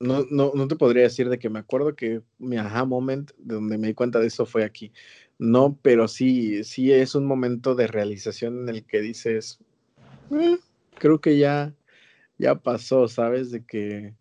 no, 0.00 0.26
no, 0.30 0.52
no 0.54 0.68
te 0.68 0.74
podría 0.74 1.04
decir 1.04 1.28
de 1.28 1.38
que 1.38 1.48
me 1.48 1.60
acuerdo 1.60 1.94
que 1.94 2.22
mi 2.38 2.56
aha 2.56 2.84
moment, 2.84 3.30
de 3.38 3.54
donde 3.54 3.78
me 3.78 3.86
di 3.86 3.94
cuenta 3.94 4.18
de 4.18 4.26
eso 4.26 4.44
fue 4.44 4.64
aquí. 4.64 4.92
No, 5.38 5.78
pero 5.80 6.08
sí, 6.08 6.64
sí 6.64 6.92
es 6.92 7.14
un 7.14 7.24
momento 7.24 7.76
de 7.76 7.86
realización 7.86 8.68
en 8.68 8.74
el 8.74 8.84
que 8.84 9.00
dices, 9.00 9.60
eh, 10.32 10.58
creo 10.98 11.20
que 11.20 11.38
ya, 11.38 11.72
ya 12.38 12.56
pasó, 12.56 13.06
¿sabes? 13.06 13.52
De 13.52 13.64
que, 13.64 14.14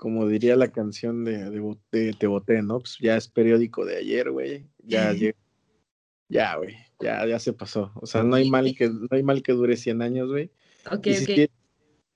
como 0.00 0.26
diría 0.26 0.56
la 0.56 0.72
canción 0.72 1.26
de, 1.26 1.50
de, 1.50 2.12
Te 2.14 2.26
Boté, 2.26 2.62
¿no? 2.62 2.78
Pues 2.78 2.96
ya 3.02 3.18
es 3.18 3.28
periódico 3.28 3.84
de 3.84 3.98
ayer, 3.98 4.30
güey. 4.30 4.64
Ya, 4.82 5.12
ya, 6.26 6.56
güey, 6.56 6.74
ya, 6.98 7.26
ya 7.26 7.38
se 7.38 7.52
pasó. 7.52 7.92
O 7.96 8.06
sea, 8.06 8.22
no 8.22 8.36
hay 8.36 8.48
mal 8.48 8.74
que, 8.74 8.88
no 8.88 9.08
hay 9.10 9.22
mal 9.22 9.42
que 9.42 9.52
dure 9.52 9.76
100 9.76 10.00
años, 10.00 10.30
güey. 10.30 10.50
Ok, 10.86 11.06
ok. 11.06 11.50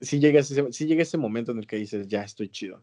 Si, 0.00 0.18
llega 0.18 0.40
ese, 0.40 0.72
si 0.72 0.86
llega 0.86 1.02
ese 1.02 1.18
momento 1.18 1.52
en 1.52 1.58
el 1.58 1.66
que 1.66 1.76
dices, 1.76 2.08
ya 2.08 2.22
estoy 2.22 2.48
chido. 2.48 2.82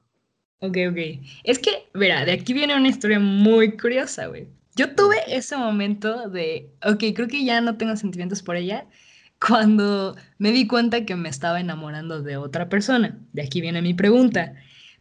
Ok, 0.59 0.77
ok. 0.91 0.97
Es 1.45 1.57
que, 1.57 1.71
mira, 1.95 2.23
de 2.23 2.33
aquí 2.33 2.53
viene 2.53 2.77
una 2.77 2.87
historia 2.87 3.19
muy 3.19 3.75
curiosa, 3.77 4.27
güey. 4.27 4.49
Yo 4.75 4.93
tuve 4.93 5.15
ese 5.27 5.57
momento 5.57 6.29
de, 6.29 6.69
ok, 6.85 7.05
creo 7.15 7.27
que 7.27 7.43
ya 7.43 7.59
no 7.59 7.75
tengo 7.75 7.95
sentimientos 7.95 8.43
por 8.43 8.55
ella, 8.55 8.87
cuando 9.39 10.15
me 10.37 10.51
di 10.51 10.67
cuenta 10.67 11.05
que 11.05 11.15
me 11.15 11.29
estaba 11.29 11.59
enamorando 11.59 12.21
de 12.21 12.37
otra 12.37 12.69
persona. 12.69 13.17
De 13.33 13.41
aquí 13.41 13.61
viene 13.61 13.81
mi 13.81 13.95
pregunta. 13.95 14.53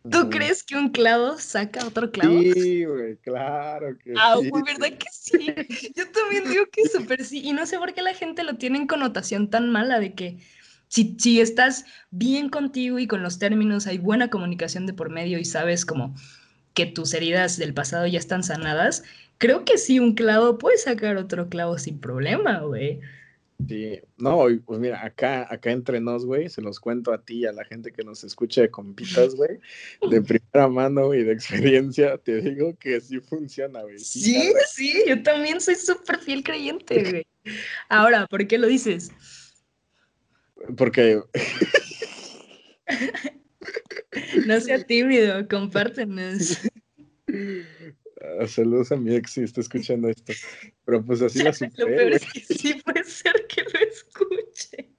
¿Tú 0.09 0.31
crees 0.31 0.63
que 0.63 0.77
un 0.77 0.91
clavo 0.91 1.39
saca 1.39 1.87
otro 1.87 2.11
clavo? 2.11 2.41
Sí, 2.55 2.85
güey, 2.85 3.17
claro 3.19 3.99
que 3.99 4.15
ah, 4.17 4.39
sí. 4.41 4.51
Ah, 4.55 4.63
¿verdad 4.65 4.97
que 4.97 5.07
sí? 5.11 5.93
Yo 5.95 6.11
también 6.11 6.49
digo 6.49 6.65
que 6.73 6.89
súper 6.89 7.25
sí. 7.25 7.43
Y 7.45 7.53
no 7.53 7.67
sé 7.67 7.79
por 7.79 7.93
qué 7.93 8.01
la 8.01 8.15
gente 8.15 8.43
lo 8.43 8.57
tiene 8.57 8.79
en 8.79 8.87
connotación 8.87 9.51
tan 9.51 9.71
mala 9.71 10.01
de 10.01 10.15
que 10.15 10.39
si, 10.89 11.17
si 11.19 11.41
estás 11.41 11.85
bien 12.11 12.49
contigo 12.49 12.99
y 12.99 13.07
con 13.07 13.23
los 13.23 13.39
términos, 13.39 13.87
hay 13.87 13.99
buena 13.99 14.31
comunicación 14.31 14.87
de 14.87 14.95
por 14.95 15.11
medio 15.11 15.39
y 15.39 15.45
sabes 15.45 15.85
como 15.85 16.15
que 16.73 16.87
tus 16.87 17.13
heridas 17.15 17.59
del 17.59 17.75
pasado 17.75 18.07
ya 18.07 18.19
están 18.19 18.43
sanadas, 18.43 19.05
creo 19.39 19.65
que 19.65 19.77
sí, 19.77 19.99
un 19.99 20.15
clavo 20.15 20.59
puede 20.59 20.79
sacar 20.79 21.17
otro 21.17 21.49
clavo 21.49 21.79
sin 21.79 22.01
problema, 22.01 22.61
güey. 22.61 23.01
Sí, 23.69 24.01
no, 24.17 24.47
pues 24.65 24.79
mira, 24.79 25.05
acá, 25.05 25.47
acá 25.53 25.71
entre 25.71 26.01
nos, 26.01 26.25
güey, 26.25 26.49
se 26.49 26.63
los 26.63 26.79
cuento 26.79 27.13
a 27.13 27.23
ti 27.23 27.41
y 27.41 27.47
a 27.47 27.53
la 27.53 27.65
gente 27.65 27.93
que 27.93 28.05
nos 28.05 28.25
escucha 28.25 28.63
de 28.63 28.71
compitas, 28.71 29.35
güey, 29.35 29.59
de 30.01 30.01
primera 30.23 30.69
mano 30.69 31.13
y 31.15 31.25
de 31.25 31.33
experiencia, 31.33 32.17
te 32.19 32.41
digo 32.41 32.77
que 32.77 33.01
sí 33.01 33.21
funciona, 33.21 33.83
güey. 33.83 33.99
Sí, 33.99 34.53
sí, 34.69 35.03
yo 35.07 35.23
también 35.23 35.61
soy 35.61 35.75
súper 35.75 36.19
fiel 36.19 36.43
creyente, 36.43 37.03
güey. 37.11 37.27
Ahora, 37.89 38.27
¿por 38.27 38.47
qué 38.47 38.59
lo 38.59 38.67
dices? 38.67 39.11
Porque... 40.77 41.21
no 44.47 44.61
sea 44.61 44.85
tímido, 44.85 45.47
compártenos. 45.49 46.59
Ah, 48.21 48.47
saludos 48.47 48.93
a 48.93 48.97
mi 48.97 49.15
ex 49.15 49.33
si 49.33 49.43
está 49.43 49.61
escuchando 49.61 50.09
esto. 50.09 50.33
Pero 50.85 51.05
pues 51.05 51.23
así 51.23 51.43
la 51.43 51.53
superé. 51.53 51.75
Lo 51.79 51.87
peor 51.87 52.13
es 52.13 52.33
que 52.33 52.41
sí 52.41 52.75
puede 52.85 53.05
ser 53.05 53.47
que 53.47 53.63
lo 53.63 53.79
escuche. 53.81 54.91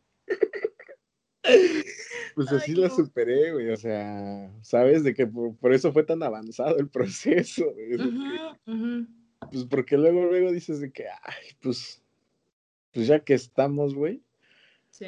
Pues 2.36 2.51
así 2.51 2.74
la 2.74 2.89
superé, 2.89 3.51
güey. 3.51 3.69
O 3.69 3.78
sea, 3.78 4.51
sabes 4.61 5.03
de 5.03 5.13
que 5.13 5.28
por, 5.28 5.74
eso 5.74 5.91
fue 5.91 6.03
tan 6.03 6.24
avanzado 6.24 6.78
el 6.78 6.88
proceso. 6.89 7.65
Pues 9.51 9.65
porque 9.65 9.97
luego, 9.97 10.26
luego 10.26 10.51
dices 10.51 10.80
de 10.80 10.91
que, 10.91 11.07
ay, 11.07 11.55
pues, 11.61 12.01
pues 12.91 13.07
ya 13.07 13.19
que 13.19 13.34
estamos, 13.34 13.93
güey. 13.93 14.22
Sí. 14.89 15.07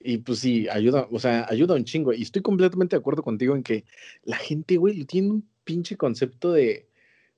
Y 0.00 0.18
pues 0.18 0.40
sí, 0.40 0.68
ayuda, 0.68 1.08
o 1.10 1.18
sea, 1.18 1.46
ayuda 1.48 1.74
un 1.74 1.84
chingo. 1.84 2.12
Y 2.12 2.22
estoy 2.22 2.42
completamente 2.42 2.96
de 2.96 3.00
acuerdo 3.00 3.22
contigo 3.22 3.56
en 3.56 3.62
que 3.62 3.84
la 4.24 4.36
gente, 4.36 4.76
güey, 4.76 5.04
tiene 5.04 5.30
un 5.30 5.48
pinche 5.64 5.96
concepto 5.96 6.52
de, 6.52 6.86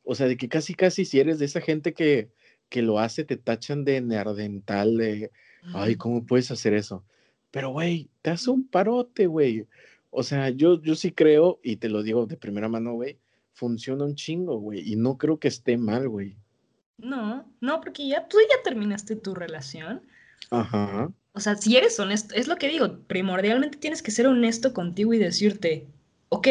o 0.07 0.15
sea, 0.15 0.29
de 0.29 0.37
que 0.37 0.49
casi, 0.49 0.75
casi 0.75 1.05
si 1.05 1.19
eres 1.19 1.41
de 1.41 1.47
esa 1.47 1.61
gente 1.61 1.93
que, 1.93 2.31
que 2.69 2.81
lo 2.81 3.01
hace, 3.01 3.25
te 3.25 3.37
tachan 3.37 3.85
de 3.85 4.01
neardental, 4.01 4.97
de, 4.97 5.33
ay, 5.75 5.97
¿cómo 5.97 6.25
puedes 6.25 6.51
hacer 6.53 6.75
eso? 6.75 7.05
Pero, 7.51 7.71
güey, 7.71 8.09
te 8.23 8.31
hace 8.31 8.51
un 8.51 8.69
parote, 8.69 9.27
güey. 9.27 9.67
O 10.11 10.23
sea, 10.23 10.51
yo, 10.51 10.81
yo 10.81 10.95
sí 10.95 11.11
creo, 11.11 11.59
y 11.63 11.77
te 11.77 11.89
lo 11.89 12.05
digo 12.05 12.25
de 12.27 12.37
primera 12.37 12.69
mano, 12.69 12.95
güey, 12.95 13.19
funciona 13.53 14.05
un 14.05 14.15
chingo, 14.15 14.59
güey, 14.59 14.81
y 14.93 14.95
no 14.95 15.19
creo 15.19 15.41
que 15.41 15.49
esté 15.49 15.77
mal, 15.77 16.09
güey. 16.09 16.37
No, 16.99 17.45
no, 17.61 17.81
porque 17.81 18.07
ya 18.07 18.29
tú 18.29 18.39
ya 18.49 18.63
terminaste 18.63 19.17
tu 19.17 19.35
relación. 19.35 20.03
Ajá. 20.51 21.11
O 21.33 21.41
sea, 21.41 21.57
si 21.57 21.77
eres 21.77 21.99
honesto, 21.99 22.35
es 22.37 22.47
lo 22.47 22.57
que 22.57 22.69
digo, 22.69 23.01
primordialmente 23.09 23.77
tienes 23.77 24.03
que 24.03 24.13
ser 24.13 24.29
honesto 24.29 24.73
contigo 24.73 25.13
y 25.13 25.19
decirte, 25.19 25.89
ok, 26.29 26.49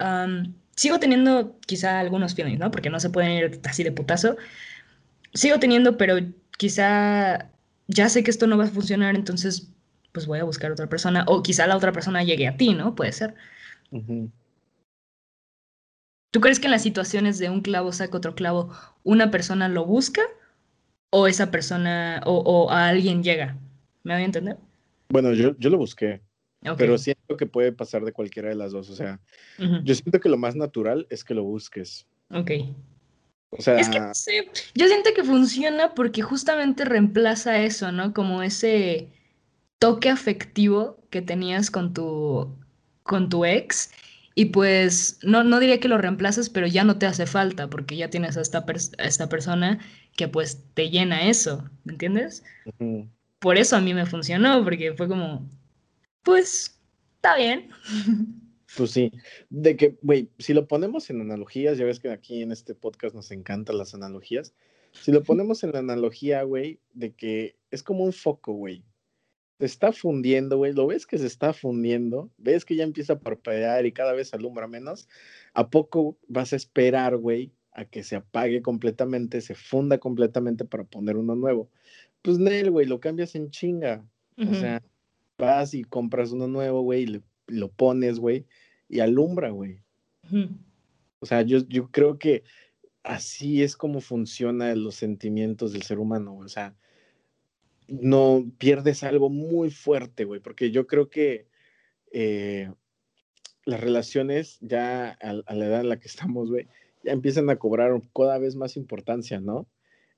um, 0.00 0.52
sigo 0.76 0.98
teniendo 0.98 1.58
quizá 1.66 2.00
algunos 2.00 2.34
feelings, 2.34 2.58
¿no? 2.58 2.70
Porque 2.70 2.90
no 2.90 3.00
se 3.00 3.10
pueden 3.10 3.32
ir 3.32 3.60
así 3.64 3.84
de 3.84 3.92
putazo. 3.92 4.36
Sigo 5.34 5.58
teniendo, 5.58 5.96
pero 5.96 6.16
quizá 6.58 7.50
ya 7.88 8.08
sé 8.08 8.22
que 8.22 8.30
esto 8.30 8.46
no 8.46 8.58
va 8.58 8.64
a 8.64 8.68
funcionar, 8.68 9.14
entonces 9.14 9.70
pues 10.12 10.26
voy 10.26 10.38
a 10.38 10.44
buscar 10.44 10.70
otra 10.70 10.88
persona. 10.88 11.24
O 11.26 11.42
quizá 11.42 11.66
la 11.66 11.76
otra 11.76 11.92
persona 11.92 12.22
llegue 12.22 12.48
a 12.48 12.56
ti, 12.56 12.74
¿no? 12.74 12.94
Puede 12.94 13.12
ser. 13.12 13.34
¿Tú 16.30 16.40
crees 16.40 16.60
que 16.60 16.66
en 16.66 16.72
las 16.72 16.82
situaciones 16.82 17.38
de 17.38 17.50
un 17.50 17.60
clavo 17.60 17.92
saca 17.92 18.16
otro 18.16 18.34
clavo, 18.34 18.70
una 19.04 19.30
persona 19.30 19.68
lo 19.68 19.84
busca 19.84 20.22
o 21.10 21.26
esa 21.26 21.50
persona 21.50 22.22
o, 22.24 22.70
a 22.70 22.88
alguien 22.88 23.22
llega? 23.22 23.58
¿Me 24.02 24.14
voy 24.14 24.22
a 24.22 24.26
entender? 24.26 24.56
Bueno, 25.10 25.32
yo, 25.34 25.56
yo 25.58 25.70
lo 25.70 25.78
busqué. 25.78 26.22
Pero 26.76 26.98
siento 26.98 27.36
que 27.36 27.46
puede 27.46 27.72
pasar 27.72 28.04
de 28.04 28.12
cualquiera 28.12 28.48
de 28.48 28.54
las 28.54 28.72
dos. 28.72 28.88
O 28.90 28.94
sea, 28.94 29.20
yo 29.58 29.94
siento 29.94 30.20
que 30.20 30.28
lo 30.28 30.36
más 30.36 30.54
natural 30.54 31.06
es 31.10 31.24
que 31.24 31.34
lo 31.34 31.42
busques. 31.44 32.06
Ok. 32.30 32.50
O 33.50 33.60
sea, 33.60 33.78
es 33.78 33.88
que 33.88 33.98
yo 34.74 34.86
siento 34.86 35.10
que 35.14 35.24
funciona 35.24 35.94
porque 35.94 36.22
justamente 36.22 36.84
reemplaza 36.84 37.58
eso, 37.62 37.92
¿no? 37.92 38.14
Como 38.14 38.42
ese 38.42 39.08
toque 39.78 40.08
afectivo 40.08 40.98
que 41.10 41.20
tenías 41.20 41.70
con 41.70 41.92
tu, 41.92 42.56
con 43.02 43.28
tu 43.28 43.44
ex. 43.44 43.90
Y 44.34 44.46
pues 44.46 45.18
no, 45.22 45.44
no 45.44 45.60
diría 45.60 45.80
que 45.80 45.88
lo 45.88 45.98
reemplazas, 45.98 46.48
pero 46.48 46.66
ya 46.66 46.84
no 46.84 46.96
te 46.96 47.04
hace 47.04 47.26
falta 47.26 47.68
porque 47.68 47.96
ya 47.96 48.08
tienes 48.08 48.38
a 48.38 48.40
esta, 48.40 48.64
esta 48.98 49.28
persona 49.28 49.78
que 50.16 50.28
pues 50.28 50.64
te 50.72 50.88
llena 50.88 51.28
eso, 51.28 51.68
¿me 51.84 51.92
entiendes? 51.92 52.42
Por 53.38 53.58
eso 53.58 53.76
a 53.76 53.80
mí 53.80 53.92
me 53.92 54.06
funcionó, 54.06 54.64
porque 54.64 54.94
fue 54.94 55.08
como, 55.08 55.46
pues 56.22 56.80
está 57.16 57.36
bien. 57.36 57.70
Pues 58.74 58.92
sí, 58.92 59.12
de 59.50 59.76
que, 59.76 59.98
güey, 60.00 60.30
si 60.38 60.54
lo 60.54 60.66
ponemos 60.66 61.10
en 61.10 61.20
analogías, 61.20 61.76
ya 61.76 61.84
ves 61.84 62.00
que 62.00 62.10
aquí 62.10 62.40
en 62.40 62.52
este 62.52 62.74
podcast 62.74 63.14
nos 63.14 63.30
encantan 63.30 63.76
las 63.76 63.94
analogías. 63.94 64.54
Si 64.92 65.12
lo 65.12 65.22
ponemos 65.24 65.62
en 65.62 65.72
la 65.72 65.80
analogía, 65.80 66.42
güey, 66.42 66.80
de 66.94 67.12
que 67.12 67.56
es 67.70 67.82
como 67.82 68.04
un 68.04 68.12
foco, 68.12 68.54
güey. 68.54 68.84
Se 69.58 69.66
está 69.66 69.92
fundiendo, 69.92 70.56
güey. 70.56 70.72
Lo 70.72 70.86
ves 70.86 71.06
que 71.06 71.18
se 71.18 71.26
está 71.26 71.52
fundiendo, 71.52 72.30
ves 72.38 72.64
que 72.64 72.74
ya 72.74 72.84
empieza 72.84 73.14
a 73.14 73.20
parpadear 73.20 73.84
y 73.84 73.92
cada 73.92 74.14
vez 74.14 74.32
alumbra 74.32 74.66
menos. 74.66 75.06
¿A 75.52 75.68
poco 75.68 76.18
vas 76.26 76.52
a 76.52 76.56
esperar, 76.56 77.16
güey, 77.18 77.52
a 77.72 77.84
que 77.84 78.02
se 78.02 78.16
apague 78.16 78.62
completamente, 78.62 79.42
se 79.42 79.54
funda 79.54 79.98
completamente 79.98 80.64
para 80.64 80.84
poner 80.84 81.18
uno 81.18 81.36
nuevo? 81.36 81.70
Pues, 82.22 82.38
Nel, 82.38 82.70
güey, 82.70 82.86
lo 82.86 83.00
cambias 83.00 83.34
en 83.34 83.50
chinga. 83.50 84.04
O 84.38 84.54
sea, 84.54 84.82
vas 85.42 85.74
y 85.74 85.82
compras 85.82 86.30
uno 86.30 86.46
nuevo, 86.46 86.82
güey, 86.82 87.02
y 87.02 87.22
lo 87.48 87.72
pones, 87.72 88.20
güey, 88.20 88.46
y 88.88 89.00
alumbra, 89.00 89.50
güey. 89.50 89.82
O 91.18 91.26
sea, 91.26 91.42
yo, 91.42 91.58
yo 91.68 91.90
creo 91.90 92.18
que 92.18 92.44
así 93.02 93.62
es 93.62 93.76
como 93.76 94.00
funcionan 94.00 94.82
los 94.84 94.94
sentimientos 94.94 95.72
del 95.72 95.82
ser 95.82 95.98
humano, 95.98 96.36
o 96.36 96.48
sea, 96.48 96.76
no 97.88 98.44
pierdes 98.58 99.02
algo 99.02 99.28
muy 99.28 99.70
fuerte, 99.70 100.24
güey, 100.24 100.40
porque 100.40 100.70
yo 100.70 100.86
creo 100.86 101.10
que 101.10 101.48
eh, 102.12 102.70
las 103.64 103.80
relaciones 103.80 104.58
ya 104.60 105.10
a, 105.10 105.32
la 105.54 105.66
edad 105.66 105.80
en 105.80 105.88
la 105.88 105.98
que 105.98 106.08
estamos, 106.08 106.50
güey, 106.50 106.68
ya 107.02 107.12
empiezan 107.12 107.50
a 107.50 107.56
cobrar 107.56 108.00
cada 108.14 108.38
vez 108.38 108.54
más 108.54 108.76
importancia, 108.76 109.40
¿no? 109.40 109.66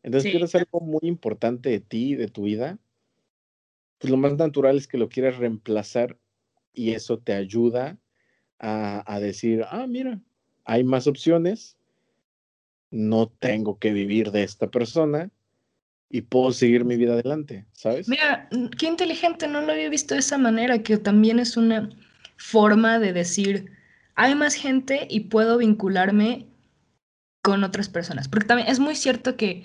Entonces, 0.03 0.25
sí. 0.25 0.33
quieres 0.33 0.55
algo 0.55 0.81
muy 0.81 1.01
importante 1.09 1.70
de 1.70 1.81
ti, 1.81 2.14
de 2.14 2.29
tu 2.29 2.43
vida, 2.43 2.79
pues 4.05 4.11
lo 4.11 4.18
más 4.18 4.36
natural 4.36 4.76
es 4.76 4.86
que 4.86 4.98
lo 4.98 5.09
quieras 5.09 5.38
reemplazar 5.38 6.18
y 6.74 6.90
eso 6.90 7.20
te 7.20 7.32
ayuda 7.32 7.96
a, 8.59 9.18
decir, 9.18 9.64
ah, 9.70 9.86
mira, 9.86 10.20
hay 10.66 10.84
más 10.84 11.07
opciones, 11.07 11.78
no 12.90 13.28
tengo 13.28 13.78
que 13.78 13.94
vivir 13.94 14.30
de 14.30 14.42
esta 14.42 14.70
persona 14.70 15.30
y 16.11 16.20
puedo 16.20 16.52
seguir 16.52 16.84
mi 16.84 16.96
vida 16.96 17.14
adelante, 17.14 17.64
¿sabes? 17.72 18.07
Mira, 18.07 18.46
qué 18.78 18.88
inteligente, 18.88 19.48
no 19.48 19.62
lo 19.62 19.72
había 19.72 19.88
visto 19.88 20.12
de 20.12 20.20
esa 20.20 20.36
manera, 20.36 20.82
que 20.82 20.98
también 20.98 21.38
es 21.38 21.57
una 21.57 21.88
forma 22.36 22.98
de 22.98 23.14
decir, 23.14 23.72
hay 24.16 24.34
más 24.34 24.55
gente 24.55 25.07
y 25.09 25.20
puedo 25.20 25.57
vincularme 25.57 26.46
con 27.40 27.64
otras 27.64 27.88
personas, 27.88 28.28
porque 28.28 28.48
también 28.48 28.68
es 28.68 28.80
muy 28.80 28.96
cierto 28.96 29.38
que 29.38 29.64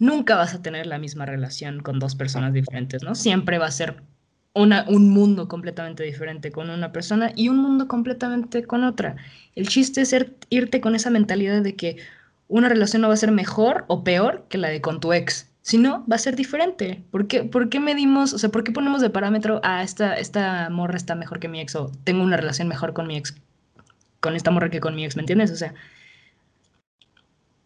nunca 0.00 0.34
vas 0.34 0.54
a 0.54 0.62
tener 0.62 0.86
la 0.86 0.98
misma 0.98 1.26
relación 1.26 1.80
con 1.80 2.00
dos 2.00 2.16
personas 2.16 2.52
diferentes, 2.52 3.04
¿no? 3.04 3.14
Siempre 3.14 3.58
va 3.58 3.66
a 3.66 3.70
ser 3.70 4.02
una, 4.54 4.84
un 4.88 5.10
mundo 5.10 5.46
completamente 5.46 6.02
diferente 6.02 6.50
con 6.50 6.70
una 6.70 6.90
persona 6.90 7.30
y 7.36 7.48
un 7.48 7.58
mundo 7.58 7.86
completamente 7.86 8.64
con 8.64 8.82
otra. 8.82 9.14
El 9.54 9.68
chiste 9.68 10.00
es 10.00 10.16
irte 10.48 10.80
con 10.80 10.96
esa 10.96 11.10
mentalidad 11.10 11.62
de 11.62 11.76
que 11.76 11.98
una 12.48 12.68
relación 12.68 13.02
no 13.02 13.08
va 13.08 13.14
a 13.14 13.18
ser 13.18 13.30
mejor 13.30 13.84
o 13.86 14.02
peor 14.02 14.46
que 14.48 14.58
la 14.58 14.68
de 14.68 14.80
con 14.80 14.98
tu 14.98 15.12
ex. 15.12 15.48
Si 15.62 15.76
no, 15.76 16.04
va 16.10 16.16
a 16.16 16.18
ser 16.18 16.34
diferente. 16.34 17.04
¿Por 17.10 17.28
qué, 17.28 17.44
¿Por 17.44 17.68
qué 17.68 17.78
medimos, 17.78 18.32
o 18.32 18.38
sea, 18.38 18.48
por 18.48 18.64
qué 18.64 18.72
ponemos 18.72 19.02
de 19.02 19.10
parámetro 19.10 19.60
a 19.62 19.78
ah, 19.78 19.82
esta, 19.82 20.14
esta 20.14 20.70
morra 20.70 20.96
está 20.96 21.14
mejor 21.14 21.38
que 21.38 21.48
mi 21.48 21.60
ex 21.60 21.76
o 21.76 21.92
tengo 22.04 22.24
una 22.24 22.38
relación 22.38 22.66
mejor 22.66 22.94
con 22.94 23.06
mi 23.06 23.18
ex, 23.18 23.36
con 24.20 24.34
esta 24.34 24.50
morra 24.50 24.70
que 24.70 24.80
con 24.80 24.94
mi 24.96 25.04
ex, 25.04 25.14
¿me 25.16 25.22
entiendes? 25.22 25.50
O 25.50 25.56
sea... 25.56 25.74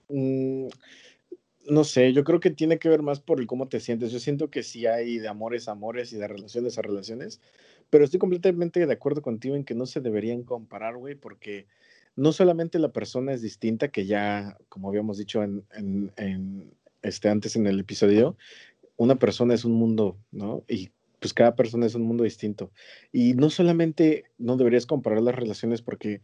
Mm, 0.09 0.66
no 1.68 1.84
sé, 1.84 2.12
yo 2.12 2.24
creo 2.24 2.40
que 2.40 2.50
tiene 2.50 2.78
que 2.78 2.88
ver 2.88 3.02
más 3.02 3.20
por 3.20 3.40
el 3.40 3.46
cómo 3.46 3.68
te 3.68 3.80
sientes. 3.80 4.12
Yo 4.12 4.18
siento 4.18 4.50
que 4.50 4.62
sí 4.62 4.86
hay 4.86 5.18
de 5.18 5.28
amores 5.28 5.68
a 5.68 5.72
amores 5.72 6.12
y 6.12 6.16
de 6.16 6.28
relaciones 6.28 6.78
a 6.78 6.82
relaciones, 6.82 7.40
pero 7.90 8.04
estoy 8.04 8.18
completamente 8.18 8.86
de 8.86 8.92
acuerdo 8.92 9.22
contigo 9.22 9.56
en 9.56 9.64
que 9.64 9.74
no 9.74 9.86
se 9.86 10.00
deberían 10.00 10.42
comparar, 10.42 10.96
güey, 10.96 11.14
porque 11.14 11.66
no 12.16 12.32
solamente 12.32 12.78
la 12.78 12.92
persona 12.92 13.32
es 13.32 13.42
distinta, 13.42 13.88
que 13.88 14.06
ya, 14.06 14.56
como 14.68 14.88
habíamos 14.88 15.18
dicho 15.18 15.42
en, 15.42 15.64
en, 15.72 16.72
este, 17.02 17.28
antes 17.28 17.56
en 17.56 17.66
el 17.66 17.80
episodio, 17.80 18.36
una 18.96 19.16
persona 19.16 19.54
es 19.54 19.64
un 19.64 19.72
mundo, 19.72 20.18
¿no? 20.30 20.64
Y 20.68 20.90
pues 21.18 21.34
cada 21.34 21.56
persona 21.56 21.86
es 21.86 21.94
un 21.94 22.02
mundo 22.02 22.24
distinto. 22.24 22.70
Y 23.10 23.34
no 23.34 23.50
solamente 23.50 24.24
no 24.38 24.56
deberías 24.56 24.86
comparar 24.86 25.22
las 25.22 25.34
relaciones 25.34 25.82
porque 25.82 26.20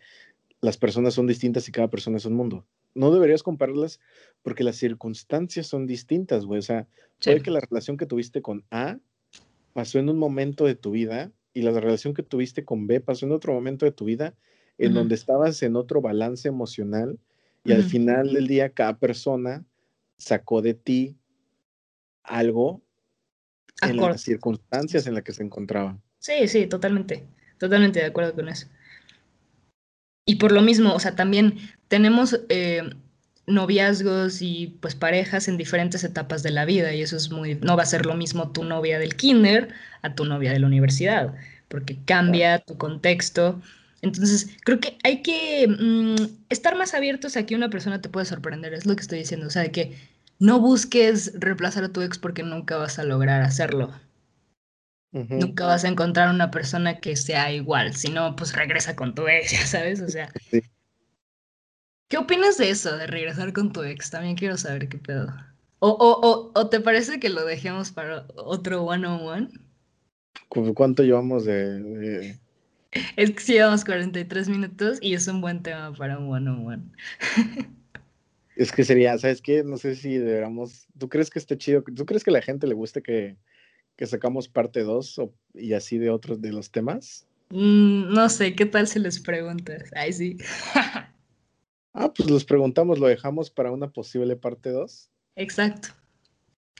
las 0.61 0.77
personas 0.77 1.15
son 1.15 1.27
distintas 1.27 1.69
y 1.69 1.73
cada 1.73 1.89
persona 1.89 2.19
es 2.19 2.27
un 2.27 2.35
mundo 2.35 2.67
no 2.95 3.11
deberías 3.11 3.43
compararlas 3.43 4.01
porque 4.43 4.65
las 4.65 4.77
circunstancias 4.77 5.67
son 5.67 5.87
distintas, 5.87 6.45
güey. 6.45 6.59
O 6.59 6.63
sea, 6.63 6.87
puede 7.23 7.43
que 7.43 7.51
la 7.51 7.61
relación 7.61 7.97
que 7.97 8.07
tuviste 8.07 8.43
con 8.43 8.65
A 8.71 8.99
pasó 9.73 9.99
en 9.99 10.09
un 10.09 10.19
momento 10.19 10.65
de 10.65 10.75
tu 10.75 10.91
vida 10.91 11.33
y 11.53 11.63
la 11.63 11.79
relación 11.79 12.15
que 12.15 12.23
tuviste 12.23 12.65
con 12.65 12.87
B 12.87 13.01
pasó 13.01 13.27
en 13.27 13.33
otro 13.33 13.53
momento 13.53 13.85
de 13.87 13.93
tu 13.93 14.05
vida 14.05 14.35
en 14.79 14.95
donde 14.95 15.15
estabas 15.15 15.63
en 15.63 15.77
otro 15.77 16.01
balance 16.01 16.49
emocional 16.49 17.19
y 17.65 17.73
al 17.73 17.83
final 17.83 18.33
del 18.33 18.47
día 18.47 18.71
cada 18.71 18.99
persona 18.99 19.65
sacó 20.17 20.63
de 20.63 20.75
ti 20.75 21.17
algo 22.23 22.83
en 23.83 23.97
las 23.97 24.23
circunstancias 24.23 25.07
en 25.07 25.15
las 25.15 25.23
que 25.23 25.33
se 25.33 25.43
encontraba. 25.43 25.99
Sí, 26.19 26.49
sí, 26.49 26.67
totalmente, 26.67 27.27
totalmente 27.59 28.01
de 28.01 28.07
acuerdo 28.07 28.35
con 28.35 28.49
eso. 28.49 28.69
Y 30.31 30.37
por 30.37 30.53
lo 30.53 30.63
mismo, 30.63 30.95
o 30.95 31.01
sea, 31.01 31.17
también 31.17 31.59
tenemos 31.89 32.39
eh, 32.51 32.89
noviazgos 33.49 34.43
y 34.43 34.79
pues 34.81 34.95
parejas 34.95 35.49
en 35.49 35.57
diferentes 35.57 36.05
etapas 36.05 36.45
de 36.45 36.53
la 36.53 36.65
vida 36.65 36.95
y 36.95 37.03
eso 37.03 37.17
es 37.17 37.33
muy, 37.33 37.57
no 37.57 37.77
va 37.77 37.83
a 37.83 37.87
ser 37.87 38.07
lo 38.07 38.15
mismo 38.15 38.53
tu 38.53 38.63
novia 38.63 39.01
del 39.01 39.17
kinder 39.17 39.71
a 40.03 40.15
tu 40.15 40.27
novia 40.27 40.53
de 40.53 40.61
la 40.61 40.69
universidad, 40.69 41.35
porque 41.67 41.99
cambia 42.05 42.61
tu 42.61 42.79
contexto. 42.79 43.61
Entonces, 44.03 44.57
creo 44.63 44.79
que 44.79 44.99
hay 45.03 45.21
que 45.23 45.67
mm, 45.67 46.27
estar 46.49 46.77
más 46.77 46.95
abiertos 46.95 47.37
a 47.37 47.45
que 47.45 47.57
una 47.57 47.69
persona 47.69 48.01
te 48.01 48.09
puede 48.09 48.27
sorprender, 48.27 48.73
es 48.73 48.87
lo 48.87 48.95
que 48.95 49.03
estoy 49.03 49.19
diciendo, 49.19 49.49
o 49.49 49.51
sea, 49.51 49.63
de 49.63 49.73
que 49.73 49.99
no 50.39 50.61
busques 50.61 51.33
reemplazar 51.41 51.83
a 51.83 51.89
tu 51.89 52.03
ex 52.03 52.19
porque 52.19 52.45
nunca 52.45 52.77
vas 52.77 53.01
a 53.01 53.03
lograr 53.03 53.43
hacerlo. 53.43 53.91
Nunca 55.13 55.67
vas 55.67 55.85
a 55.85 55.89
encontrar 55.89 56.33
una 56.33 56.53
persona 56.53 57.01
que 57.01 57.17
sea 57.17 57.53
igual, 57.53 57.95
si 57.95 58.11
no, 58.11 58.37
pues 58.37 58.55
regresa 58.55 58.95
con 58.95 59.15
tu 59.15 59.27
ex, 59.27 59.51
ya 59.53 59.67
sabes, 59.67 60.01
o 60.01 60.09
sea. 60.09 60.33
¿Qué 62.09 62.17
opinas 62.17 62.59
de 62.59 62.71
eso, 62.71 62.97
de 62.97 63.07
regresar 63.07 63.53
con 63.53 63.73
tu 63.73 63.83
ex? 63.83 64.11
También 64.11 64.37
quiero 64.37 64.57
saber 64.57 64.89
qué 64.89 64.99
pedo. 64.99 65.33
¿O, 65.81 65.89
o, 65.89 66.53
o, 66.55 66.69
te 66.69 66.81
parece 66.81 67.19
que 67.19 67.31
lo 67.31 67.45
dejemos 67.45 67.91
para 67.91 68.27
otro 68.37 68.83
one-on-one? 68.83 69.49
¿Cuánto 70.75 71.03
llevamos 71.03 71.45
de, 71.45 72.39
Es 73.17 73.31
que 73.31 73.41
sí 73.41 73.53
llevamos 73.55 73.85
43 73.85 74.49
minutos 74.49 74.99
y 75.01 75.15
es 75.15 75.27
un 75.27 75.41
buen 75.41 75.63
tema 75.63 75.93
para 75.95 76.19
un 76.19 76.31
one-on-one. 76.31 76.83
Es 78.57 78.73
que 78.73 78.85
sería, 78.85 79.17
¿sabes 79.17 79.41
qué? 79.41 79.65
No 79.65 79.79
sé 79.79 79.97
si 79.97 80.19
deberíamos. 80.19 80.87
¿Tú 80.99 81.09
crees 81.09 81.31
que 81.31 81.39
esté 81.39 81.57
chido? 81.57 81.83
¿Tú 81.83 82.05
crees 82.05 82.25
que 82.25 82.31
a 82.31 82.35
la 82.35 82.43
gente 82.43 82.67
le 82.67 82.75
guste 82.75 83.03
que, 83.03 83.37
que 84.01 84.07
sacamos 84.07 84.49
parte 84.49 84.83
2 84.83 85.21
y 85.53 85.75
así 85.75 85.99
de 85.99 86.09
otros 86.09 86.41
de 86.41 86.53
los 86.53 86.71
temas? 86.71 87.27
Mm, 87.51 88.15
no 88.15 88.31
sé, 88.31 88.57
¿qué 88.57 88.65
tal 88.65 88.89
si 88.89 88.99
les 88.99 89.21
preguntas? 89.21 89.91
Ay, 89.95 90.15
sí. 90.15 90.39
ah, 91.93 92.11
pues 92.17 92.31
los 92.31 92.47
preguntamos, 92.47 92.99
lo 92.99 93.09
dejamos 93.09 93.51
para 93.51 93.71
una 93.71 93.91
posible 93.91 94.37
parte 94.37 94.71
2. 94.71 95.11
Exacto. 95.37 95.91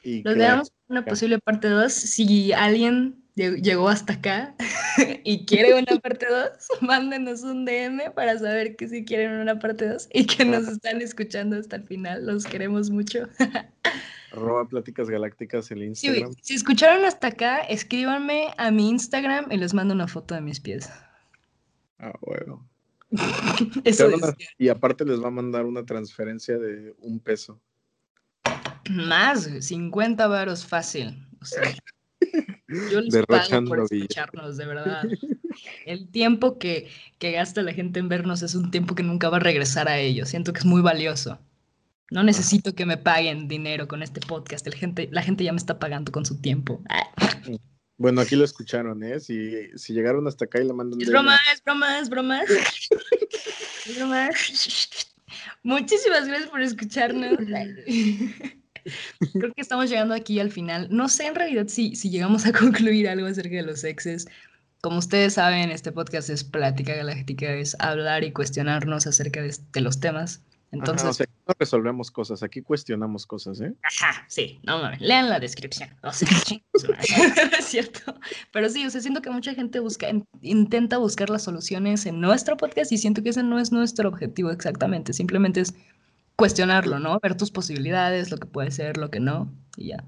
Y 0.03 0.23
Los 0.23 0.35
dejamos 0.35 0.71
para 0.71 1.01
una 1.01 1.05
posible 1.05 1.39
parte 1.41 1.69
2. 1.69 1.93
Si 1.93 2.55
alguien 2.55 3.23
llegó 3.35 3.91
hasta 3.91 4.15
acá 4.15 4.55
y 5.23 5.45
quiere 5.45 5.75
una 5.75 6.01
parte 6.01 6.25
2, 6.27 6.49
mándenos 6.81 7.43
un 7.43 7.67
DM 7.67 8.15
para 8.15 8.39
saber 8.39 8.77
que 8.77 8.89
si 8.89 9.05
quieren 9.05 9.33
una 9.33 9.59
parte 9.59 9.87
2 9.87 10.09
y 10.15 10.25
que 10.25 10.47
nos 10.47 10.67
están 10.67 11.03
escuchando 11.03 11.59
hasta 11.59 11.77
el 11.77 11.85
final. 11.85 12.25
Los 12.25 12.47
queremos 12.47 12.89
mucho. 12.89 13.29
Arroba 14.33 14.69
Pláticas 14.69 15.09
Galácticas 15.11 15.71
el 15.71 15.83
Instagram. 15.83 16.35
si 16.43 16.55
escucharon 16.55 17.05
hasta 17.05 17.29
acá, 17.29 17.59
escríbanme 17.61 18.49
a 18.57 18.71
mi 18.71 18.89
Instagram 18.89 19.51
y 19.51 19.57
les 19.57 19.75
mando 19.75 19.95
una 19.95 20.07
foto 20.07 20.35
de 20.35 20.41
mis 20.41 20.61
pies. 20.61 20.91
Ah, 21.99 22.13
bueno. 22.21 22.69
Eso 23.85 24.09
Y 24.59 24.69
aparte 24.69 25.05
les 25.05 25.23
va 25.23 25.29
a 25.29 25.33
mandar 25.33 25.67
una 25.67 25.85
transferencia 25.85 26.59
de 26.59 26.95
un 26.99 27.19
peso. 27.21 27.61
Más, 28.89 29.49
50 29.61 30.27
varos 30.29 30.65
fácil. 30.65 31.27
O 31.41 31.45
sea, 31.45 31.75
yo 32.91 33.01
les 33.01 33.27
pago 33.27 33.65
por 33.67 33.81
escucharnos, 33.81 34.57
de 34.57 34.67
verdad. 34.67 35.05
El 35.85 36.09
tiempo 36.09 36.59
que, 36.59 36.89
que 37.19 37.33
gasta 37.33 37.63
la 37.63 37.73
gente 37.73 38.01
en 38.01 38.09
vernos 38.09 38.43
es 38.43 38.55
un 38.55 38.71
tiempo 38.71 38.95
que 38.95 39.03
nunca 39.03 39.29
va 39.29 39.39
a 39.39 39.41
regresar 39.41 39.89
a 39.89 39.99
ellos. 39.99 40.29
Siento 40.29 40.53
que 40.53 40.61
es 40.61 40.67
muy 40.67 40.81
valioso. 40.81 41.39
No 42.11 42.23
necesito 42.23 42.75
que 42.75 42.87
me 42.87 42.97
paguen 42.97 43.49
dinero 43.49 43.87
con 43.89 44.03
este 44.03 44.21
podcast. 44.21 44.67
El 44.67 44.75
gente, 44.75 45.09
la 45.13 45.23
gente 45.23 45.45
ya 45.45 45.53
me 45.53 45.59
está 45.59 45.79
pagando 45.79 46.11
con 46.13 46.27
su 46.27 46.41
tiempo. 46.41 46.83
Bueno, 47.97 48.21
aquí 48.21 48.35
lo 48.35 48.45
escucharon, 48.45 49.03
¿eh? 49.05 49.21
Si, 49.21 49.77
si 49.77 49.93
llegaron 49.93 50.27
hasta 50.27 50.47
acá 50.47 50.61
y 50.61 50.67
le 50.67 50.73
mandan... 50.73 51.01
Es 51.01 51.09
broma, 51.09 51.39
es 51.53 51.63
broma, 51.63 51.99
es 51.99 52.09
broma. 52.09 52.43
es 52.43 53.97
broma. 53.97 54.31
Muchísimas 55.63 56.27
gracias 56.27 56.51
por 56.51 56.63
escucharnos. 56.63 57.39
Creo 59.33 59.53
que 59.53 59.61
estamos 59.61 59.91
llegando 59.91 60.15
aquí 60.15 60.41
al 60.41 60.51
final. 60.51 60.89
No 60.91 61.09
sé 61.09 61.27
en 61.27 61.35
realidad 61.35 61.67
si, 61.69 61.95
si 61.97 62.11
llegamos 62.11 62.47
a 62.47 62.53
concluir 62.53 63.09
algo 63.09 63.27
acerca 63.27 63.57
de 63.57 63.63
los 63.63 63.85
exes. 63.85 64.27
Como 64.81 64.99
ustedes 64.99 65.35
saben, 65.35 65.71
este 65.71 65.93
podcast 65.93 66.31
es 66.31 66.43
Plática 66.43 66.95
Galáctica, 66.95 67.53
es 67.53 67.77
hablar 67.81 68.25
y 68.25 68.33
cuestionarnos 68.33 69.07
acerca 69.07 69.43
de, 69.43 69.81
los 69.81 70.01
temas. 70.01 70.43
Entonces, 70.73 71.29
no 71.49 71.55
resolvemos 71.59 72.13
cosas, 72.13 72.45
aquí 72.45 72.63
cuestionamos 72.63 73.27
cosas, 73.27 73.61
¿eh? 73.61 73.75
Ajá, 73.83 74.25
sí, 74.29 74.61
no 74.63 74.81
mames, 74.81 75.01
lean 75.01 75.29
la 75.29 75.41
descripción. 75.41 75.91
O 76.03 76.13
sea, 76.13 76.29
es 77.59 77.65
cierto. 77.65 78.15
Pero 78.53 78.69
sí, 78.69 78.87
o 78.87 78.91
sea, 78.91 79.01
siento 79.01 79.21
que 79.21 79.31
mucha 79.31 79.53
gente 79.55 79.81
busca, 79.81 80.07
intenta 80.43 80.99
buscar 80.99 81.29
las 81.29 81.43
soluciones 81.43 82.07
en 82.07 82.21
nuestro 82.21 82.57
podcast 82.57 82.93
y 82.93 82.99
siento 82.99 83.23
que 83.23 83.31
ese 83.31 83.43
no 83.43 83.59
es 83.59 83.73
nuestro 83.73 84.09
objetivo 84.09 84.51
exactamente. 84.51 85.13
Simplemente 85.13 85.61
es 85.61 85.75
cuestionarlo, 86.37 87.01
¿no? 87.01 87.19
Ver 87.21 87.37
tus 87.37 87.51
posibilidades, 87.51 88.31
lo 88.31 88.39
que 88.39 88.47
puede 88.47 88.71
ser, 88.71 88.97
lo 88.97 89.11
que 89.11 89.21
no, 89.21 89.53
y 89.77 89.89
ya. 89.89 90.05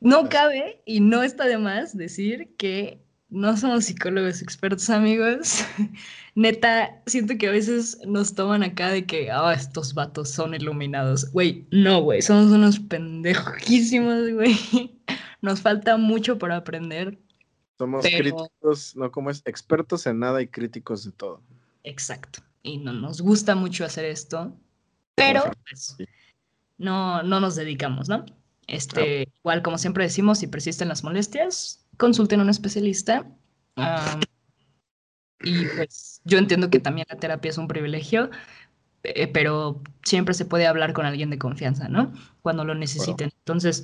No 0.00 0.28
cabe 0.28 0.82
y 0.84 1.00
no 1.00 1.22
está 1.22 1.46
de 1.46 1.56
más 1.56 1.96
decir 1.96 2.54
que 2.58 3.03
no 3.34 3.56
somos 3.56 3.84
psicólogos 3.84 4.40
expertos, 4.40 4.88
amigos. 4.90 5.64
Neta, 6.34 7.02
siento 7.06 7.36
que 7.38 7.48
a 7.48 7.52
veces 7.52 7.98
nos 8.06 8.34
toman 8.34 8.62
acá 8.62 8.90
de 8.90 9.04
que, 9.04 9.30
ah, 9.30 9.52
estos 9.52 9.94
vatos 9.94 10.30
son 10.30 10.54
iluminados. 10.54 11.30
Güey, 11.32 11.66
no, 11.70 12.02
güey, 12.02 12.22
somos 12.22 12.52
unos 12.52 12.78
pendejísimos, 12.80 14.30
güey. 14.32 15.00
Nos 15.42 15.60
falta 15.60 15.96
mucho 15.96 16.38
por 16.38 16.50
aprender. 16.52 17.18
Somos 17.78 18.04
críticos, 18.04 18.96
no 18.96 19.10
como 19.10 19.30
es, 19.30 19.42
expertos 19.44 20.06
en 20.06 20.20
nada 20.20 20.40
y 20.40 20.48
críticos 20.48 21.04
de 21.04 21.12
todo. 21.12 21.42
Exacto. 21.82 22.40
Y 22.62 22.78
no 22.78 22.92
nos 22.92 23.20
gusta 23.20 23.54
mucho 23.54 23.84
hacer 23.84 24.06
esto 24.06 24.56
pero 25.14 25.42
pues, 25.68 25.96
no, 26.78 27.22
no 27.22 27.40
nos 27.40 27.56
dedicamos, 27.56 28.08
¿no? 28.08 28.24
Este, 28.66 29.28
igual, 29.40 29.62
como 29.62 29.78
siempre 29.78 30.04
decimos, 30.04 30.38
si 30.38 30.46
persisten 30.46 30.88
las 30.88 31.04
molestias, 31.04 31.84
consulten 31.96 32.40
a 32.40 32.42
un 32.44 32.50
especialista. 32.50 33.26
y 35.42 35.66
pues 35.76 36.20
yo 36.24 36.38
entiendo 36.38 36.70
que 36.70 36.80
también 36.80 37.06
la 37.10 37.18
terapia 37.18 37.50
es 37.50 37.58
un 37.58 37.68
privilegio, 37.68 38.30
eh, 39.02 39.26
pero 39.26 39.82
siempre 40.02 40.34
se 40.34 40.46
puede 40.46 40.66
hablar 40.66 40.92
con 40.92 41.06
alguien 41.06 41.30
de 41.30 41.38
confianza, 41.38 41.88
¿no? 41.88 42.12
Cuando 42.42 42.64
lo 42.64 42.74
necesiten. 42.74 43.30
Entonces, 43.38 43.82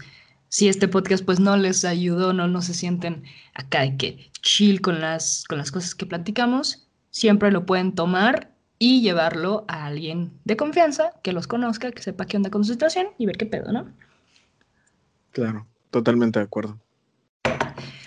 si 0.49 0.69
este 0.69 0.89
podcast 0.89 1.25
pues 1.25 1.39
no 1.39 1.57
les 1.57 1.85
ayudó, 1.85 2.33
no, 2.33 2.49
no 2.49 2.63
se 2.63 2.75
sienten 2.75 3.25
acá 3.55 3.83
de 3.83 3.97
que 3.97 4.31
chill 4.43 4.81
con 4.81 5.01
las, 5.01 5.45
con 5.49 5.59
las 5.59 5.71
cosas 5.71 5.95
que 5.95 6.07
platicamos, 6.07 6.89
siempre 7.11 7.53
lo 7.53 7.67
pueden 7.67 7.95
tomar 7.95 8.51
y 8.79 9.03
llevarlo 9.03 9.65
a 9.69 9.85
alguien 9.85 10.33
de 10.45 10.57
confianza 10.57 11.13
que 11.23 11.33
los 11.33 11.47
conozca, 11.47 11.93
que 11.93 12.03
sepa 12.03 12.25
qué 12.25 12.39
onda 12.39 12.51
con 12.51 12.65
su 12.65 12.73
situación 12.73 13.09
y 13.19 13.27
ver 13.27 13.37
qué 13.37 13.47
pedo, 13.47 13.71
¿no? 13.73 13.93
Claro, 15.33 15.67
totalmente 15.91 16.39
de 16.39 16.45
acuerdo. 16.45 16.79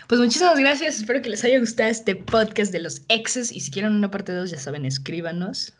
Pues 0.07 0.19
muchísimas 0.19 0.59
gracias, 0.59 0.97
espero 0.97 1.21
que 1.21 1.30
les 1.30 1.43
haya 1.43 1.59
gustado 1.59 1.89
este 1.89 2.15
podcast 2.15 2.71
de 2.71 2.80
los 2.80 3.01
exes 3.07 3.51
y 3.51 3.61
si 3.61 3.71
quieren 3.71 3.93
una 3.93 4.11
parte 4.11 4.32
2 4.32 4.51
ya 4.51 4.59
saben, 4.59 4.86
escríbanos. 4.86 5.74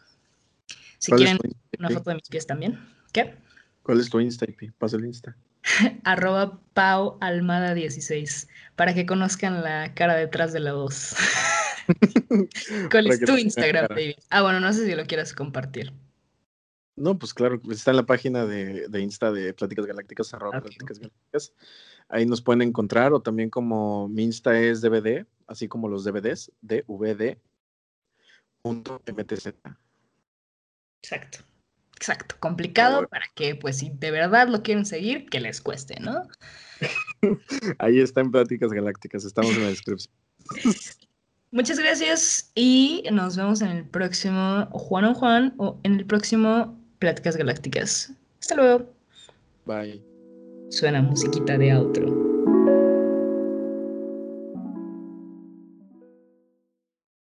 Si 0.97 1.11
quieren 1.11 1.37
una 1.77 1.89
foto 1.89 2.09
de 2.09 2.15
mis 2.15 2.29
pies 2.29 2.47
también. 2.47 2.79
¿Qué? 3.11 3.35
¿Cuál 3.83 3.99
es 3.99 4.09
tu 4.09 4.19
Insta, 4.19 4.45
Pasa 4.77 4.95
el 4.95 5.05
Insta. 5.05 5.35
Arroba 6.03 6.59
Pau 6.73 7.17
Almada 7.21 7.73
16 7.73 8.47
para 8.75 8.93
que 8.93 9.05
conozcan 9.05 9.61
la 9.61 9.93
cara 9.93 10.15
detrás 10.15 10.53
de 10.53 10.61
la 10.61 10.73
voz. 10.73 11.15
¿Cuál 12.91 13.07
es 13.07 13.19
tu 13.19 13.37
Instagram, 13.37 13.87
David? 13.89 14.15
Ah, 14.29 14.41
bueno, 14.41 14.59
no 14.59 14.71
sé 14.71 14.85
si 14.85 14.95
lo 14.95 15.05
quieras 15.05 15.33
compartir. 15.33 15.93
No, 16.95 17.17
pues 17.17 17.33
claro, 17.33 17.59
está 17.71 17.91
en 17.91 17.97
la 17.97 18.05
página 18.05 18.45
de, 18.45 18.87
Insta 18.99 19.31
de 19.31 19.53
Pláticas 19.53 19.85
Galácticas, 19.85 20.33
arroba 20.33 20.61
Pláticas 20.61 20.99
Galácticas. 20.99 21.53
Ahí 22.07 22.25
nos 22.25 22.41
pueden 22.41 22.61
encontrar, 22.61 23.13
o 23.13 23.21
también 23.21 23.49
como 23.49 24.07
mi 24.09 24.23
Insta 24.23 24.59
es 24.59 24.81
DVD, 24.81 25.25
así 25.47 25.67
como 25.67 25.87
los 25.87 26.03
DVDs, 26.03 26.51
dvd.mtz. 26.61 27.43
Exacto, 31.01 31.39
exacto. 31.95 32.35
Complicado 32.39 33.07
para 33.07 33.25
que, 33.33 33.55
pues, 33.55 33.79
si 33.79 33.89
de 33.89 34.11
verdad 34.11 34.47
lo 34.47 34.61
quieren 34.61 34.85
seguir, 34.85 35.27
que 35.29 35.39
les 35.39 35.61
cueste, 35.61 35.99
¿no? 35.99 36.27
Ahí 37.79 37.99
está 37.99 38.21
en 38.21 38.31
Pláticas 38.31 38.71
Galácticas, 38.71 39.25
estamos 39.25 39.51
en 39.55 39.63
la 39.63 39.69
descripción. 39.69 40.13
Muchas 41.51 41.77
gracias 41.77 42.51
y 42.55 43.03
nos 43.11 43.37
vemos 43.37 43.61
en 43.61 43.69
el 43.69 43.85
próximo 43.87 44.67
Juan 44.71 45.05
o 45.05 45.13
Juan 45.13 45.53
o 45.57 45.79
en 45.83 45.93
el 45.99 46.05
próximo 46.07 46.82
Pláticas 47.04 47.36
Galácticas. 47.36 48.14
Hasta 48.39 48.56
luego. 48.56 48.89
Bye. 49.66 50.01
Suena 50.70 51.01
musiquita 51.01 51.58
de 51.58 51.76
outro. 51.76 52.22